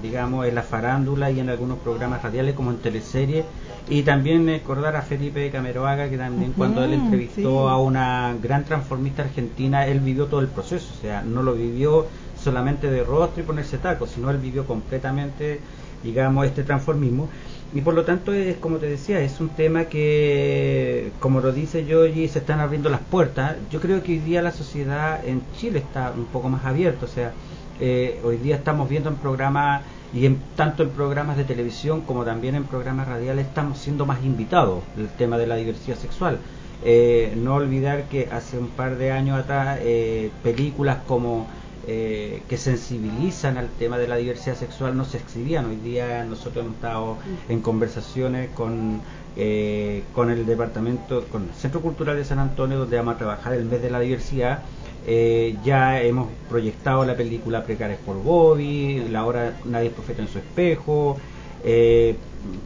digamos, 0.01 0.45
en 0.45 0.55
la 0.55 0.63
farándula 0.63 1.31
y 1.31 1.39
en 1.39 1.49
algunos 1.49 1.79
programas 1.79 2.21
radiales 2.21 2.55
como 2.55 2.71
en 2.71 2.77
teleseries, 2.77 3.45
y 3.89 4.03
también 4.03 4.45
recordar 4.45 4.95
a 4.95 5.01
Felipe 5.01 5.49
Cameroaga, 5.49 6.09
que 6.09 6.17
también 6.17 6.51
cuando 6.51 6.83
él 6.83 6.93
entrevistó 6.93 7.69
a 7.69 7.81
una 7.81 8.35
gran 8.41 8.65
transformista 8.65 9.23
argentina, 9.23 9.87
él 9.87 10.01
vivió 10.01 10.25
todo 10.25 10.41
el 10.41 10.47
proceso, 10.47 10.93
o 10.97 11.01
sea, 11.01 11.21
no 11.21 11.41
lo 11.41 11.53
vivió 11.53 12.05
solamente 12.37 12.89
de 12.89 13.03
rostro 13.03 13.43
y 13.43 13.45
ponerse 13.45 13.77
tacos, 13.77 14.11
sino 14.11 14.29
él 14.29 14.37
vivió 14.37 14.65
completamente, 14.65 15.59
digamos, 16.03 16.45
este 16.45 16.63
transformismo. 16.63 17.29
Y 17.73 17.81
por 17.81 17.93
lo 17.93 18.05
tanto, 18.05 18.33
es 18.33 18.57
como 18.57 18.77
te 18.77 18.87
decía, 18.87 19.19
es 19.19 19.41
un 19.41 19.49
tema 19.49 19.85
que, 19.85 21.11
como 21.19 21.41
lo 21.41 21.51
dice 21.51 21.85
Yogi, 21.85 22.27
se 22.29 22.39
están 22.39 22.59
abriendo 22.61 22.89
las 22.89 23.01
puertas. 23.01 23.57
Yo 23.69 23.81
creo 23.81 24.01
que 24.03 24.13
hoy 24.13 24.19
día 24.19 24.41
la 24.41 24.51
sociedad 24.51 25.25
en 25.25 25.41
Chile 25.57 25.79
está 25.79 26.11
un 26.15 26.25
poco 26.25 26.47
más 26.49 26.65
abierta, 26.65 27.05
o 27.05 27.09
sea, 27.09 27.33
eh, 27.79 28.19
hoy 28.23 28.37
día 28.37 28.55
estamos 28.55 28.87
viendo 28.87 29.09
en 29.09 29.15
programas, 29.17 29.83
y 30.13 30.25
en, 30.25 30.39
tanto 30.55 30.83
en 30.83 30.89
programas 30.89 31.35
de 31.35 31.43
televisión 31.43 32.01
como 32.01 32.23
también 32.23 32.55
en 32.55 32.63
programas 32.63 33.07
radiales, 33.07 33.47
estamos 33.47 33.77
siendo 33.77 34.05
más 34.05 34.23
invitados 34.23 34.81
el 34.97 35.09
tema 35.09 35.37
de 35.37 35.47
la 35.47 35.57
diversidad 35.57 35.97
sexual. 35.97 36.39
Eh, 36.85 37.33
no 37.35 37.55
olvidar 37.55 38.03
que 38.03 38.29
hace 38.31 38.57
un 38.57 38.69
par 38.69 38.97
de 38.97 39.11
años 39.11 39.39
atrás, 39.39 39.79
eh, 39.81 40.31
películas 40.41 40.99
como 41.05 41.47
eh, 41.89 42.41
que 42.49 42.57
sensibilizan 42.57 43.57
al 43.57 43.69
tema 43.69 43.97
de 43.97 44.09
la 44.09 44.17
diversidad 44.17 44.57
sexual 44.57 44.97
no 44.97 45.05
se 45.05 45.19
exhibían. 45.19 45.67
Hoy 45.67 45.77
día 45.77 46.25
nosotros 46.25 46.65
hemos 46.65 46.75
estado 46.75 47.17
en 47.47 47.61
conversaciones 47.61 48.49
con, 48.49 48.99
eh, 49.37 50.03
con 50.13 50.29
el 50.29 50.45
departamento, 50.45 51.23
con 51.31 51.43
el 51.43 51.53
Centro 51.53 51.79
Cultural 51.79 52.17
de 52.17 52.25
San 52.25 52.39
Antonio, 52.39 52.79
donde 52.79 52.97
vamos 52.97 53.15
a 53.15 53.17
trabajar 53.19 53.53
el 53.53 53.63
mes 53.63 53.81
de 53.81 53.89
la 53.89 54.01
diversidad. 54.01 54.63
Eh, 55.07 55.55
ya 55.63 56.01
hemos 56.01 56.27
proyectado 56.49 57.05
la 57.05 57.15
película 57.15 57.63
Precarias 57.63 57.99
por 58.05 58.21
Bobby, 58.21 59.07
la 59.09 59.23
hora 59.23 59.53
Nadie 59.63 59.87
es 59.87 59.93
profeta 59.93 60.21
en 60.21 60.27
su 60.27 60.39
espejo, 60.39 61.17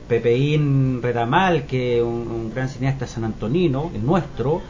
Pepeín 0.07 0.99
Redamal, 1.03 1.67
que 1.67 1.97
es 1.97 2.03
un, 2.03 2.51
gran 2.55 2.69
cineasta 2.69 3.05
sanantonino, 3.05 3.91
nuestro, 4.03 4.63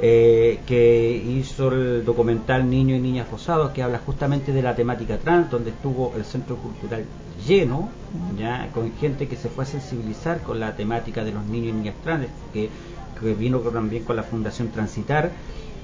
eh, 0.00 0.60
que 0.64 1.10
hizo 1.10 1.72
el 1.72 2.04
documental 2.04 2.70
Niños 2.70 2.98
y 2.98 3.02
Niñas 3.02 3.28
Rosados, 3.30 3.72
que 3.72 3.82
habla 3.82 3.98
justamente 3.98 4.52
de 4.52 4.62
la 4.62 4.76
temática 4.76 5.18
trans, 5.18 5.50
donde 5.50 5.70
estuvo 5.70 6.12
el 6.16 6.24
Centro 6.24 6.56
Cultural 6.56 7.04
lleno, 7.44 7.90
ya 8.38 8.70
con 8.72 8.92
gente 8.92 9.26
que 9.26 9.34
se 9.34 9.48
fue 9.48 9.64
a 9.64 9.66
sensibilizar 9.66 10.40
con 10.42 10.60
la 10.60 10.76
temática 10.76 11.24
de 11.24 11.32
los 11.32 11.44
niños 11.46 11.70
y 11.70 11.72
niñas 11.78 11.94
trans, 12.04 12.28
que, 12.52 12.70
vino 13.36 13.58
también 13.58 14.04
con 14.04 14.14
la 14.14 14.22
Fundación 14.22 14.68
Transitar, 14.68 15.32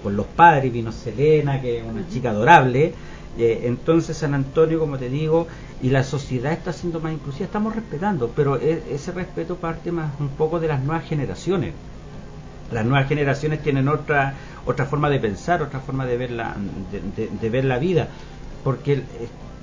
con 0.05 0.17
los 0.17 0.27
padres, 0.27 0.73
vino 0.73 0.93
Selena, 0.93 1.61
que 1.61 1.79
es 1.79 1.85
una 1.85 2.09
chica 2.09 2.31
adorable. 2.31 2.93
Eh, 3.37 3.63
entonces 3.65 4.17
San 4.17 4.33
Antonio, 4.33 4.79
como 4.79 4.97
te 4.97 5.09
digo, 5.09 5.49
y 5.83 5.91
la 5.91 6.05
sociedad 6.05 6.53
está 6.53 6.73
siendo 6.73 7.01
más 7.01 7.13
inclusiva, 7.13 7.47
estamos 7.47 7.75
respetando, 7.75 8.31
pero 8.37 8.61
e, 8.61 8.85
ese 8.93 9.11
respeto 9.11 9.57
parte 9.57 9.91
más 9.91 10.13
un 10.21 10.29
poco 10.29 10.61
de 10.61 10.69
las 10.69 10.85
nuevas 10.85 11.05
generaciones. 11.05 11.75
Las 12.71 12.85
nuevas 12.85 13.09
generaciones 13.09 13.63
tienen 13.63 13.89
otra 13.89 14.35
otra 14.67 14.87
forma 14.87 15.11
de 15.11 15.19
pensar, 15.19 15.63
otra 15.63 15.81
forma 15.81 16.07
de 16.07 16.17
ver 16.17 16.31
la, 16.31 16.57
de 17.41 17.51
ver 17.51 17.65
la 17.65 17.79
vida, 17.79 18.09
porque 18.63 19.03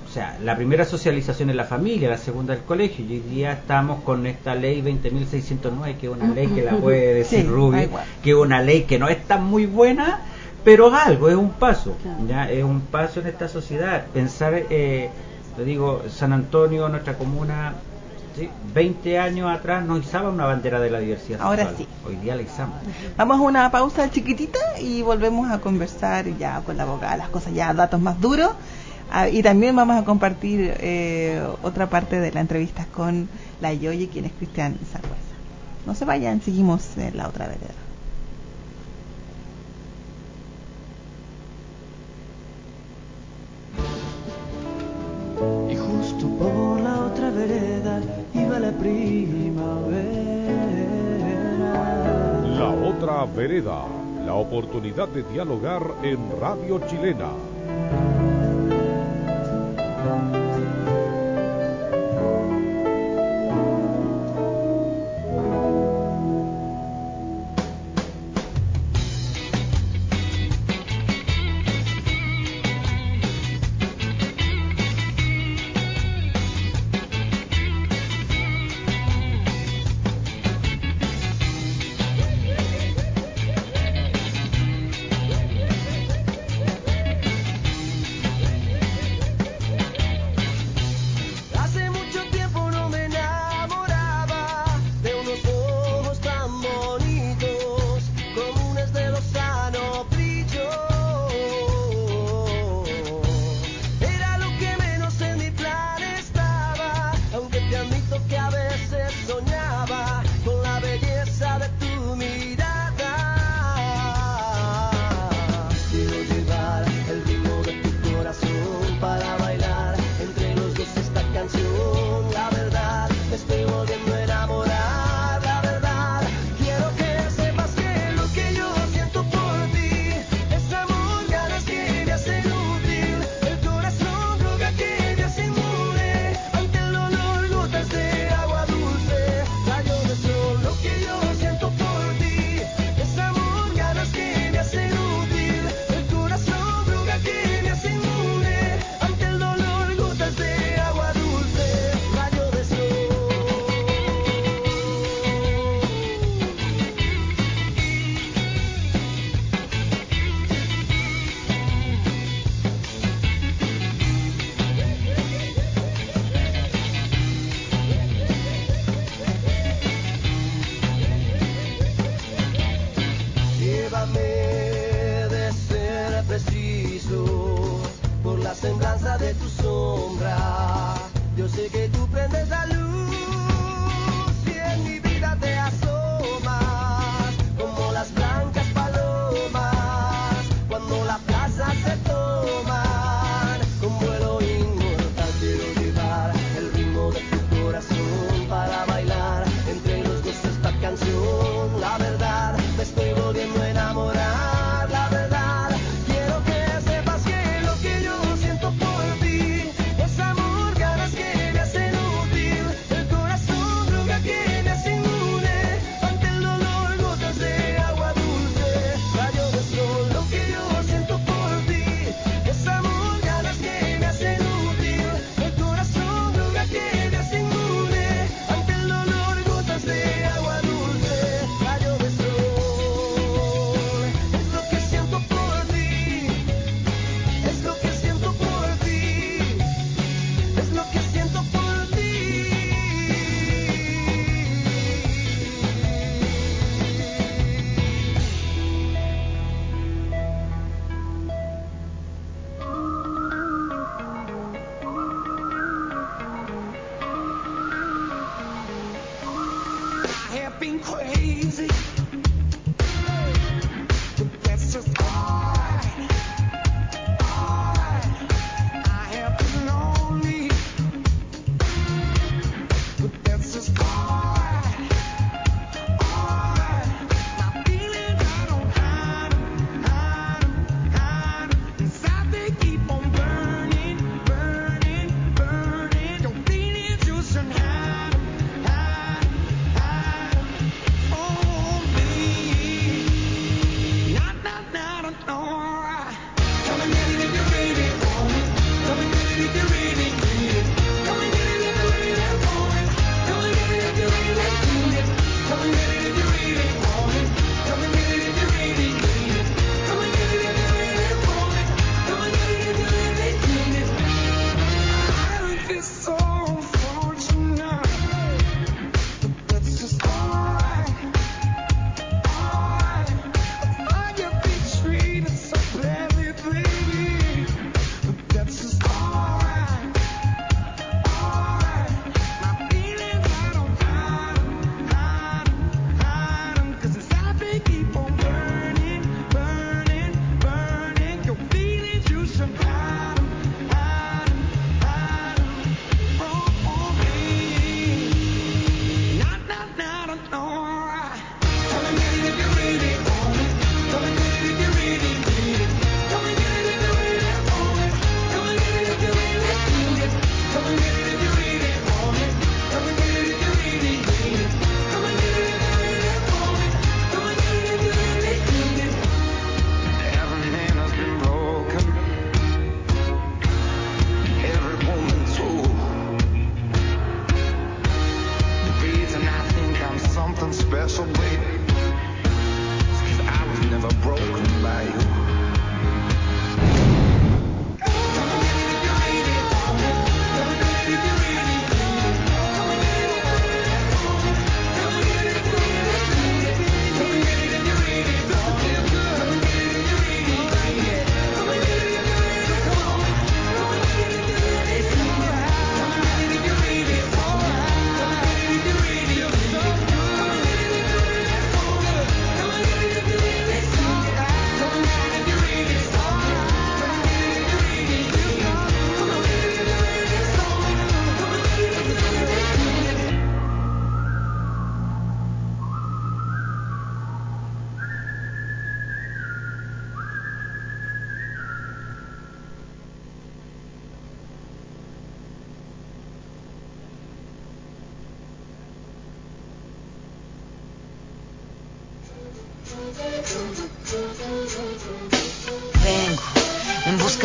o 0.06 0.14
sea, 0.14 0.36
la 0.44 0.56
primera 0.56 0.84
socialización 0.84 1.48
es 1.48 1.56
la 1.56 1.64
familia, 1.64 2.10
la 2.10 2.18
segunda 2.18 2.52
el 2.52 2.60
colegio, 2.60 3.04
y 3.04 3.14
hoy 3.14 3.20
día 3.20 3.52
estamos 3.52 4.02
con 4.02 4.26
esta 4.26 4.54
ley 4.54 4.82
20.609, 4.82 5.96
que 5.96 6.06
es 6.06 6.12
una 6.12 6.28
ley 6.28 6.48
que 6.48 6.62
la 6.62 6.76
puede 6.76 7.14
decir 7.24 7.48
Rubio, 7.48 7.88
que 8.22 8.30
es 8.30 8.36
una 8.36 8.60
ley 8.60 8.82
que 8.82 8.98
no 8.98 9.08
es 9.08 9.24
tan 9.24 9.44
muy 9.44 9.64
buena, 9.64 10.20
pero 10.64 10.88
es 10.88 10.94
algo, 10.94 11.30
es 11.30 11.34
un 11.34 11.52
paso, 11.52 11.96
ya 12.28 12.50
es 12.50 12.62
un 12.62 12.82
paso 12.82 13.20
en 13.20 13.28
esta 13.28 13.48
sociedad. 13.48 14.04
Pensar, 14.12 14.54
eh, 14.68 15.08
te 15.56 15.64
digo, 15.64 16.02
San 16.10 16.34
Antonio, 16.34 16.90
nuestra 16.90 17.14
comuna, 17.14 17.74
¿sí? 18.36 18.48
20 18.74 19.18
años 19.18 19.50
atrás 19.50 19.84
no 19.84 19.98
izaba 19.98 20.30
una 20.30 20.46
bandera 20.46 20.80
de 20.80 20.90
la 20.90 20.98
diversidad. 21.00 21.40
Ahora 21.40 21.72
sí. 21.76 21.86
Hoy 22.06 22.16
día 22.16 22.34
la 22.36 22.42
izamos. 22.42 22.76
Vamos 23.16 23.38
a 23.38 23.42
una 23.42 23.70
pausa 23.70 24.10
chiquitita 24.10 24.58
y 24.80 25.02
volvemos 25.02 25.50
a 25.50 25.60
conversar 25.60 26.26
ya 26.38 26.60
con 26.60 26.76
la 26.76 26.84
abogada, 26.84 27.16
las 27.16 27.28
cosas 27.28 27.54
ya, 27.54 27.72
datos 27.74 28.00
más 28.00 28.20
duros. 28.20 28.52
Ah, 29.14 29.28
y 29.28 29.42
también 29.42 29.76
vamos 29.76 29.96
a 29.96 30.04
compartir 30.04 30.74
eh, 30.78 31.46
otra 31.62 31.90
parte 31.90 32.18
de 32.18 32.32
la 32.32 32.40
entrevista 32.40 32.86
con 32.86 33.28
la 33.60 33.74
Yoyi, 33.74 34.08
quien 34.08 34.24
es 34.24 34.32
Cristian 34.32 34.78
Zarrueza. 34.90 35.16
No 35.84 35.94
se 35.94 36.06
vayan, 36.06 36.40
seguimos 36.40 36.96
en 36.96 37.16
la 37.18 37.28
otra 37.28 37.46
vereda. 37.46 37.74
Y 45.70 45.76
justo 45.76 46.28
por 46.38 46.80
la 46.80 47.00
otra 47.00 47.30
vereda 47.30 48.00
primavera. 48.32 49.92
La 52.58 52.70
otra 52.70 53.24
vereda, 53.26 53.84
la 54.24 54.34
oportunidad 54.34 55.08
de 55.08 55.22
dialogar 55.24 55.82
en 56.02 56.18
Radio 56.40 56.80
Chilena 56.86 57.30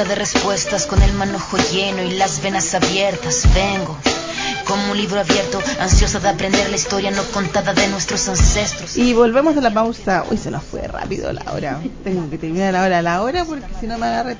de 0.04 0.16
respuestas 0.16 0.86
con 0.86 1.02
el 1.02 1.14
manojo 1.14 1.58
lleno 1.72 2.04
y 2.04 2.12
las 2.12 2.41
venas 2.41 2.74
abiertas. 2.76 3.48
Vengo 3.56 3.98
como 4.68 4.91
un 4.91 4.98
libro 4.98 5.20
abierto, 5.20 5.60
ansiosa 5.80 6.20
de 6.20 6.30
aprender 6.30 6.70
la 6.70 6.76
historia 6.76 7.10
no 7.10 7.24
contada 7.34 7.74
de 7.74 7.88
nuestros 7.88 8.28
ancestros. 8.28 8.98
Y 8.98 9.14
volvemos 9.14 9.58
a 9.58 9.62
la 9.62 9.74
pausa. 9.74 10.26
Uy, 10.30 10.38
se 10.38 10.52
nos 10.52 10.64
fue 10.64 10.82
rápido 10.82 11.32
la 11.32 11.52
hora. 11.54 11.82
Tengo 12.04 12.30
que 12.30 12.38
terminar 12.38 12.74
la 12.74 12.84
hora 12.84 13.00
a 13.00 13.02
la 13.02 13.24
hora 13.24 13.45
porque 13.45 13.66
si 13.80 13.88
no 13.88 13.98
me 13.98 14.08
agarré. 14.08 14.38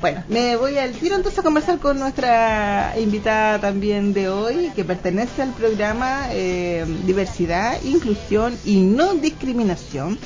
Bueno, 0.00 0.22
me 0.28 0.56
voy 0.56 0.78
al 0.78 0.92
tiro 0.92 1.16
entonces 1.16 1.40
a 1.40 1.42
conversar 1.42 1.78
con 1.78 1.98
nuestra 1.98 2.94
invitada 2.98 3.58
también 3.58 4.12
de 4.12 4.28
hoy, 4.28 4.70
que 4.76 4.84
pertenece 4.84 5.42
al 5.42 5.50
programa 5.50 6.28
eh, 6.30 6.86
Diversidad, 7.04 7.82
Inclusión 7.82 8.56
y 8.64 8.80
No 8.80 9.14
Discriminación, 9.14 10.18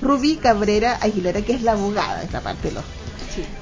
Rubí 0.00 0.36
Cabrera 0.36 0.98
Aguilera, 1.00 1.42
que 1.42 1.54
es 1.54 1.62
la 1.62 1.72
abogada 1.72 2.18
de 2.18 2.24
esta 2.26 2.40
parte 2.40 2.68
de 2.68 2.74
los 2.74 2.84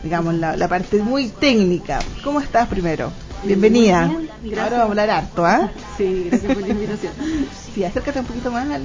digamos, 0.03 0.35
la, 0.35 0.69
parte 0.69 1.03
muy 1.03 1.29
técnica. 1.29 2.01
¿Cómo 2.25 2.41
estás 2.41 2.69
primero? 2.69 3.13
Bienvenida. 3.45 4.05
Ahora 4.05 4.79
vamos 4.79 4.81
a 4.81 4.83
hablar 4.83 5.11
harto, 5.11 5.45
¿ah? 5.45 5.71
Sí, 5.97 6.29
gracias 6.31 6.55
por 6.55 6.63
la 6.63 6.69
invitación. 6.69 7.13
Sí, 7.75 7.85
acércate 7.85 8.21
un 8.21 8.27
poquito 8.27 8.51
más 8.51 8.71
al... 8.71 8.83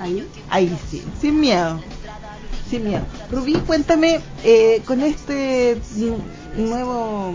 Ahí. 0.00 0.26
Ahí 0.48 0.76
sí, 0.90 1.04
sin 1.20 1.38
miedo. 1.38 1.80
Sin 2.68 2.82
miedo. 2.82 3.02
Rubí, 3.30 3.52
cuéntame, 3.64 4.18
eh, 4.42 4.82
con 4.84 5.02
este 5.02 5.78
nuevo 6.56 7.32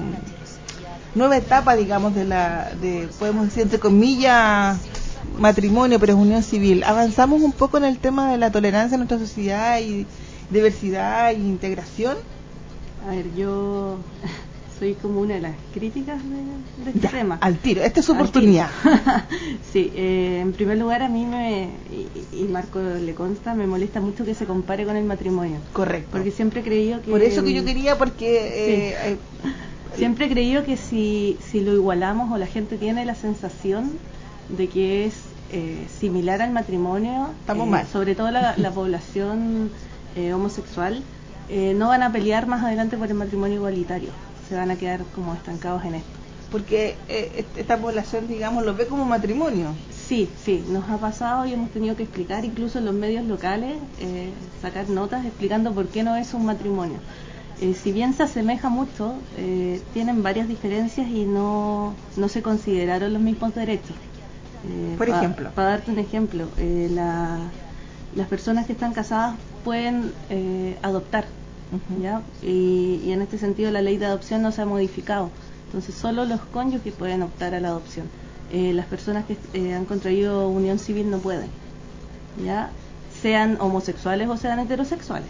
nueva 1.16 1.38
etapa, 1.38 1.76
digamos, 1.76 2.14
de 2.14 2.26
la, 2.26 2.72
de, 2.82 3.08
podemos 3.18 3.46
decir, 3.46 3.64
entre 3.64 3.80
comillas, 3.80 4.78
matrimonio, 5.38 6.00
pero 6.00 6.14
es 6.14 6.20
unión 6.20 6.44
civil. 6.44 6.84
¿Avanzamos 6.84 7.42
un 7.42 7.54
poco 7.54 7.78
en 7.78 7.86
el 7.86 7.98
tema 7.98 8.32
de 8.32 8.38
la 8.38 8.52
tolerancia 8.52 8.96
en 8.96 9.00
nuestra 9.00 9.18
sociedad 9.18 9.80
y 9.80 10.06
diversidad 10.50 11.32
e 11.32 11.36
integración? 11.36 12.18
A 13.08 13.12
ver, 13.12 13.34
yo 13.36 13.98
soy 14.80 14.94
como 14.96 15.22
una 15.22 15.36
de 15.36 15.42
las 15.42 15.56
críticas 15.74 16.20
de, 16.24 16.92
este 16.92 17.08
tema. 17.08 17.38
Al 17.42 17.58
tiro, 17.58 17.82
esta 17.82 18.00
es 18.00 18.06
su 18.06 18.14
oportunidad. 18.14 18.70
sí, 19.74 19.92
eh, 19.96 20.40
en 20.42 20.54
primer 20.54 20.78
lugar 20.78 21.02
a 21.02 21.10
mí 21.10 21.26
me, 21.26 21.70
y, 22.34 22.44
Marco 22.44 22.80
le 22.80 23.14
consta, 23.14 23.54
me 23.54 23.68
molesta 23.68 24.02
mucho 24.02 24.26
que 24.26 24.36
se 24.36 24.46
compare 24.46 24.86
con 24.86 24.96
el 24.96 25.06
matrimonio. 25.06 25.58
Correcto. 25.74 26.10
Porque 26.12 26.32
siempre 26.32 26.62
he 26.62 26.64
creído 26.64 27.02
que... 27.02 27.12
Por 27.12 27.22
eso 27.22 27.44
que 27.44 27.54
yo 27.54 27.64
quería, 27.64 27.98
porque... 27.98 28.38
Eh, 28.38 28.96
eh, 29.12 29.18
siempre 29.96 30.26
he 30.26 30.30
creído 30.30 30.66
que 30.66 30.78
si, 30.78 31.38
si 31.40 31.62
lo 31.62 31.74
igualamos 31.74 32.32
o 32.32 32.38
la 32.38 32.48
gente 32.48 32.78
tiene 32.78 33.06
la 33.06 33.16
sensación 33.16 33.92
de 34.50 34.68
que 34.68 35.06
es 35.06 35.14
similar 36.00 36.42
al 36.42 36.52
matrimonio, 36.52 37.30
estamos 37.40 37.66
mal. 37.70 37.88
Sobre 37.88 38.14
todo 38.14 38.30
la, 38.30 38.56
la 38.58 38.72
población 38.74 39.70
eh, 40.16 40.34
homosexual 40.34 41.02
eh, 41.50 41.74
no 41.76 41.90
van 41.90 42.04
a 42.04 42.12
pelear 42.12 42.48
más 42.48 42.64
adelante 42.64 42.98
por 42.98 43.08
el 43.08 43.14
matrimonio 43.14 43.56
igualitario, 43.58 44.10
se 44.50 44.56
van 44.56 44.72
a 44.72 44.76
quedar 44.76 45.02
como 45.14 45.34
estancados 45.34 45.84
en 45.86 45.96
esto. 45.96 46.10
Porque 46.52 46.96
eh, 47.10 47.46
esta 47.58 47.78
población, 47.78 48.28
digamos, 48.28 48.64
lo 48.66 48.76
ve 48.76 48.88
como 48.88 49.04
matrimonio. 49.06 49.68
Sí, 50.08 50.30
sí, 50.44 50.64
nos 50.70 50.88
ha 50.90 50.98
pasado 50.98 51.46
y 51.46 51.54
hemos 51.54 51.70
tenido 51.72 51.96
que 51.96 52.04
explicar, 52.04 52.46
incluso 52.46 52.80
en 52.80 52.86
los 52.86 52.94
medios 52.94 53.26
locales, 53.26 53.76
sacar 54.62 54.88
notas 54.90 55.26
explicando 55.26 55.74
por 55.74 55.88
qué 55.88 56.04
no 56.04 56.16
es 56.16 56.34
un 56.34 56.46
matrimonio. 56.46 56.98
si 57.60 57.92
bien 57.92 58.14
se 58.14 58.24
asemeja 58.24 58.70
mucho, 58.70 59.16
tienen 59.94 60.22
varias 60.24 60.48
diferencias 60.48 61.08
y 61.10 61.26
no, 61.26 61.94
no 62.18 62.30
se 62.30 62.42
consideraron 62.44 63.12
los 63.14 63.22
mismos 63.22 63.56
derechos. 63.56 63.96
Eh, 64.68 64.96
Por 64.98 65.10
ejemplo. 65.10 65.50
Para 65.56 65.70
darte 65.70 65.92
un 65.92 66.00
ejemplo, 66.00 66.48
eh, 66.58 66.88
la- 66.92 67.40
las 68.16 68.28
personas 68.28 68.66
que 68.66 68.74
están 68.74 68.94
casadas 68.94 69.36
pueden 69.66 70.14
eh, 70.30 70.78
adoptar. 70.82 71.26
¿ya? 72.02 72.22
Y, 72.42 73.02
y 73.04 73.12
en 73.12 73.22
este 73.22 73.38
sentido 73.38 73.72
la 73.72 73.82
ley 73.82 73.98
de 73.98 74.06
adopción 74.06 74.42
no 74.42 74.54
se 74.54 74.62
ha 74.62 74.66
modificado. 74.66 75.30
Entonces 75.66 75.96
solo 75.96 76.24
los 76.24 76.40
cónyuges 76.40 76.94
pueden 76.94 77.24
optar 77.24 77.54
a 77.54 77.60
la 77.60 77.68
adopción. 77.68 78.08
Eh, 78.52 78.74
las 78.74 78.86
personas 78.86 79.26
que 79.26 79.38
eh, 79.54 79.74
han 79.74 79.86
contraído 79.86 80.48
unión 80.48 80.78
civil 80.78 81.10
no 81.10 81.18
pueden, 81.18 81.50
¿ya? 82.44 82.70
Sean 83.22 83.58
homosexuales 83.60 84.30
o 84.30 84.38
sean 84.38 84.60
heterosexuales. 84.60 85.28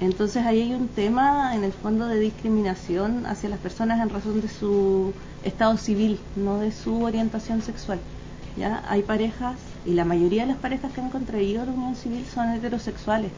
Entonces 0.00 0.44
ahí 0.44 0.60
hay 0.60 0.74
un 0.74 0.88
tema 0.88 1.54
en 1.54 1.64
el 1.64 1.72
fondo 1.72 2.06
de 2.06 2.18
discriminación 2.18 3.24
hacia 3.24 3.48
las 3.48 3.58
personas 3.58 4.00
en 4.00 4.10
razón 4.10 4.40
de 4.42 4.48
su 4.48 5.12
estado 5.42 5.76
civil, 5.78 6.20
no 6.36 6.58
de 6.58 6.70
su 6.70 7.02
orientación 7.02 7.62
sexual. 7.62 7.98
¿Ya? 8.56 8.82
Hay 8.88 9.02
parejas, 9.02 9.58
y 9.84 9.92
la 9.94 10.04
mayoría 10.04 10.42
de 10.42 10.48
las 10.48 10.58
parejas 10.58 10.92
que 10.92 11.00
han 11.00 11.10
contraído 11.10 11.64
la 11.64 11.72
unión 11.72 11.96
civil 11.96 12.24
son 12.26 12.50
heterosexuales. 12.52 13.32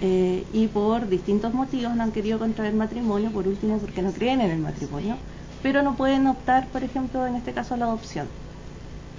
eh, 0.00 0.44
y 0.52 0.66
por 0.68 1.08
distintos 1.08 1.54
motivos 1.54 1.96
no 1.96 2.02
han 2.02 2.12
querido 2.12 2.38
contraer 2.38 2.74
matrimonio, 2.74 3.30
por 3.32 3.48
último 3.48 3.78
porque 3.78 4.02
no 4.02 4.12
creen 4.12 4.42
en 4.42 4.50
el 4.50 4.58
matrimonio, 4.60 5.16
pero 5.62 5.82
no 5.82 5.96
pueden 5.96 6.26
optar, 6.26 6.68
por 6.68 6.84
ejemplo, 6.84 7.26
en 7.26 7.34
este 7.36 7.52
caso 7.54 7.74
a 7.74 7.76
la 7.78 7.86
adopción. 7.86 8.28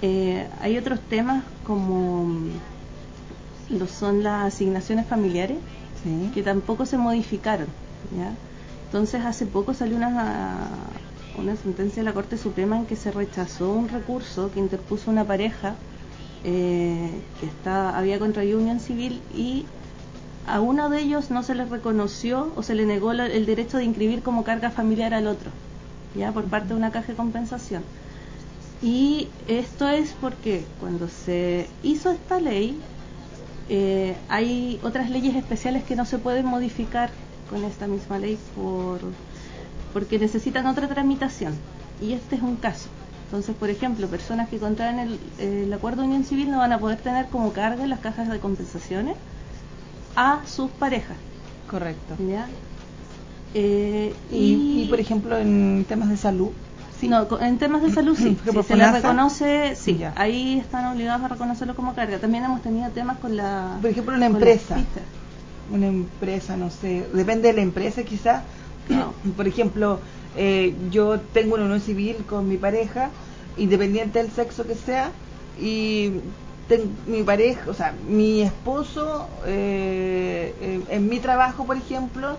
Eh, 0.02 0.48
hay 0.60 0.78
otros 0.78 1.00
temas 1.08 1.42
como 1.66 2.24
mm, 2.26 2.50
lo 3.70 3.86
son 3.88 4.22
las 4.22 4.54
asignaciones 4.54 5.06
familiares, 5.06 5.58
Sí. 6.04 6.30
que 6.32 6.42
tampoco 6.44 6.86
se 6.86 6.96
modificaron. 6.96 7.66
¿ya? 8.16 8.30
Entonces, 8.86 9.24
hace 9.24 9.46
poco 9.46 9.74
salió 9.74 9.96
una, 9.96 10.68
una 11.38 11.56
sentencia 11.56 12.02
de 12.02 12.04
la 12.04 12.12
Corte 12.12 12.36
Suprema 12.36 12.76
en 12.76 12.86
que 12.86 12.96
se 12.96 13.10
rechazó 13.10 13.72
un 13.72 13.88
recurso 13.88 14.50
que 14.52 14.60
interpuso 14.60 15.10
una 15.10 15.24
pareja 15.24 15.76
eh, 16.44 17.10
que 17.40 17.46
está, 17.46 17.96
había 17.96 18.18
contraído 18.18 18.58
unión 18.58 18.80
civil 18.80 19.20
y 19.34 19.64
a 20.46 20.60
uno 20.60 20.88
de 20.88 21.00
ellos 21.00 21.30
no 21.30 21.42
se 21.42 21.54
les 21.54 21.68
reconoció 21.68 22.52
o 22.56 22.62
se 22.62 22.74
le 22.74 22.86
negó 22.86 23.12
el 23.12 23.46
derecho 23.46 23.76
de 23.76 23.84
inscribir 23.84 24.22
como 24.22 24.44
carga 24.44 24.70
familiar 24.70 25.12
al 25.12 25.26
otro, 25.26 25.50
ya 26.14 26.32
por 26.32 26.44
parte 26.44 26.68
de 26.68 26.74
una 26.74 26.90
caja 26.90 27.08
de 27.08 27.14
compensación. 27.14 27.82
Y 28.80 29.28
esto 29.46 29.88
es 29.88 30.14
porque 30.20 30.64
cuando 30.80 31.08
se 31.08 31.66
hizo 31.82 32.12
esta 32.12 32.40
ley, 32.40 32.80
eh, 33.68 34.16
hay 34.28 34.80
otras 34.82 35.10
leyes 35.10 35.36
especiales 35.36 35.84
que 35.84 35.96
no 35.96 36.06
se 36.06 36.18
pueden 36.18 36.46
modificar 36.46 37.10
con 37.50 37.64
esta 37.64 37.86
misma 37.86 38.18
ley 38.18 38.38
por, 38.54 39.00
porque 39.92 40.18
necesitan 40.18 40.66
otra 40.66 40.88
tramitación. 40.88 41.54
Y 42.00 42.12
este 42.12 42.36
es 42.36 42.42
un 42.42 42.56
caso. 42.56 42.88
Entonces, 43.26 43.54
por 43.56 43.68
ejemplo, 43.70 44.06
personas 44.08 44.48
que 44.48 44.58
contraen 44.58 44.98
el, 44.98 45.18
el 45.38 45.72
acuerdo 45.72 46.02
de 46.02 46.08
unión 46.08 46.24
civil 46.24 46.50
no 46.50 46.58
van 46.58 46.72
a 46.72 46.78
poder 46.78 46.98
tener 46.98 47.26
como 47.26 47.52
carga 47.52 47.86
las 47.86 48.00
cajas 48.00 48.28
de 48.30 48.38
compensaciones 48.38 49.16
a 50.16 50.40
sus 50.46 50.70
parejas. 50.70 51.16
Correcto. 51.70 52.16
¿ya? 52.26 52.46
Eh, 53.54 54.14
Y, 54.30 54.82
y, 54.82 54.86
por 54.88 55.00
ejemplo, 55.00 55.36
en 55.38 55.84
temas 55.88 56.08
de 56.08 56.16
salud. 56.16 56.50
Sí, 56.98 57.08
no, 57.08 57.26
en 57.40 57.58
temas 57.58 57.82
de 57.82 57.90
salud 57.92 58.16
sí. 58.16 58.36
Si 58.44 58.62
se 58.62 58.76
les 58.76 58.92
reconoce, 58.92 59.76
sí, 59.76 59.96
Ya. 59.98 60.12
ahí 60.16 60.58
están 60.58 60.86
obligados 60.86 61.22
a 61.24 61.28
reconocerlo 61.28 61.74
como 61.74 61.94
carga. 61.94 62.18
También 62.18 62.44
hemos 62.44 62.62
tenido 62.62 62.88
temas 62.90 63.18
con 63.18 63.36
la. 63.36 63.78
Por 63.80 63.90
ejemplo, 63.90 64.14
una 64.16 64.26
empresa. 64.26 64.76
Una 65.70 65.86
empresa, 65.86 66.56
no 66.56 66.70
sé, 66.70 67.06
depende 67.12 67.48
de 67.48 67.54
la 67.54 67.60
empresa 67.60 68.02
quizás. 68.02 68.42
Por 69.36 69.46
ejemplo, 69.48 70.00
eh, 70.36 70.74
yo 70.90 71.20
tengo 71.32 71.54
una 71.54 71.64
unión 71.64 71.80
civil 71.80 72.16
con 72.28 72.48
mi 72.48 72.56
pareja, 72.56 73.10
independiente 73.56 74.22
del 74.22 74.30
sexo 74.30 74.66
que 74.66 74.74
sea, 74.74 75.10
y 75.60 76.12
ten- 76.68 76.90
mi 77.06 77.22
pareja, 77.22 77.68
o 77.70 77.74
sea, 77.74 77.94
mi 78.08 78.42
esposo, 78.42 79.28
eh, 79.46 80.80
en 80.88 81.08
mi 81.08 81.18
trabajo, 81.18 81.64
por 81.64 81.76
ejemplo, 81.76 82.36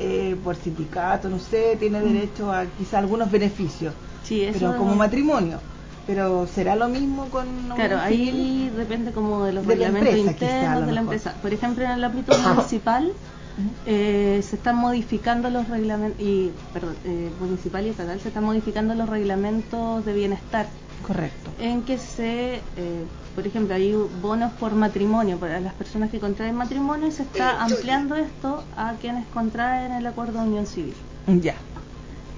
eh, 0.00 0.36
por 0.42 0.56
sindicato, 0.56 1.28
no 1.28 1.38
sé, 1.38 1.76
tiene 1.78 2.00
derecho 2.00 2.52
a 2.52 2.64
quizá 2.66 2.98
algunos 2.98 3.30
beneficios, 3.30 3.92
Sí, 4.24 4.42
eso 4.44 4.58
pero 4.58 4.76
como 4.76 4.94
matrimonio. 4.94 5.58
Pero 6.06 6.46
será 6.46 6.74
lo 6.74 6.88
mismo 6.88 7.28
con 7.30 7.46
Claro, 7.76 7.98
ahí 8.00 8.70
depende 8.76 9.12
como 9.12 9.44
de 9.44 9.52
los 9.52 9.66
De 9.66 9.76
la 9.76 9.88
empresa, 9.88 10.32
quizá, 10.34 10.46
internos 10.46 10.80
lo 10.80 10.86
de 10.86 10.92
la 10.92 11.00
mejor. 11.02 11.14
empresa. 11.14 11.36
Por 11.40 11.52
ejemplo, 11.52 11.84
en 11.84 11.90
el 11.90 12.04
ámbito 12.04 12.36
municipal 12.38 13.12
eh, 13.86 14.40
se 14.42 14.56
están 14.56 14.76
modificando 14.76 15.50
los 15.50 15.68
reglamentos, 15.68 16.20
y, 16.20 16.50
perdón, 16.72 16.94
eh, 17.04 17.30
municipal 17.40 17.86
y 17.86 17.90
estatal 17.90 18.20
se 18.20 18.28
están 18.28 18.44
modificando 18.44 18.94
los 18.94 19.08
reglamentos 19.08 20.04
de 20.04 20.12
bienestar 20.12 20.66
Correcto. 21.06 21.50
en 21.58 21.82
que 21.82 21.98
se, 21.98 22.56
eh, 22.56 23.04
por 23.34 23.46
ejemplo, 23.46 23.74
hay 23.74 23.94
bonos 24.20 24.52
por 24.52 24.74
matrimonio 24.74 25.38
para 25.38 25.60
las 25.60 25.74
personas 25.74 26.10
que 26.10 26.20
contraen 26.20 26.54
matrimonio 26.54 27.08
y 27.08 27.12
se 27.12 27.22
está 27.22 27.62
ampliando 27.62 28.16
esto 28.16 28.62
a 28.76 28.94
quienes 29.00 29.26
contraen 29.28 29.92
el 29.92 30.06
acuerdo 30.06 30.40
de 30.40 30.48
unión 30.48 30.66
civil. 30.66 30.94
Ya. 31.40 31.54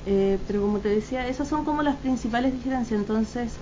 Eh, 0.06 0.38
pero 0.46 0.62
como 0.62 0.78
te 0.78 0.88
decía, 0.88 1.26
esas 1.28 1.48
son 1.48 1.64
como 1.64 1.82
las 1.82 1.96
principales 1.96 2.52
diferencias. 2.52 2.98
Entonces, 2.98 3.52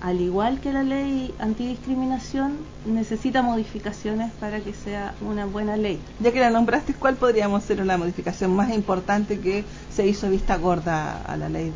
al 0.00 0.20
igual 0.20 0.60
que 0.60 0.72
la 0.72 0.82
ley 0.82 1.32
antidiscriminación, 1.38 2.52
necesita 2.86 3.42
modificaciones 3.42 4.30
para 4.38 4.60
que 4.60 4.72
sea 4.72 5.14
una 5.20 5.46
buena 5.46 5.76
ley. 5.76 5.98
Ya 6.20 6.32
que 6.32 6.40
la 6.40 6.50
nombraste, 6.50 6.94
¿cuál 6.94 7.16
podríamos 7.16 7.62
ser 7.64 7.84
la 7.84 7.96
modificación 7.96 8.54
más 8.54 8.70
importante 8.72 9.38
que 9.40 9.64
se 9.94 10.06
hizo 10.06 10.28
vista 10.30 10.56
gorda 10.56 11.22
a 11.22 11.36
la 11.36 11.48
ley 11.48 11.72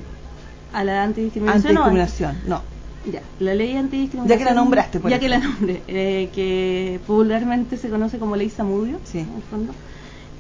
A 0.73 0.85
la 0.85 1.03
antidiscriminación. 1.03 1.67
antidiscriminación? 1.79 2.37
No. 2.47 2.57
anti- 2.57 3.11
Ya, 3.13 3.23
la 3.41 3.55
ley 3.55 3.77
antidiscriminación. 3.77 4.29
Ya 4.29 4.37
que 4.39 4.45
la 4.45 4.55
nombraste, 4.55 5.01
por 5.01 5.11
Ya 5.11 5.19
que 5.19 5.29
la 5.29 5.39
nombré, 5.39 5.83
eh, 5.89 6.29
que 6.35 7.01
popularmente 7.07 7.79
se 7.79 7.89
conoce 7.89 8.19
como 8.19 8.37
ley 8.37 8.51
Samudio, 8.51 8.99
Sí. 9.05 9.21
en 9.21 9.35
el 9.35 9.43
fondo. 9.51 9.73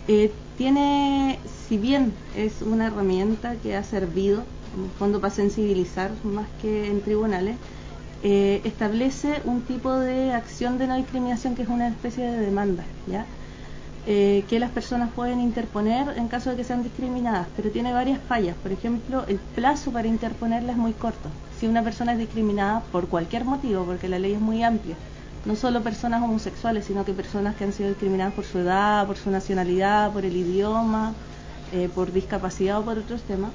Eh, 0.08 0.30
tiene, 0.58 1.38
si 1.68 1.78
bien 1.78 2.12
es 2.36 2.60
una 2.60 2.88
herramienta 2.88 3.54
que 3.62 3.74
ha 3.76 3.82
servido, 3.82 4.42
en 4.76 4.84
el 4.84 4.90
fondo, 4.98 5.20
para 5.20 5.32
sensibilizar 5.32 6.10
más 6.24 6.46
que 6.60 6.90
en 6.90 7.00
tribunales, 7.00 7.56
eh, 8.22 8.60
establece 8.64 9.40
un 9.44 9.62
tipo 9.62 9.92
de 9.94 10.32
acción 10.32 10.76
de 10.78 10.86
no 10.86 10.96
discriminación 10.96 11.54
que 11.54 11.62
es 11.62 11.68
una 11.68 11.88
especie 11.88 12.26
de 12.26 12.38
demanda. 12.38 12.84
Eh, 14.06 14.44
que 14.48 14.58
las 14.58 14.70
personas 14.70 15.10
pueden 15.14 15.40
interponer 15.40 16.16
en 16.16 16.28
caso 16.28 16.50
de 16.50 16.56
que 16.56 16.64
sean 16.64 16.82
discriminadas, 16.82 17.46
pero 17.56 17.70
tiene 17.70 17.92
varias 17.92 18.18
fallas. 18.20 18.56
Por 18.62 18.72
ejemplo, 18.72 19.24
el 19.28 19.38
plazo 19.38 19.92
para 19.92 20.08
interponerla 20.08 20.72
es 20.72 20.78
muy 20.78 20.92
corto. 20.92 21.28
Si 21.58 21.66
una 21.66 21.82
persona 21.82 22.12
es 22.12 22.18
discriminada 22.18 22.80
por 22.92 23.08
cualquier 23.08 23.44
motivo, 23.44 23.84
porque 23.84 24.08
la 24.08 24.18
ley 24.18 24.32
es 24.32 24.40
muy 24.40 24.62
amplia, 24.62 24.96
no 25.44 25.54
solo 25.56 25.82
personas 25.82 26.22
homosexuales, 26.22 26.86
sino 26.86 27.04
que 27.04 27.12
personas 27.12 27.56
que 27.56 27.64
han 27.64 27.72
sido 27.72 27.90
discriminadas 27.90 28.34
por 28.34 28.44
su 28.44 28.58
edad, 28.58 29.06
por 29.06 29.16
su 29.16 29.30
nacionalidad, 29.30 30.12
por 30.12 30.24
el 30.24 30.36
idioma, 30.36 31.12
eh, 31.72 31.88
por 31.94 32.12
discapacidad 32.12 32.78
o 32.80 32.84
por 32.84 32.98
otros 32.98 33.22
temas, 33.22 33.50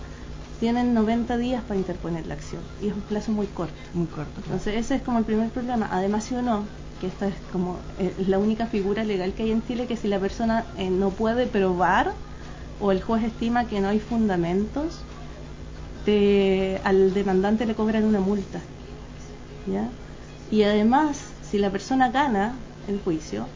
tienen 0.59 0.93
90 0.93 1.37
días 1.37 1.63
para 1.63 1.77
interponer 1.79 2.27
la 2.27 2.33
acción 2.35 2.63
y 2.81 2.87
es 2.87 2.93
un 2.93 3.01
plazo 3.01 3.31
muy 3.31 3.47
corto. 3.47 3.75
Muy 3.93 4.07
corto. 4.07 4.41
claro. 4.41 4.45
Entonces 4.57 4.75
ese 4.75 4.95
es 4.95 5.01
como 5.03 5.19
el 5.19 5.25
primer 5.25 5.49
problema. 5.51 5.87
Además, 5.91 6.23
si 6.25 6.35
uno, 6.35 6.67
que 6.99 7.07
esta 7.07 7.27
es 7.27 7.35
como 7.51 7.79
eh, 7.97 8.13
la 8.17 8.39
única 8.39 8.67
figura 8.67 9.03
legal 9.03 9.33
que 9.33 9.43
hay 9.43 9.51
en 9.51 9.63
Chile, 9.63 9.87
que 9.87 9.97
si 9.97 10.07
la 10.07 10.19
persona 10.19 10.65
eh, 10.77 10.89
no 10.89 11.11
puede 11.11 11.47
probar 11.47 12.13
o 12.79 12.91
el 12.91 13.01
juez 13.01 13.23
estima 13.23 13.67
que 13.67 13.79
no 13.81 13.89
hay 13.89 13.99
fundamentos, 13.99 15.07
te- 16.03 16.79
al 16.83 17.13
demandante 17.13 17.65
le 17.65 17.75
cobran 17.75 18.05
una 18.05 18.19
multa. 18.19 18.59
¿ya? 19.65 19.89
Y 20.49 20.63
además, 20.63 21.17
si 21.41 21.57
la 21.57 21.71
persona 21.71 22.09
gana 22.11 22.53
el 22.87 22.99
juicio 22.99 23.49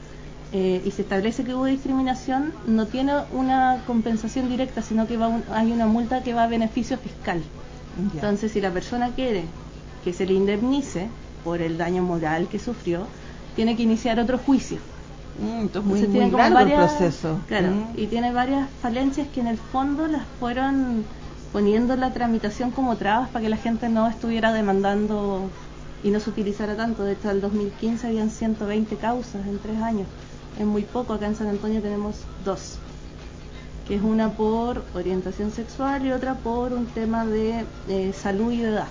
eh, 0.52 0.82
y 0.84 0.92
se 0.92 1.04
establece 1.04 1.44
que 1.44 1.54
hubo 1.54 1.66
discriminación, 1.66 2.54
no 2.66 2.88
tiene 2.88 3.14
una 3.32 3.84
compensación 3.86 4.50
directa, 4.50 4.82
sino 4.82 5.06
que 5.08 5.16
va 5.18 5.28
un- 5.28 5.44
hay 5.54 5.72
una 5.72 5.86
multa 5.86 6.24
que 6.24 6.34
va 6.34 6.44
a 6.44 6.48
beneficio 6.48 6.98
fiscal. 6.98 7.42
Entonces, 8.16 8.52
si 8.54 8.62
la 8.62 8.72
persona 8.72 9.10
quiere 9.10 9.44
que 10.04 10.14
se 10.14 10.26
le 10.26 10.34
indemnice 10.34 11.08
por 11.44 11.62
el 11.62 11.78
daño 11.78 12.02
moral 12.02 12.48
que 12.48 12.58
sufrió, 12.60 13.06
tiene 13.56 13.76
que 13.76 13.84
iniciar 13.84 14.20
otro 14.20 14.38
juicio. 14.38 14.78
Mm, 15.40 15.62
entonces 15.62 15.84
muy, 15.90 16.00
Entonces 16.00 16.22
muy 16.22 16.32
largo 16.32 16.56
varias- 16.56 16.80
el 16.82 16.88
proceso. 16.98 17.40
Claro, 17.48 17.68
Mm. 17.72 17.84
y 18.00 18.08
tiene 18.08 18.32
varias 18.34 18.68
falencias 18.82 19.28
que 19.28 19.42
en 19.42 19.48
el 19.48 19.58
fondo 19.58 20.08
las 20.08 20.24
fueron 20.40 21.04
poniendo 21.54 21.94
en 21.94 22.00
la 22.02 22.12
tramitación 22.14 22.72
como 22.72 22.96
trabas 22.96 23.30
para 23.30 23.44
que 23.44 23.50
la 23.50 23.58
gente 23.58 23.90
no 23.90 24.08
estuviera 24.08 24.52
demandando 24.54 25.50
y 26.04 26.10
no 26.12 26.20
se 26.20 26.30
utilizara 26.30 26.76
tanto. 26.76 27.04
De 27.04 27.14
hecho, 27.14 27.30
al 27.30 27.42
2015 27.42 28.08
habían 28.08 28.30
120 28.30 28.96
causas 28.98 29.46
en 29.48 29.60
tres 29.60 29.82
años. 29.82 30.08
Es 30.60 30.66
muy 30.66 30.84
poco. 30.84 31.14
Acá 31.14 31.26
en 31.28 31.36
San 31.36 31.48
Antonio 31.48 31.82
tenemos 31.82 32.18
dos, 32.46 32.78
que 33.88 33.96
es 33.96 34.02
una 34.02 34.34
por 34.34 34.84
orientación 34.94 35.52
sexual 35.52 36.06
y 36.06 36.12
otra 36.12 36.36
por 36.36 36.74
un 36.74 36.86
tema 36.86 37.26
de 37.26 37.66
eh, 37.88 38.14
salud 38.14 38.52
y 38.52 38.58
de 38.58 38.70
edad. 38.70 38.88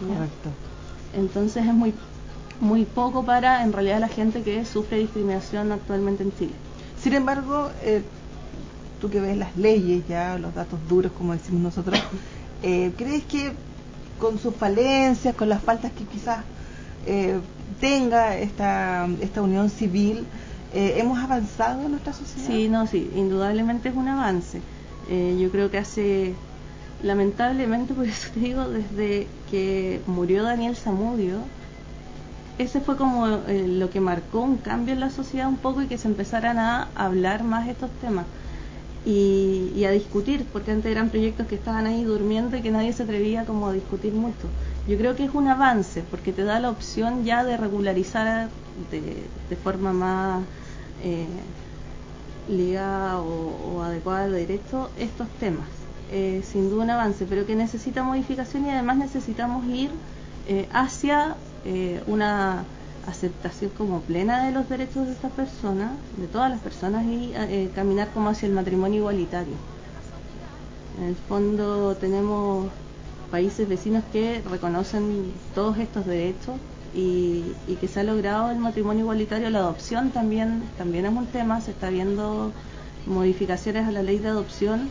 ¿ya? 0.00 0.14
Correcto. 0.14 0.48
Entonces 1.14 1.66
es 1.66 1.74
muy 1.74 1.92
muy 2.60 2.84
poco 2.84 3.24
para 3.24 3.64
en 3.64 3.72
realidad 3.72 3.98
la 3.98 4.08
gente 4.08 4.42
que 4.42 4.64
sufre 4.64 4.98
discriminación 4.98 5.72
actualmente 5.72 6.22
en 6.22 6.32
Chile. 6.36 6.52
Sin 7.02 7.12
embargo, 7.12 7.70
eh, 7.82 8.02
tú 9.00 9.10
que 9.10 9.20
ves 9.20 9.36
las 9.36 9.56
leyes 9.56 10.06
ya, 10.06 10.38
los 10.38 10.54
datos 10.54 10.78
duros, 10.88 11.10
como 11.10 11.32
decimos 11.32 11.60
nosotros, 11.60 11.98
eh, 12.62 12.92
¿crees 12.96 13.24
que 13.24 13.52
con 14.20 14.38
sus 14.38 14.54
falencias, 14.54 15.34
con 15.34 15.48
las 15.48 15.60
faltas 15.60 15.90
que 15.90 16.04
quizás 16.04 16.44
eh, 17.06 17.40
tenga 17.80 18.36
esta, 18.36 19.08
esta 19.20 19.42
unión 19.42 19.68
civil. 19.68 20.24
Eh, 20.74 20.94
¿Hemos 20.96 21.18
avanzado 21.18 21.84
en 21.84 21.90
nuestra 21.90 22.12
sociedad? 22.12 22.48
Sí, 22.48 22.68
no, 22.68 22.86
sí, 22.86 23.10
indudablemente 23.14 23.90
es 23.90 23.94
un 23.94 24.08
avance. 24.08 24.60
Eh, 25.08 25.36
yo 25.38 25.50
creo 25.50 25.70
que 25.70 25.78
hace, 25.78 26.34
lamentablemente, 27.02 27.94
por 27.94 28.06
eso 28.06 28.30
te 28.32 28.40
digo, 28.40 28.68
desde 28.68 29.28
que 29.50 30.00
murió 30.06 30.42
Daniel 30.42 30.76
Zamudio, 30.76 31.44
ese 32.58 32.80
fue 32.80 32.96
como 32.96 33.26
lo 33.26 33.90
que 33.90 34.00
marcó 34.00 34.40
un 34.40 34.58
cambio 34.58 34.94
en 34.94 35.00
la 35.00 35.10
sociedad 35.10 35.48
un 35.48 35.56
poco 35.56 35.82
y 35.82 35.86
que 35.86 35.98
se 35.98 36.08
empezaran 36.08 36.58
a 36.58 36.88
hablar 36.94 37.44
más 37.44 37.68
estos 37.68 37.90
temas 37.98 38.26
y, 39.04 39.84
a 39.84 39.90
discutir, 39.90 40.46
porque 40.52 40.70
antes 40.70 40.90
eran 40.92 41.10
proyectos 41.10 41.46
que 41.46 41.56
estaban 41.56 41.86
ahí 41.86 42.04
durmiendo 42.04 42.56
y 42.56 42.62
que 42.62 42.70
nadie 42.70 42.92
se 42.92 43.02
atrevía 43.02 43.44
como 43.44 43.68
a 43.68 43.72
discutir 43.72 44.12
mucho. 44.12 44.48
Yo 44.86 44.96
creo 44.96 45.16
que 45.16 45.24
es 45.24 45.30
un 45.34 45.48
avance, 45.48 46.02
porque 46.10 46.32
te 46.32 46.44
da 46.44 46.60
la 46.60 46.70
opción 46.70 47.24
ya 47.24 47.44
de 47.44 47.56
regularizar 47.56 48.50
de, 48.90 49.56
forma 49.62 49.92
más 49.92 50.44
eh, 51.02 51.26
ligada 52.48 53.20
o, 53.20 53.82
adecuada 53.82 54.24
al 54.24 54.32
derecho 54.32 54.90
estos 54.98 55.28
temas. 55.40 55.68
Eh, 56.10 56.42
sin 56.44 56.68
duda 56.68 56.84
un 56.84 56.90
avance, 56.90 57.24
pero 57.28 57.46
que 57.46 57.56
necesita 57.56 58.02
modificación 58.02 58.66
y 58.66 58.70
además 58.70 58.98
necesitamos 58.98 59.64
ir 59.66 59.90
eh, 60.48 60.68
hacia 60.72 61.36
una 62.06 62.64
aceptación 63.06 63.70
como 63.76 64.00
plena 64.00 64.44
de 64.44 64.52
los 64.52 64.68
derechos 64.68 65.06
de 65.06 65.12
estas 65.12 65.32
personas, 65.32 65.92
de 66.16 66.26
todas 66.26 66.50
las 66.50 66.60
personas, 66.60 67.04
y 67.04 67.32
eh, 67.34 67.70
caminar 67.74 68.08
como 68.12 68.30
hacia 68.30 68.46
el 68.46 68.52
matrimonio 68.52 68.98
igualitario. 68.98 69.54
En 70.98 71.04
el 71.04 71.16
fondo 71.16 71.96
tenemos 71.96 72.66
países 73.30 73.68
vecinos 73.68 74.04
que 74.12 74.42
reconocen 74.50 75.32
todos 75.54 75.78
estos 75.78 76.06
derechos 76.06 76.56
y, 76.94 77.54
que 77.80 77.88
se 77.88 78.00
ha 78.00 78.04
logrado 78.04 78.50
el 78.50 78.58
matrimonio 78.58 79.02
igualitario. 79.02 79.50
La 79.50 79.60
adopción 79.60 80.10
también, 80.10 80.62
también 80.78 81.06
es 81.06 81.12
un 81.12 81.26
tema, 81.26 81.60
se 81.60 81.70
está 81.72 81.90
viendo 81.90 82.52
modificaciones 83.06 83.88
a 83.88 83.92
la 83.92 84.02
ley 84.02 84.18
de 84.18 84.28
adopción 84.28 84.88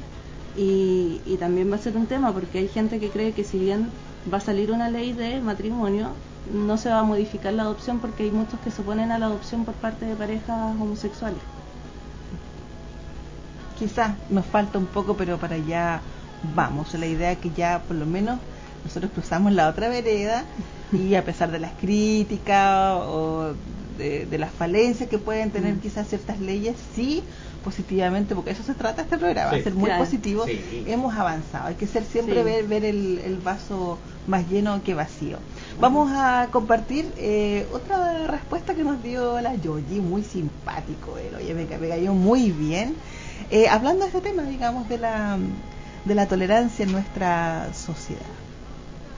y, 0.58 1.22
y 1.26 1.38
también 1.38 1.72
va 1.72 1.76
a 1.76 1.80
ser 1.80 1.96
un 1.96 2.08
tema 2.08 2.34
porque 2.34 2.60
hay 2.60 2.68
gente 2.68 3.00
que 3.00 3.10
cree 3.10 3.32
que 3.32 3.44
si 3.44 3.58
bien 3.58 3.90
va 4.32 4.40
a 4.40 4.42
salir 4.42 4.72
una 4.72 4.90
ley 4.90 5.14
de 5.14 5.40
matrimonio, 5.40 6.10
no 6.54 6.78
se 6.78 6.90
va 6.90 7.00
a 7.00 7.04
modificar 7.04 7.54
la 7.54 7.64
adopción 7.64 8.00
porque 8.00 8.24
hay 8.24 8.32
muchos 8.32 8.60
que 8.60 8.72
se 8.72 8.82
oponen 8.82 9.12
a 9.12 9.20
la 9.20 9.28
adopción 9.28 9.64
por 9.64 9.76
parte 9.76 10.06
de 10.06 10.16
parejas 10.16 10.76
homosexuales. 10.80 11.40
Quizás 13.78 14.16
nos 14.30 14.46
falta 14.46 14.78
un 14.78 14.86
poco, 14.86 15.16
pero 15.16 15.38
para 15.38 15.56
allá 15.56 16.02
vamos. 16.56 16.94
La 16.94 17.06
idea 17.06 17.32
es 17.32 17.38
que 17.40 17.52
ya 17.52 17.82
por 17.88 17.96
lo 17.96 18.06
menos 18.06 18.40
nosotros 18.84 19.12
cruzamos 19.14 19.54
la 19.54 19.70
otra 19.70 19.90
vereda 19.90 20.46
y 20.92 21.16
a 21.16 21.24
pesar 21.24 21.52
de 21.52 21.60
las 21.60 21.72
críticas 21.74 22.96
o 22.96 23.54
de, 23.98 24.38
las 24.38 24.52
falencias 24.52 25.10
que 25.10 25.18
pueden 25.18 25.52
tener 25.52 25.76
mm. 25.76 25.80
quizás 25.80 26.08
ciertas 26.08 26.40
leyes, 26.40 26.76
sí 26.96 27.24
positivamente, 27.64 28.34
porque 28.36 28.52
eso 28.52 28.64
se 28.64 28.74
trata 28.74 29.04
este 29.04 29.18
programa, 29.18 29.52
ser 29.52 29.76
muy 29.76 29.92
positivo, 29.92 30.46
hemos 30.88 31.14
avanzado. 31.16 31.68
Hay 31.68 31.76
que 31.76 31.86
ser 31.88 32.04
siempre 32.04 32.44
ver, 32.44 32.66
ver 32.66 32.84
el, 32.84 33.40
vaso 33.44 33.98
más 34.28 34.50
lleno 34.50 34.82
que 34.84 34.94
vacío. 34.94 35.38
Vamos 35.80 36.12
a 36.12 36.48
compartir 36.52 37.12
eh, 37.18 37.68
otra 37.72 38.28
respuesta 38.28 38.74
que 38.74 38.84
nos 38.84 39.02
dio 39.04 39.40
la 39.42 39.56
Yoyi, 39.56 40.00
muy 40.00 40.24
simpático, 40.24 41.18
él, 41.18 41.36
oye, 41.36 41.54
me, 41.54 41.66
cayó 41.66 42.14
muy 42.14 42.52
bien. 42.52 42.96
Eh, 43.50 43.68
hablando 43.68 44.06
de 44.06 44.08
este 44.08 44.22
tema, 44.22 44.44
digamos, 44.44 44.88
de 44.90 44.98
la, 44.98 45.38
de 46.06 46.16
la 46.16 46.28
tolerancia 46.28 46.84
en 46.84 46.92
nuestra 46.92 47.74
sociedad. 47.74 48.22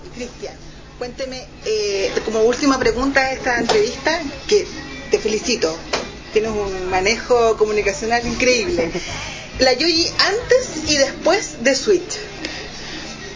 Cristian, 0.10 0.56
cuénteme, 0.98 1.46
eh, 1.66 2.12
como 2.26 2.42
última 2.42 2.80
pregunta 2.80 3.28
de 3.28 3.34
esta 3.34 3.60
entrevista, 3.60 4.22
que 4.48 4.66
te 5.12 5.20
felicito, 5.20 5.76
tienes 6.32 6.52
un 6.52 6.90
manejo 6.90 7.58
comunicacional 7.58 8.26
increíble. 8.26 8.92
La 9.60 9.74
Yoyi 9.74 10.08
antes 10.08 10.90
y 10.90 10.98
después 10.98 11.64
de 11.64 11.76
Switch. 11.76 12.18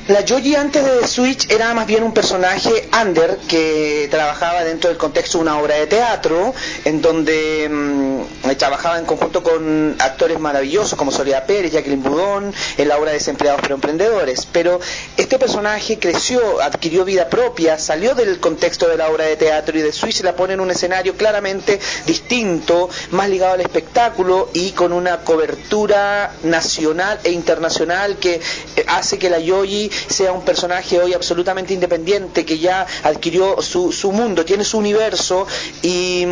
La 0.07 0.21
Yoji 0.21 0.55
antes 0.55 0.85
de 0.85 1.05
Switch 1.05 1.51
era 1.51 1.73
más 1.73 1.85
bien 1.85 2.01
un 2.01 2.13
personaje 2.13 2.87
under 3.01 3.35
que 3.45 4.07
trabajaba 4.09 4.63
dentro 4.63 4.89
del 4.89 4.97
contexto 4.97 5.37
de 5.37 5.41
una 5.41 5.59
obra 5.59 5.75
de 5.75 5.85
teatro, 5.87 6.53
en 6.85 7.01
donde 7.01 7.67
mm, 7.69 8.51
trabajaba 8.57 8.99
en 8.99 9.05
conjunto 9.05 9.43
con 9.43 9.97
actores 9.99 10.39
maravillosos 10.39 10.97
como 10.97 11.11
Soledad 11.11 11.45
Pérez, 11.45 11.73
Jacqueline 11.73 12.01
Budón, 12.01 12.53
en 12.77 12.87
la 12.87 12.97
obra 12.97 13.11
Desempleados 13.11 13.59
pero 13.61 13.75
Emprendedores. 13.75 14.47
Pero 14.49 14.79
este 15.17 15.37
personaje 15.37 15.99
creció, 15.99 16.61
adquirió 16.61 17.03
vida 17.03 17.27
propia, 17.27 17.77
salió 17.77 18.15
del 18.15 18.39
contexto 18.39 18.87
de 18.87 18.95
la 18.95 19.09
obra 19.09 19.25
de 19.25 19.35
teatro 19.35 19.77
y 19.77 19.81
de 19.81 19.91
Switch 19.91 20.21
la 20.21 20.37
pone 20.37 20.53
en 20.53 20.61
un 20.61 20.71
escenario 20.71 21.17
claramente 21.17 21.81
distinto, 22.05 22.89
más 23.11 23.29
ligado 23.29 23.55
al 23.55 23.61
espectáculo 23.61 24.51
y 24.53 24.71
con 24.71 24.93
una 24.93 25.17
cobertura 25.17 26.31
nacional 26.43 27.19
e 27.25 27.31
internacional 27.31 28.15
que 28.19 28.39
hace 28.87 29.19
que 29.19 29.29
la 29.29 29.39
Yoji 29.39 29.91
sea 30.07 30.31
un 30.31 30.43
personaje 30.43 30.99
hoy 30.99 31.13
absolutamente 31.13 31.73
independiente, 31.73 32.45
que 32.45 32.59
ya 32.59 32.85
adquirió 33.03 33.61
su, 33.61 33.91
su 33.91 34.11
mundo, 34.11 34.45
tiene 34.45 34.63
su 34.63 34.77
universo 34.77 35.45
y, 35.81 36.25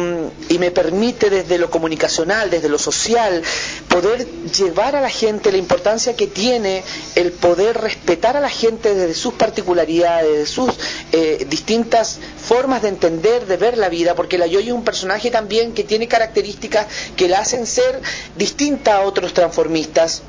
y 0.49 0.57
me 0.59 0.71
permite 0.71 1.29
desde 1.29 1.57
lo 1.57 1.69
comunicacional, 1.69 2.49
desde 2.49 2.69
lo 2.69 2.77
social, 2.77 3.41
poder 3.89 4.27
llevar 4.51 4.95
a 4.95 5.01
la 5.01 5.09
gente 5.09 5.51
la 5.51 5.57
importancia 5.57 6.15
que 6.15 6.27
tiene 6.27 6.83
el 7.15 7.31
poder 7.31 7.77
respetar 7.79 8.37
a 8.37 8.41
la 8.41 8.49
gente 8.49 8.93
desde 8.93 9.13
sus 9.13 9.33
particularidades, 9.33 10.37
de 10.39 10.45
sus 10.45 10.71
eh, 11.11 11.45
distintas 11.49 12.19
formas 12.37 12.81
de 12.81 12.89
entender, 12.89 13.45
de 13.45 13.57
ver 13.57 13.77
la 13.77 13.89
vida, 13.89 14.15
porque 14.15 14.37
la 14.37 14.47
Yoyo 14.47 14.67
es 14.73 14.73
un 14.77 14.83
personaje 14.83 15.31
también 15.31 15.73
que 15.73 15.83
tiene 15.83 16.07
características 16.07 16.87
que 17.15 17.27
la 17.27 17.39
hacen 17.39 17.65
ser 17.65 18.01
distinta 18.37 18.97
a 18.97 19.01
otros 19.01 19.33
transformistas 19.33 20.21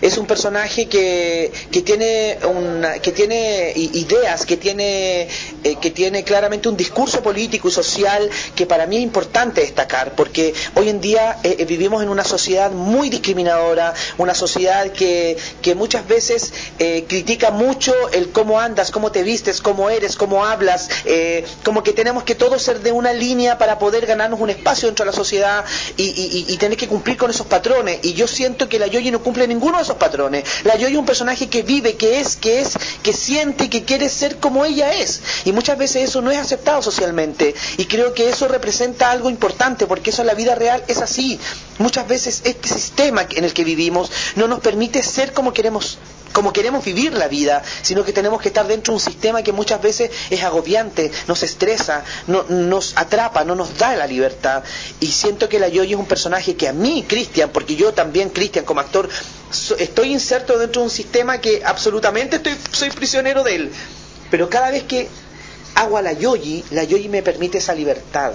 es 0.00 0.18
un 0.18 0.26
personaje 0.26 0.86
que, 0.86 1.52
que 1.70 1.82
tiene 1.82 2.38
que 3.02 3.12
tiene 3.12 3.72
ideas, 3.76 4.44
que 4.46 4.56
tiene, 4.56 5.28
eh, 5.62 5.76
que 5.80 5.92
claramente 6.24 6.68
un 6.68 6.76
discurso 6.76 7.22
político 7.22 7.68
y 7.68 7.72
social 7.72 8.28
que 8.54 8.66
para 8.66 8.86
mí 8.86 8.96
es 8.96 9.02
importante 9.02 9.60
destacar, 9.60 10.14
porque 10.14 10.54
hoy 10.74 10.88
en 10.88 11.00
día 11.00 11.38
eh, 11.42 11.56
eh, 11.58 11.64
vivimos 11.64 12.02
en 12.02 12.08
una 12.08 12.24
sociedad 12.24 12.70
muy 12.70 13.08
discriminadora, 13.08 13.94
una 14.18 14.34
sociedad 14.34 14.90
que, 14.92 15.36
que 15.62 15.74
muchas 15.74 16.06
veces 16.06 16.52
critica 17.08 17.50
mucho 17.50 17.92
el 18.12 18.30
cómo 18.30 18.60
andas, 18.60 18.90
cómo 18.90 19.10
te 19.10 19.22
vistes, 19.22 19.60
cómo 19.60 19.90
eres, 19.90 20.16
cómo 20.16 20.44
hablas, 20.44 20.88
como 21.64 21.82
que 21.82 21.92
tenemos 21.92 22.24
que 22.24 22.34
todos 22.34 22.62
ser 22.62 22.80
de 22.80 22.92
una 22.92 23.12
línea 23.12 23.58
para 23.58 23.78
poder 23.78 24.06
ganarnos 24.06 24.40
un 24.40 24.50
espacio 24.50 24.88
dentro 24.88 25.04
de 25.04 25.10
la 25.10 25.16
sociedad 25.16 25.64
y, 25.96 26.44
y 26.48 26.56
tener 26.58 26.76
que 26.76 26.88
cumplir 26.88 27.16
con 27.16 27.30
esos 27.30 27.46
patrones. 27.46 28.00
Y 28.02 28.14
yo 28.14 28.26
siento 28.26 28.68
que 28.68 28.78
la 28.78 28.86
Yoyi 28.86 29.10
no 29.10 29.22
cumple 29.22 29.46
ningún 29.46 29.63
ninguno 29.64 29.78
de 29.78 29.84
esos 29.84 29.96
patrones. 29.96 30.44
La 30.64 30.76
Yoyi 30.76 30.92
es 30.92 30.98
un 30.98 31.06
personaje 31.06 31.48
que 31.48 31.62
vive, 31.62 31.96
que 31.96 32.20
es, 32.20 32.36
que 32.36 32.60
es, 32.60 32.74
que 33.02 33.14
siente 33.14 33.70
que 33.70 33.84
quiere 33.84 34.10
ser 34.10 34.36
como 34.36 34.66
ella 34.66 34.92
es. 34.92 35.22
Y 35.46 35.52
muchas 35.52 35.78
veces 35.78 36.10
eso 36.10 36.20
no 36.20 36.30
es 36.30 36.38
aceptado 36.38 36.82
socialmente. 36.82 37.54
Y 37.78 37.86
creo 37.86 38.12
que 38.12 38.28
eso 38.28 38.46
representa 38.46 39.10
algo 39.10 39.30
importante, 39.30 39.86
porque 39.86 40.10
eso 40.10 40.20
en 40.20 40.26
la 40.26 40.34
vida 40.34 40.54
real 40.54 40.84
es 40.86 40.98
así. 40.98 41.40
Muchas 41.78 42.06
veces 42.06 42.42
este 42.44 42.68
sistema 42.68 43.26
en 43.30 43.44
el 43.44 43.54
que 43.54 43.64
vivimos 43.64 44.10
no 44.36 44.48
nos 44.48 44.60
permite 44.60 45.02
ser 45.02 45.32
como 45.32 45.54
queremos 45.54 45.96
como 46.34 46.52
queremos 46.52 46.84
vivir 46.84 47.12
la 47.12 47.28
vida, 47.28 47.62
sino 47.82 48.04
que 48.04 48.12
tenemos 48.12 48.42
que 48.42 48.48
estar 48.48 48.66
dentro 48.66 48.92
de 48.92 48.96
un 48.96 49.00
sistema 49.00 49.44
que 49.44 49.52
muchas 49.52 49.80
veces 49.80 50.10
es 50.30 50.42
agobiante, 50.42 51.12
nos 51.28 51.44
estresa, 51.44 52.02
no, 52.26 52.42
nos 52.48 52.92
atrapa, 52.96 53.44
no 53.44 53.54
nos 53.54 53.78
da 53.78 53.94
la 53.94 54.08
libertad. 54.08 54.64
Y 54.98 55.06
siento 55.06 55.48
que 55.48 55.60
la 55.60 55.68
Yoyi 55.68 55.92
es 55.92 55.98
un 55.98 56.06
personaje 56.06 56.56
que 56.56 56.66
a 56.66 56.72
mí, 56.72 57.04
Cristian, 57.06 57.50
porque 57.50 57.76
yo 57.76 57.94
también, 57.94 58.30
Cristian, 58.30 58.64
como 58.64 58.80
actor, 58.80 59.08
estoy 59.78 60.12
inserto 60.12 60.58
dentro 60.58 60.82
de 60.82 60.86
un 60.88 60.90
sistema 60.90 61.40
que 61.40 61.62
absolutamente 61.64 62.36
estoy, 62.36 62.56
soy 62.72 62.90
prisionero 62.90 63.44
de 63.44 63.54
él. 63.54 63.70
Pero 64.28 64.50
cada 64.50 64.72
vez 64.72 64.82
que 64.82 65.08
hago 65.76 65.96
a 65.98 66.02
la 66.02 66.14
Yoyi, 66.14 66.64
la 66.72 66.82
Yoyi 66.82 67.08
me 67.08 67.22
permite 67.22 67.58
esa 67.58 67.74
libertad. 67.74 68.32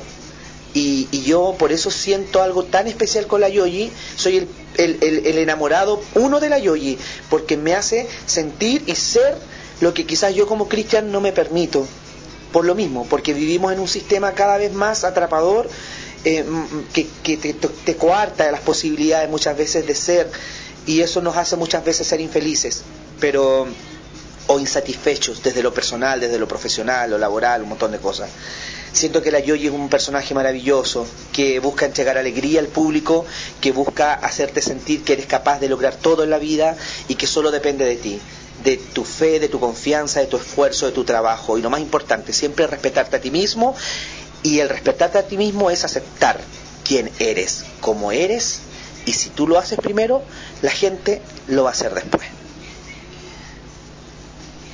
Y, 0.73 1.07
yo 1.23 1.55
por 1.57 1.71
eso 1.71 1.89
siento 1.89 2.41
algo 2.41 2.63
tan 2.63 2.87
especial 2.87 3.27
con 3.27 3.41
la 3.41 3.49
Yoyi, 3.49 3.91
soy 4.15 4.37
el, 4.37 4.47
enamorado 4.79 6.01
uno 6.15 6.39
de 6.39 6.49
la 6.49 6.59
Yoyi, 6.59 6.97
porque 7.29 7.57
me 7.57 7.75
hace 7.75 8.07
sentir 8.25 8.83
y 8.87 8.95
ser 8.95 9.35
lo 9.81 9.93
que 9.93 10.05
quizás 10.05 10.33
yo 10.33 10.47
como 10.47 10.67
cristian 10.67 11.11
no 11.11 11.21
me 11.21 11.31
permito, 11.31 11.87
por 12.51 12.65
lo 12.65 12.75
mismo, 12.75 13.05
porque 13.09 13.33
vivimos 13.33 13.71
en 13.71 13.79
un 13.79 13.87
sistema 13.87 14.33
cada 14.33 14.57
vez 14.57 14.73
más 14.73 15.03
atrapador, 15.03 15.69
eh, 16.25 16.43
que, 16.93 17.37
te, 17.37 17.53
te 17.53 17.95
coarta 17.95 18.51
las 18.51 18.61
posibilidades 18.61 19.29
muchas 19.29 19.57
veces 19.57 19.85
de 19.85 19.95
ser, 19.95 20.29
y 20.85 21.01
eso 21.01 21.21
nos 21.21 21.37
hace 21.37 21.55
muchas 21.55 21.85
veces 21.85 22.07
ser 22.07 22.19
infelices, 22.19 22.83
pero 23.19 23.67
o 24.47 24.59
insatisfechos 24.59 25.43
desde 25.43 25.61
lo 25.61 25.73
personal, 25.73 26.19
desde 26.19 26.39
lo 26.39 26.47
profesional, 26.47 27.11
lo 27.11 27.19
laboral, 27.19 27.61
un 27.61 27.69
montón 27.69 27.91
de 27.91 27.99
cosas. 27.99 28.31
Siento 28.91 29.21
que 29.21 29.31
la 29.31 29.39
Yoyi 29.39 29.67
es 29.67 29.73
un 29.73 29.89
personaje 29.89 30.33
maravilloso 30.33 31.05
que 31.31 31.59
busca 31.59 31.85
entregar 31.85 32.17
alegría 32.17 32.59
al 32.59 32.67
público, 32.67 33.25
que 33.61 33.71
busca 33.71 34.13
hacerte 34.13 34.61
sentir 34.61 35.03
que 35.03 35.13
eres 35.13 35.25
capaz 35.25 35.59
de 35.59 35.69
lograr 35.69 35.95
todo 35.95 36.23
en 36.23 36.29
la 36.29 36.39
vida 36.39 36.75
y 37.07 37.15
que 37.15 37.27
solo 37.27 37.51
depende 37.51 37.85
de 37.85 37.95
ti. 37.95 38.19
de 38.63 38.75
tu 38.75 39.05
fe, 39.05 39.39
de 39.39 39.47
tu 39.47 39.57
confianza, 39.57 40.19
de 40.19 40.25
tu 40.27 40.35
esfuerzo, 40.35 40.85
de 40.85 40.91
tu 40.91 41.05
trabajo. 41.05 41.57
Y 41.57 41.61
lo 41.61 41.69
más 41.69 41.79
importante, 41.79 42.33
siempre 42.33 42.67
respetarte 42.67 43.15
a 43.15 43.21
ti 43.21 43.31
mismo. 43.31 43.73
Y 44.43 44.59
el 44.59 44.67
respetarte 44.67 45.17
a 45.17 45.23
ti 45.23 45.37
mismo 45.37 45.69
es 45.71 45.85
aceptar 45.85 46.41
quién 46.83 47.09
eres, 47.19 47.63
cómo 47.79 48.11
eres. 48.11 48.59
Y 49.05 49.13
si 49.13 49.29
tú 49.29 49.47
lo 49.47 49.57
haces 49.57 49.79
primero, 49.79 50.23
la 50.61 50.71
gente 50.71 51.21
lo 51.47 51.63
va 51.63 51.69
a 51.69 51.71
hacer 51.71 51.93
después. 51.93 52.38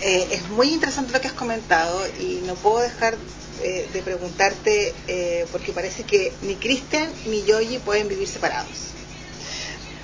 Eh, 0.08 0.28
es 0.34 0.50
muy 0.50 0.72
interesante 0.72 1.12
lo 1.12 1.20
que 1.20 1.28
has 1.28 1.34
comentado 1.34 2.00
y 2.20 2.44
no 2.46 2.54
puedo 2.54 2.80
dejar 2.80 3.18
eh, 3.64 3.88
de 3.92 4.02
preguntarte, 4.04 4.94
eh, 5.08 5.48
porque 5.52 5.72
parece 5.72 6.04
que 6.04 6.32
ni 6.44 6.54
Cristian 6.58 7.10
ni 7.26 7.44
Yoyi 7.44 7.80
pueden 7.80 8.08
vivir 8.08 8.28
separados. 8.28 8.70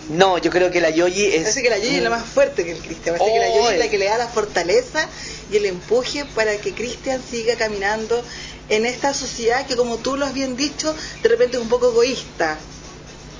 No, 0.09 0.39
yo 0.39 0.49
creo 0.49 0.71
que 0.71 0.81
la 0.81 0.89
Yoyi 0.89 1.25
es... 1.27 1.43
Parece 1.43 1.61
que 1.61 1.69
la 1.69 1.77
Yoyi 1.77 1.97
es 1.97 2.01
la 2.01 2.09
más 2.09 2.25
fuerte 2.25 2.65
que 2.65 2.71
el 2.71 2.79
Cristian. 2.79 3.15
Parece 3.15 3.31
que 3.31 3.39
la 3.39 3.55
Yoyi 3.55 3.73
es 3.73 3.79
la 3.79 3.89
que 3.91 3.97
le 3.99 4.05
da 4.05 4.17
la 4.17 4.27
fortaleza 4.27 5.07
y 5.51 5.57
el 5.57 5.67
empuje 5.67 6.25
para 6.33 6.57
que 6.57 6.73
Cristian 6.73 7.21
siga 7.21 7.55
caminando 7.55 8.23
en 8.69 8.87
esta 8.87 9.13
sociedad 9.13 9.67
que, 9.67 9.75
como 9.75 9.97
tú 9.97 10.17
lo 10.17 10.25
has 10.25 10.33
bien 10.33 10.57
dicho, 10.57 10.95
de 11.21 11.29
repente 11.29 11.57
es 11.57 11.63
un 11.63 11.69
poco 11.69 11.91
egoísta. 11.91 12.57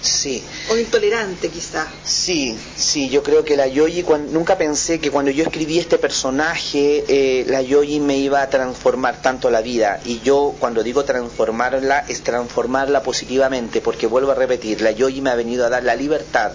Sí. 0.02 0.44
O 0.70 0.78
intolerante 0.78 1.50
quizá. 1.50 1.88
Sí, 2.04 2.58
sí, 2.76 3.10
yo 3.10 3.22
creo 3.22 3.46
que 3.46 3.56
la 3.56 3.68
Yoyi, 3.68 4.04
nunca 4.32 4.58
pensé 4.58 5.00
que 5.00 5.12
cuando 5.12 5.32
yo 5.32 5.44
escribí 5.44 5.78
este 5.78 5.98
personaje, 5.98 7.04
eh, 7.08 7.46
la 7.48 7.62
Yoyi 7.62 8.00
me 8.00 8.18
iba 8.18 8.42
a 8.42 8.50
transformar 8.50 9.22
tanto 9.22 9.52
la 9.52 9.62
vida. 9.62 10.00
Y 10.06 10.20
yo 10.22 10.56
cuando 10.60 10.82
digo 10.84 11.06
transformarla, 11.06 12.06
es 12.08 12.24
transformarla 12.24 13.04
positivamente, 13.04 13.82
porque 13.82 14.08
vuelvo 14.08 14.32
a 14.32 14.36
repetir, 14.36 14.82
la 14.82 14.92
Yoyi 14.92 15.22
me 15.22 15.30
ha 15.30 15.36
venido 15.36 15.66
a 15.66 15.70
dar 15.70 15.84
la 15.84 15.96
libertad 15.96 16.52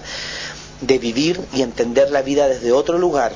de 0.81 0.99
vivir 0.99 1.41
y 1.55 1.63
entender 1.63 2.11
la 2.11 2.23
vida 2.23 2.49
desde 2.49 2.73
otro 2.73 2.99
lugar, 2.99 3.33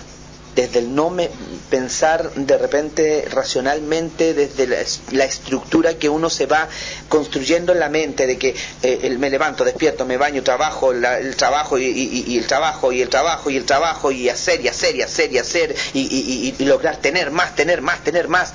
desde 0.54 0.80
el 0.80 0.94
no 0.94 1.10
me, 1.10 1.30
pensar 1.68 2.32
de 2.34 2.58
repente 2.58 3.24
racionalmente, 3.30 4.34
desde 4.34 4.66
la, 5.12 5.24
estructura 5.24 5.94
que 5.94 6.08
uno 6.08 6.28
se 6.28 6.46
va 6.46 6.68
construyendo 7.08 7.72
en 7.72 7.80
la 7.80 7.88
mente, 7.88 8.26
de 8.26 8.38
que 8.38 8.54
eh, 8.82 9.16
me 9.18 9.30
levanto, 9.30 9.64
despierto, 9.64 10.04
me 10.04 10.16
baño, 10.16 10.42
trabajo, 10.42 10.92
el 10.92 11.36
trabajo 11.36 11.78
y, 11.78 12.36
el 12.36 12.46
trabajo 12.46 12.92
y 12.92 13.02
el 13.02 13.08
trabajo 13.08 13.50
y 13.50 13.56
el 13.56 13.64
trabajo 13.64 14.10
y 14.10 14.28
hacer 14.28 14.60
y 14.60 14.68
hacer 14.68 14.96
y 14.96 15.02
hacer 15.02 15.32
y 15.32 15.38
hacer 15.38 15.76
y, 15.94 16.54
y 16.58 16.64
lograr 16.64 16.96
tener 16.96 17.30
más, 17.30 17.54
tener 17.54 17.82
más, 17.82 18.02
tener 18.02 18.28
más. 18.28 18.52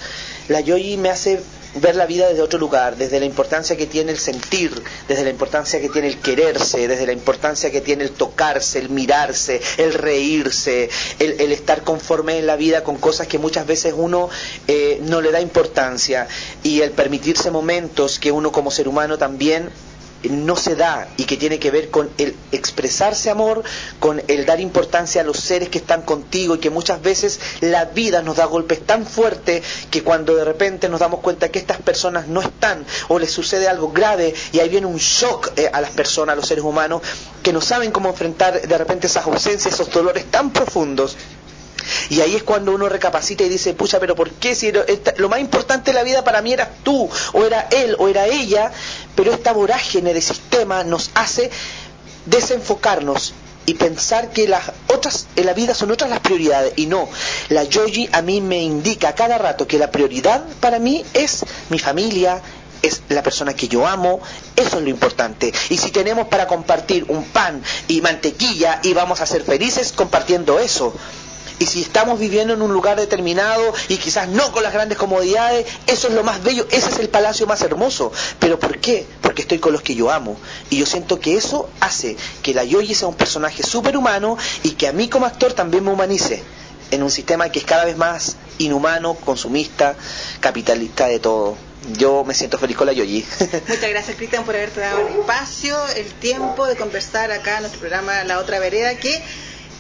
La 0.48 0.60
yoyi 0.60 0.98
me 0.98 1.10
hace 1.10 1.42
ver 1.76 1.96
la 1.96 2.06
vida 2.06 2.28
desde 2.28 2.42
otro 2.42 2.60
lugar, 2.60 2.96
desde 2.96 3.20
la 3.20 3.26
importancia 3.26 3.76
que 3.76 3.86
tiene 3.86 4.12
el 4.12 4.18
sentir, 4.18 4.72
desde 5.08 5.24
la 5.24 5.30
importancia 5.30 5.80
que 5.80 5.90
tiene 5.90 6.08
el 6.08 6.20
quererse, 6.20 6.88
desde 6.88 7.06
la 7.06 7.14
importancia 7.14 7.72
que 7.72 7.82
tiene 7.82 8.04
el 8.04 8.12
tocarse, 8.12 8.80
el 8.80 8.90
mirarse, 8.90 9.62
el 9.78 9.94
reírse, 9.94 10.90
el, 11.20 11.52
estar 11.52 11.84
conforme 11.84 12.38
en 12.38 12.48
la 12.48 12.56
vida 12.56 12.84
con 12.84 12.98
cosas 12.98 13.28
que 13.28 13.38
muchas 13.38 13.66
veces 13.66 13.94
uno 13.96 14.30
eh, 14.68 15.00
no 15.04 15.22
le 15.22 15.32
da 15.32 15.42
importancia. 15.42 16.28
Y 16.64 16.82
el 16.82 16.92
permitirse 16.92 17.52
momentos 17.52 18.20
que 18.20 18.32
uno 18.32 18.52
como 18.52 18.72
ser 18.72 18.88
humano 18.88 19.18
también 19.18 19.70
no 20.30 20.56
se 20.56 20.76
da 20.76 21.08
y 21.18 21.26
que 21.26 21.38
tiene 21.38 21.60
que 21.60 21.72
ver 21.72 21.90
con 21.90 22.10
el 22.18 22.36
expresarse 22.52 23.30
amor, 23.30 23.64
con 24.00 24.22
el 24.28 24.46
dar 24.46 24.60
importancia 24.60 25.22
a 25.22 25.24
los 25.24 25.40
seres 25.40 25.70
que 25.70 25.78
están 25.78 26.02
contigo 26.02 26.56
y 26.56 26.60
que 26.60 26.70
muchas 26.70 27.02
veces 27.02 27.40
la 27.62 27.86
vida 27.86 28.22
nos 28.22 28.38
da 28.38 28.46
golpes 28.46 28.86
tan 28.86 29.06
fuertes 29.06 29.64
que 29.92 30.04
cuando 30.04 30.36
de 30.36 30.46
repente 30.46 30.90
nos 30.90 31.00
damos 31.00 31.20
cuenta 31.20 31.50
que 31.50 31.60
estas 31.60 31.78
personas 31.78 32.28
no 32.28 32.42
están 32.42 32.86
o 33.08 33.20
les 33.20 33.32
sucede 33.32 33.68
algo 33.68 33.92
grave 33.92 34.34
y 34.52 34.60
ahí 34.60 34.70
viene 34.70 34.88
un 34.88 34.98
shock 34.98 35.52
eh, 35.56 35.70
a 35.72 35.82
las 35.82 35.92
personas, 35.92 36.34
a 36.34 36.36
los 36.36 36.48
seres 36.48 36.64
humanos, 36.64 37.02
que 37.44 37.54
no 37.54 37.62
saben 37.62 37.92
cómo 37.92 38.10
enfrentar 38.10 38.62
de 38.62 38.78
repente 38.78 39.08
esas 39.08 39.26
ausencias, 39.26 39.74
esos 39.74 39.92
dolores 39.92 40.26
tan 40.32 40.52
profundos 40.52 41.16
y 42.10 42.22
ahí 42.22 42.36
es 42.36 42.44
cuando 42.44 42.74
uno 42.74 42.90
recapacita 42.90 43.44
y 43.44 43.50
dice, 43.50 43.74
pucha, 43.74 44.00
pero 44.00 44.16
¿por 44.16 44.32
qué? 44.32 44.56
Si 44.56 44.72
lo 45.18 45.30
más 45.30 45.40
importante 45.40 45.92
de 45.92 45.96
la 45.96 46.04
vida 46.04 46.24
para 46.24 46.42
mí 46.42 46.54
eras 46.54 46.70
tú, 46.84 47.10
o 47.34 47.46
era 47.46 47.68
él, 47.72 47.96
o 48.00 48.08
era 48.08 48.28
ella, 48.28 48.72
pero 49.16 49.34
esta 49.34 49.54
vorágine 49.54 50.14
de 50.14 50.22
sistema 50.22 50.84
nos 50.84 51.12
hace 51.14 51.50
desenfocarnos 52.26 53.34
y 53.66 53.74
pensar 53.76 54.30
que 54.30 54.48
las 54.48 54.72
otras 54.94 55.28
en 55.36 55.46
la 55.46 55.54
vida 55.54 55.74
son 55.74 55.92
otras 55.92 56.10
las 56.10 56.20
prioridades 56.20 56.74
y 56.76 56.86
no 56.86 57.10
la 57.50 57.64
yogi 57.64 58.08
a 58.12 58.22
mí 58.22 58.42
me 58.42 58.62
indica 58.62 59.16
cada 59.16 59.38
rato 59.38 59.68
que 59.68 59.80
la 59.80 59.90
prioridad 59.92 60.44
para 60.60 60.78
mí 60.80 61.04
es 61.14 61.44
mi 61.70 61.80
familia 61.80 62.42
es 62.82 63.02
la 63.10 63.24
persona 63.24 63.54
que 63.56 63.68
yo 63.68 63.88
amo, 63.88 64.20
eso 64.56 64.78
es 64.78 64.84
lo 64.84 64.90
importante. 64.90 65.52
Y 65.70 65.78
si 65.78 65.90
tenemos 65.92 66.28
para 66.28 66.46
compartir 66.46 67.06
un 67.08 67.24
pan 67.24 67.64
y 67.88 68.02
mantequilla 68.02 68.80
y 68.84 68.94
vamos 68.94 69.22
a 69.22 69.26
ser 69.26 69.44
felices 69.44 69.92
compartiendo 69.92 70.60
eso, 70.60 70.94
y 71.60 71.66
si 71.66 71.82
estamos 71.82 72.20
viviendo 72.20 72.54
en 72.54 72.62
un 72.62 72.74
lugar 72.74 72.98
determinado 72.98 73.74
y 73.88 73.98
quizás 73.98 74.28
no 74.28 74.52
con 74.52 74.64
las 74.64 74.74
grandes 74.74 74.98
comodidades, 74.98 75.66
eso 75.88 76.08
es 76.08 76.14
lo 76.14 76.24
más 76.24 76.44
bello, 76.44 76.68
ese 76.70 76.90
es 76.90 77.00
el 77.00 77.10
palacio 77.10 77.48
más 77.48 77.62
hermoso. 77.62 78.12
¿Pero 78.40 78.60
por 78.60 78.80
qué? 78.80 79.06
Porque 79.22 79.44
estoy 79.44 79.60
con 79.60 79.74
los 79.74 79.82
que 79.82 79.96
yo 79.96 80.12
amo. 80.12 80.38
Y 80.70 80.78
yo 80.78 80.86
siento 80.86 81.20
que 81.20 81.38
eso 81.38 81.70
hace 81.80 82.18
que 82.44 82.54
la 82.54 82.64
Yoyi 82.64 82.94
sea 82.94 83.08
un 83.08 83.16
personaje 83.16 83.64
superhumano 83.64 84.38
y 84.64 84.72
que 84.72 84.88
a 84.88 84.94
mí 84.94 85.08
como 85.08 85.26
actor 85.26 85.54
también 85.54 85.84
me 85.84 85.92
humanice 85.92 86.44
en 86.92 87.04
un 87.04 87.12
sistema 87.12 87.50
que 87.50 87.60
es 87.60 87.66
cada 87.66 87.86
vez 87.86 87.98
más 87.98 88.36
inhumano, 88.58 89.16
consumista, 89.16 89.96
capitalista 90.40 91.08
de 91.08 91.20
todo. 91.20 91.58
Yo 91.98 92.24
me 92.24 92.34
siento 92.34 92.58
feliz 92.58 92.76
con 92.76 92.88
la 92.88 92.94
Yoyi. 92.94 93.24
Muchas 93.68 93.90
gracias, 93.90 94.18
Cristian, 94.18 94.44
por 94.44 94.56
haberte 94.56 94.80
dado 94.80 95.08
el 95.08 95.20
espacio, 95.20 95.78
el 95.96 96.12
tiempo 96.14 96.66
de 96.66 96.76
conversar 96.76 97.32
acá 97.32 97.58
en 97.58 97.62
nuestro 97.62 97.80
programa 97.80 98.24
La 98.24 98.40
Otra 98.40 98.60
Vereda, 98.60 98.96
que 98.96 99.24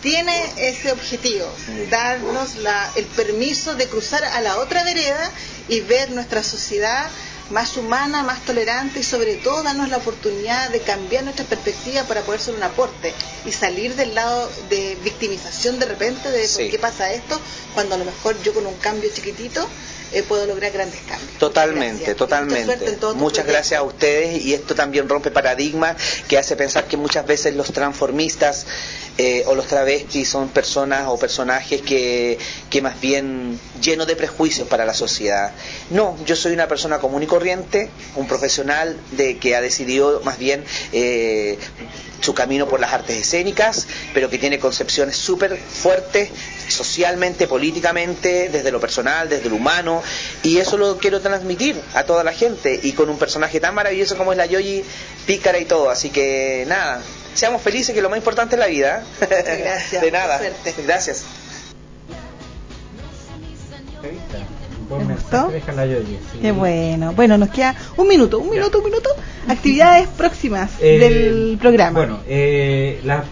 tiene 0.05 0.53
ese 0.57 0.91
objetivo, 0.91 1.47
darnos 1.89 2.57
la, 2.57 2.91
el 2.95 3.05
permiso 3.05 3.73
de 3.73 3.87
cruzar 3.87 4.23
a 4.23 4.39
la 4.39 4.59
otra 4.59 4.83
vereda 4.83 5.31
y 5.67 5.81
ver 5.81 6.11
nuestra 6.11 6.43
sociedad 6.43 7.09
más 7.49 7.75
humana, 7.75 8.21
más 8.21 8.45
tolerante 8.45 8.99
y 8.99 9.03
sobre 9.03 9.35
todo 9.37 9.63
darnos 9.63 9.89
la 9.89 9.97
oportunidad 9.97 10.69
de 10.69 10.81
cambiar 10.81 11.23
nuestra 11.23 11.45
perspectiva 11.45 12.03
para 12.03 12.21
poder 12.21 12.39
ser 12.39 12.53
un 12.53 12.61
aporte 12.61 13.13
y 13.45 13.51
salir 13.51 13.95
del 13.95 14.13
lado 14.13 14.47
de 14.69 14.95
victimización 15.03 15.79
de 15.79 15.87
repente 15.87 16.29
de 16.29 16.47
por 16.47 16.69
qué 16.69 16.77
pasa 16.79 17.11
esto, 17.11 17.39
cuando 17.75 17.95
a 17.95 17.97
lo 17.99 18.05
mejor 18.05 18.41
yo 18.41 18.53
con 18.53 18.65
un 18.65 18.75
cambio 18.75 19.09
chiquitito 19.13 19.67
eh, 20.11 20.23
puedo 20.23 20.45
lograr 20.45 20.71
grandes 20.71 20.99
cambios. 21.01 21.37
Totalmente, 21.39 22.15
totalmente. 22.15 22.97
Muchas 23.15 23.45
gracias 23.45 23.79
a 23.79 23.83
ustedes 23.83 24.43
y 24.43 24.53
esto 24.53 24.73
también 24.73 25.09
rompe 25.09 25.29
paradigmas 25.29 25.97
que 26.27 26.37
hace 26.37 26.55
pensar 26.55 26.87
que 26.87 26.95
muchas 26.95 27.27
veces 27.27 27.55
los 27.55 27.73
transformistas 27.73 28.65
eh, 29.17 29.43
o 29.47 29.55
los 29.55 29.67
travestis 29.67 30.29
son 30.29 30.49
personas 30.49 31.07
o 31.07 31.17
personajes 31.17 31.81
que, 31.81 32.37
que 32.69 32.81
más 32.81 33.01
bien 33.01 33.59
llenos 33.81 34.07
de 34.07 34.15
prejuicios 34.15 34.67
para 34.67 34.85
la 34.85 34.93
sociedad. 34.93 35.51
No, 35.89 36.17
yo 36.25 36.35
soy 36.35 36.53
una 36.53 36.67
persona 36.67 36.99
común 36.99 37.23
y 37.23 37.27
corriente, 37.27 37.89
un 38.15 38.27
profesional 38.27 38.97
de 39.11 39.37
que 39.37 39.55
ha 39.55 39.61
decidido 39.61 40.21
más 40.23 40.37
bien 40.37 40.63
eh, 40.93 41.57
su 42.25 42.33
camino 42.33 42.67
por 42.67 42.79
las 42.79 42.91
artes 42.91 43.15
escénicas, 43.17 43.87
pero 44.13 44.29
que 44.29 44.39
tiene 44.39 44.57
concepciones 44.57 45.15
súper 45.15 45.55
fuertes 45.57 46.29
socialmente, 46.67 47.47
políticamente, 47.47 48.49
desde 48.49 48.71
lo 48.71 48.79
personal, 48.79 49.29
desde 49.29 49.49
lo 49.49 49.57
humano, 49.57 50.01
y 50.41 50.57
eso 50.57 50.77
lo 50.77 50.97
quiero 50.97 51.21
transmitir 51.21 51.79
a 51.93 52.03
toda 52.03 52.23
la 52.23 52.33
gente, 52.33 52.79
y 52.81 52.93
con 52.93 53.09
un 53.09 53.19
personaje 53.19 53.59
tan 53.59 53.75
maravilloso 53.75 54.17
como 54.17 54.31
es 54.31 54.37
la 54.37 54.47
Yoyi, 54.47 54.83
pícara 55.27 55.59
y 55.59 55.65
todo, 55.65 55.91
así 55.91 56.09
que 56.09 56.65
nada, 56.67 57.01
seamos 57.35 57.61
felices, 57.61 57.93
que 57.93 58.01
lo 58.01 58.09
más 58.09 58.17
importante 58.17 58.55
es 58.55 58.59
la 58.59 58.67
vida. 58.67 59.03
Gracias. 59.19 60.01
De 60.01 60.11
nada. 60.11 60.41
Gracias. 60.85 61.25
gustó? 64.89 65.51
Qué 66.41 66.51
bueno. 66.51 67.13
Bueno, 67.13 67.37
nos 67.37 67.49
queda 67.49 67.75
un 67.97 68.07
minuto, 68.07 68.39
un 68.39 68.49
minuto, 68.49 68.79
un 68.79 68.85
minuto. 68.85 69.09
Actividades 69.47 70.07
próximas 70.09 70.71
eh, 70.81 70.97
del 70.97 71.57
programa. 71.59 71.99
Bueno, 71.99 72.19
eh, 72.27 72.99
las 73.03 73.25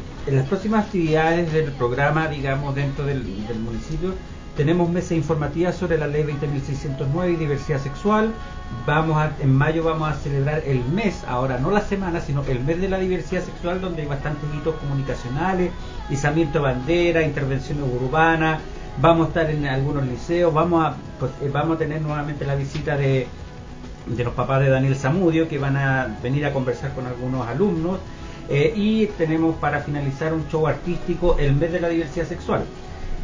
próximas 0.48 0.86
actividades 0.86 1.52
del 1.52 1.72
programa, 1.72 2.28
digamos, 2.28 2.76
dentro 2.76 3.06
del, 3.06 3.24
municipio, 3.60 4.14
tenemos 4.56 4.90
mesa 4.90 5.16
informativa 5.16 5.72
sobre 5.72 5.98
la 5.98 6.06
ley 6.06 6.24
20.609 6.24 7.34
y 7.34 7.36
diversidad 7.36 7.80
sexual. 7.82 8.32
Vamos 8.86 9.18
a, 9.18 9.32
en 9.42 9.56
mayo 9.56 9.84
vamos 9.84 10.10
a 10.10 10.14
celebrar 10.14 10.62
el 10.66 10.84
mes, 10.86 11.24
ahora 11.28 11.58
no 11.58 11.72
la 11.72 11.82
semana, 11.82 12.22
sino 12.22 12.44
el 12.46 12.60
mes 12.60 12.80
de 12.80 12.90
la 12.90 13.00
diversidad 13.00 13.44
sexual, 13.44 13.82
donde 13.82 14.04
hay 14.04 14.08
bastantes 14.08 14.44
hitos 14.56 14.76
comunicacionales, 14.76 15.72
izamiento 16.12 16.60
de 16.60 16.66
bandera, 16.66 17.24
intervenciones 17.24 17.86
urbanas, 17.86 18.60
vamos 19.02 19.26
a 19.26 19.28
estar 19.30 19.50
en 19.50 19.66
algunos 19.66 20.06
liceos, 20.06 20.54
vamos 20.54 20.86
a, 20.86 20.96
pues, 21.20 21.32
eh, 21.42 21.50
vamos 21.52 21.76
a 21.76 21.80
tener 21.80 22.02
nuevamente 22.02 22.46
la 22.46 22.56
visita 22.56 22.96
de, 22.96 23.28
de 24.06 24.24
los 24.24 24.34
papás 24.34 24.62
de 24.62 24.70
Daniel 24.70 24.96
Zamudio, 24.96 25.48
que 25.48 25.58
van 25.58 25.78
a 25.78 26.18
venir 26.22 26.46
a 26.46 26.54
conversar 26.54 26.94
con 26.94 27.06
algunos 27.06 27.48
alumnos. 27.48 28.00
Eh, 28.50 28.74
y 28.76 29.06
tenemos 29.18 29.56
para 29.56 29.80
finalizar 29.80 30.34
un 30.34 30.48
show 30.50 30.68
artístico 30.68 31.38
el 31.40 31.56
mes 31.56 31.72
de 31.72 31.80
la 31.80 31.90
diversidad 31.90 32.28
sexual. 32.28 32.66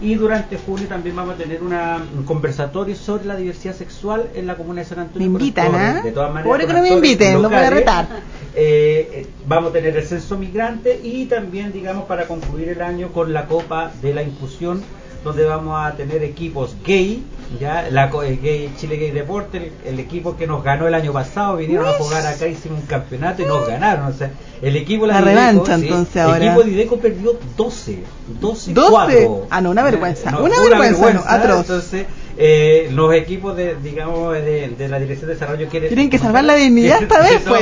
Y 0.01 0.15
durante 0.15 0.57
junio 0.57 0.87
también 0.87 1.13
vamos 1.15 1.35
a 1.35 1.37
tener 1.37 1.61
una, 1.61 2.01
un 2.15 2.23
conversatorio 2.23 2.95
sobre 2.95 3.25
la 3.25 3.35
diversidad 3.35 3.75
sexual 3.75 4.29
en 4.33 4.47
la 4.47 4.55
comuna 4.55 4.79
de 4.79 4.87
San 4.87 4.99
Antonio. 4.99 5.29
Me 5.29 5.39
invitan, 5.39 5.75
¿ah? 5.75 6.01
De 6.01 6.13
todas 6.13 6.33
maneras. 6.33 6.65
que 6.65 6.73
no 6.73 6.81
me 6.81 6.89
inviten, 6.89 7.41
no 7.41 7.49
voy 7.49 7.57
a 7.57 7.69
retar. 7.69 8.07
Eh, 8.55 9.27
vamos 9.45 9.71
a 9.71 9.73
tener 9.73 9.97
el 9.97 10.03
censo 10.03 10.37
migrante 10.37 11.01
y 11.03 11.25
también, 11.25 11.73
digamos, 11.73 12.05
para 12.05 12.27
concluir 12.27 12.69
el 12.69 12.81
año 12.81 13.09
con 13.11 13.33
la 13.33 13.45
Copa 13.45 13.91
de 14.01 14.13
la 14.13 14.23
Inclusión 14.23 14.81
donde 15.23 15.45
vamos 15.45 15.79
a 15.79 15.95
tener 15.95 16.23
equipos 16.23 16.75
gay, 16.85 17.23
ya 17.59 17.87
la 17.89 18.05
el 18.05 18.39
gay, 18.41 18.71
Chile 18.77 18.97
Gay 18.97 19.11
Deporte, 19.11 19.71
el, 19.85 19.99
equipo 19.99 20.37
que 20.37 20.45
nos 20.47 20.63
ganó 20.63 20.87
el 20.87 20.93
año 20.93 21.11
pasado, 21.11 21.57
vinieron 21.57 21.87
a 21.87 21.93
jugar 21.93 22.25
acá, 22.25 22.47
hicimos 22.47 22.81
un 22.81 22.85
campeonato 22.85 23.41
y 23.41 23.45
nos 23.45 23.67
ganaron. 23.67 24.05
O 24.05 24.13
sea, 24.13 24.31
el 24.61 24.75
equipo 24.75 25.05
la, 25.07 25.19
revancha 25.21 25.75
entonces 25.75 26.17
ahora. 26.21 26.37
El 26.37 26.43
equipo 26.43 26.63
de 26.63 26.71
Ideco 26.71 26.97
perdió 26.97 27.39
12, 27.57 28.03
12, 28.39 28.73
12. 28.73 28.89
4. 28.91 29.47
Ah, 29.49 29.61
no, 29.61 29.71
una 29.71 29.83
vergüenza, 29.83 30.29
una, 30.29 30.61
una, 30.61 30.79
vergüenza, 30.79 31.05
vergüenza 31.05 31.33
atroz. 31.33 31.59
Entonces, 31.61 32.05
eh, 32.41 32.89
los 32.93 33.13
equipos 33.13 33.57
de, 33.57 33.75
digamos, 33.75 34.31
de, 34.31 34.69
de, 34.69 34.87
la 34.87 34.97
Dirección 34.97 35.27
de 35.27 35.33
Desarrollo 35.33 35.67
quieren... 35.67 35.89
Tienen 35.89 36.09
que 36.09 36.17
salvar 36.17 36.45
la 36.45 36.55
dignidad 36.55 37.03
esta 37.03 37.19
vez, 37.19 37.41
fue, 37.41 37.59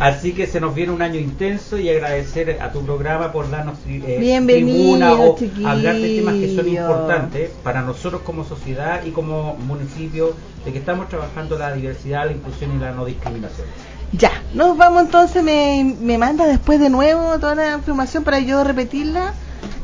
Así 0.00 0.32
que 0.32 0.48
se 0.48 0.60
nos 0.60 0.74
viene 0.74 0.90
un 0.90 1.00
año 1.00 1.20
intenso 1.20 1.78
y 1.78 1.88
agradecer 1.88 2.58
a 2.60 2.72
tu 2.72 2.84
programa 2.84 3.30
por 3.30 3.48
darnos 3.48 3.78
eh, 3.86 4.42
tribuna 4.44 5.14
o 5.14 5.36
hablar 5.64 5.94
de 5.94 6.16
temas 6.16 6.34
que 6.34 6.56
son 6.56 6.66
importantes 6.66 7.50
para 7.62 7.82
nosotros 7.82 8.22
como 8.22 8.44
sociedad 8.44 9.04
y 9.04 9.10
como 9.10 9.54
municipio, 9.54 10.34
de 10.64 10.72
que 10.72 10.78
estamos 10.78 11.08
trabajando 11.08 11.56
la 11.56 11.72
diversidad, 11.72 12.26
la 12.26 12.32
inclusión 12.32 12.74
y 12.76 12.80
la 12.80 12.90
no 12.90 13.04
discriminación. 13.04 13.68
Ya, 14.10 14.42
nos 14.54 14.76
vamos 14.76 15.04
entonces, 15.04 15.44
me, 15.44 15.94
me 16.00 16.18
manda 16.18 16.48
después 16.48 16.80
de 16.80 16.90
nuevo 16.90 17.38
toda 17.38 17.54
la 17.54 17.76
información 17.76 18.24
para 18.24 18.40
yo 18.40 18.64
repetirla 18.64 19.34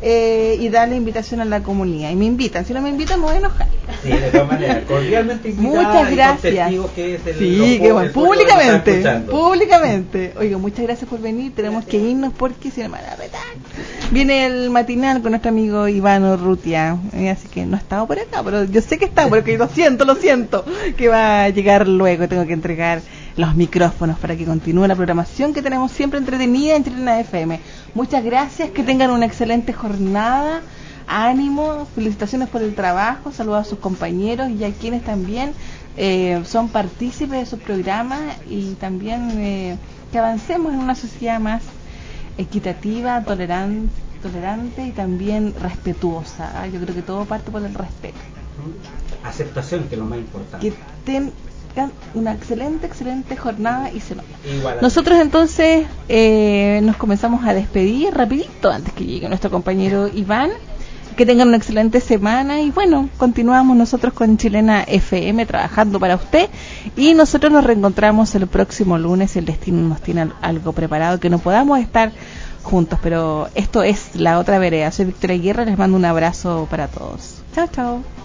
eh, 0.02 0.56
y 0.58 0.68
darle 0.68 0.96
invitación 0.96 1.40
a 1.40 1.44
la 1.44 1.62
comunidad. 1.62 2.10
Y 2.10 2.16
me 2.16 2.24
invitan, 2.24 2.64
si 2.64 2.72
no 2.72 2.80
me 2.80 2.88
invitan 2.88 3.20
me 3.20 3.26
voy 3.26 3.34
a 3.34 3.38
enojar. 3.38 3.68
Sí, 4.02 4.08
de 4.08 4.30
todas 4.30 4.48
maneras, 4.48 4.84
cordialmente 4.86 5.52
Muchas 5.56 6.10
gracias. 6.10 6.72
Que 6.94 7.14
es 7.16 7.26
el, 7.26 7.38
sí, 7.38 7.78
que 7.80 7.92
bueno, 7.92 8.12
públicamente, 8.12 9.02
públicamente. 9.28 10.32
Oiga, 10.38 10.58
muchas 10.58 10.84
gracias 10.86 11.08
por 11.08 11.20
venir, 11.20 11.54
tenemos 11.54 11.84
que 11.84 11.98
irnos 11.98 12.32
porque 12.32 12.70
se 12.70 12.82
me 12.82 12.88
van 12.88 13.04
a 13.04 13.16
retar. 13.16 13.40
Viene 14.10 14.46
el 14.46 14.70
matinal 14.70 15.22
con 15.22 15.32
nuestro 15.32 15.50
amigo 15.50 15.86
Iván 15.86 16.24
Urrutia, 16.24 16.96
eh, 17.14 17.30
así 17.30 17.48
que 17.48 17.66
no 17.66 17.76
ha 17.76 17.80
estado 17.80 18.06
por 18.06 18.18
acá, 18.18 18.42
pero 18.42 18.64
yo 18.64 18.80
sé 18.80 18.98
que 18.98 19.04
está, 19.04 19.28
porque 19.28 19.58
lo 19.58 19.68
siento, 19.68 20.04
lo 20.04 20.14
siento, 20.14 20.64
que 20.96 21.08
va 21.08 21.44
a 21.44 21.48
llegar 21.50 21.86
luego, 21.86 22.26
tengo 22.28 22.46
que 22.46 22.52
entregar 22.52 23.02
los 23.36 23.54
micrófonos 23.54 24.18
para 24.18 24.36
que 24.36 24.44
continúe 24.44 24.86
la 24.86 24.96
programación 24.96 25.52
que 25.52 25.62
tenemos 25.62 25.92
siempre 25.92 26.18
entretenida 26.18 26.76
en 26.76 26.84
Chilena 26.84 27.20
FM. 27.20 27.60
Muchas 27.94 28.24
gracias, 28.24 28.70
que 28.70 28.82
tengan 28.82 29.10
una 29.10 29.26
excelente 29.26 29.72
jornada, 29.72 30.62
ánimo, 31.06 31.86
felicitaciones 31.94 32.48
por 32.48 32.62
el 32.62 32.74
trabajo, 32.74 33.32
saludos 33.32 33.66
a 33.66 33.70
sus 33.70 33.78
compañeros 33.78 34.50
y 34.50 34.64
a 34.64 34.72
quienes 34.72 35.02
también 35.04 35.52
eh, 35.96 36.42
son 36.46 36.68
partícipes 36.68 37.38
de 37.40 37.46
su 37.46 37.58
programa 37.58 38.18
y 38.48 38.74
también 38.74 39.30
eh, 39.38 39.76
que 40.12 40.18
avancemos 40.18 40.72
en 40.72 40.78
una 40.80 40.94
sociedad 40.94 41.40
más 41.40 41.62
equitativa, 42.38 43.22
tolerante, 43.24 43.92
tolerante 44.22 44.86
y 44.86 44.90
también 44.92 45.54
respetuosa. 45.60 46.66
Yo 46.68 46.80
creo 46.80 46.94
que 46.94 47.02
todo 47.02 47.24
parte 47.24 47.50
por 47.50 47.62
el 47.62 47.74
respeto. 47.74 48.18
Aceptación, 49.24 49.84
que 49.88 49.94
es 49.94 49.98
lo 49.98 50.06
más 50.06 50.18
importante. 50.18 50.72
Que 51.04 51.30
una 52.14 52.32
excelente, 52.32 52.86
excelente 52.86 53.36
jornada 53.36 53.90
y 53.90 54.00
semana. 54.00 54.28
Nosotros 54.80 55.18
entonces 55.20 55.86
eh, 56.08 56.80
nos 56.82 56.96
comenzamos 56.96 57.44
a 57.46 57.54
despedir 57.54 58.12
rapidito 58.14 58.70
antes 58.70 58.92
que 58.92 59.04
llegue 59.04 59.28
nuestro 59.28 59.50
compañero 59.50 60.08
Iván. 60.08 60.50
Que 61.16 61.26
tengan 61.26 61.48
una 61.48 61.58
excelente 61.58 62.00
semana 62.00 62.62
y 62.62 62.70
bueno, 62.70 63.10
continuamos 63.18 63.76
nosotros 63.76 64.14
con 64.14 64.38
Chilena 64.38 64.84
FM 64.84 65.44
trabajando 65.44 66.00
para 66.00 66.14
usted 66.14 66.48
y 66.96 67.12
nosotros 67.12 67.52
nos 67.52 67.62
reencontramos 67.64 68.34
el 68.36 68.46
próximo 68.46 68.96
lunes. 68.96 69.36
El 69.36 69.44
destino 69.44 69.86
nos 69.86 70.00
tiene 70.00 70.30
algo 70.40 70.72
preparado 70.72 71.20
que 71.20 71.28
no 71.28 71.38
podamos 71.38 71.78
estar 71.78 72.12
juntos, 72.62 72.98
pero 73.02 73.48
esto 73.54 73.82
es 73.82 74.14
la 74.14 74.38
otra 74.38 74.58
vereda. 74.58 74.92
Soy 74.92 75.06
Victoria 75.06 75.36
Guerra, 75.36 75.64
les 75.64 75.76
mando 75.76 75.96
un 75.96 76.04
abrazo 76.06 76.66
para 76.70 76.88
todos. 76.88 77.42
Chao, 77.54 77.66
chao. 77.66 78.19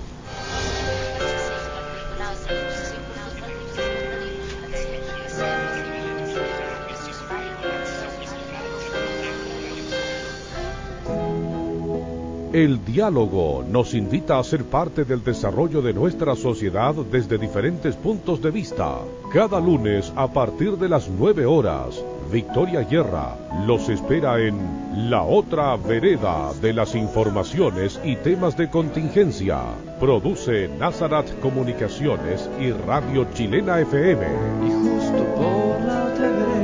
El 12.56 12.86
diálogo 12.86 13.66
nos 13.70 13.94
invita 13.94 14.40
a 14.40 14.44
ser 14.46 14.64
parte 14.64 15.04
del 15.04 15.22
desarrollo 15.22 15.82
de 15.82 15.92
nuestra 15.92 16.38
sociedad 16.38 16.96
desde 17.12 17.38
diferentes 17.38 17.98
puntos 17.98 18.42
de 18.42 18.50
vista. 18.50 19.00
Cada 19.34 19.60
lunes 19.60 20.14
a 20.16 20.32
partir 20.32 20.78
de 20.78 20.88
las 20.88 21.10
9 21.10 21.46
horas, 21.46 22.02
Victoria 22.32 22.80
Guerra 22.84 23.36
los 23.68 23.90
espera 23.90 24.40
en 24.40 25.10
La 25.10 25.24
Otra 25.24 25.76
Vereda 25.76 26.54
de 26.62 26.72
las 26.72 26.96
Informaciones 26.96 28.00
y 28.06 28.16
Temas 28.16 28.56
de 28.56 28.70
Contingencia. 28.70 29.60
Produce 30.00 30.70
Nazarat 30.80 31.30
Comunicaciones 31.42 32.50
y 32.58 32.72
Radio 32.72 33.28
Chilena 33.34 33.82
FM. 33.82 34.26
Y 34.66 34.72
justo 34.72 35.26
por 35.36 35.82
la 35.86 36.06
otra 36.06 36.30
vereda 36.30 36.55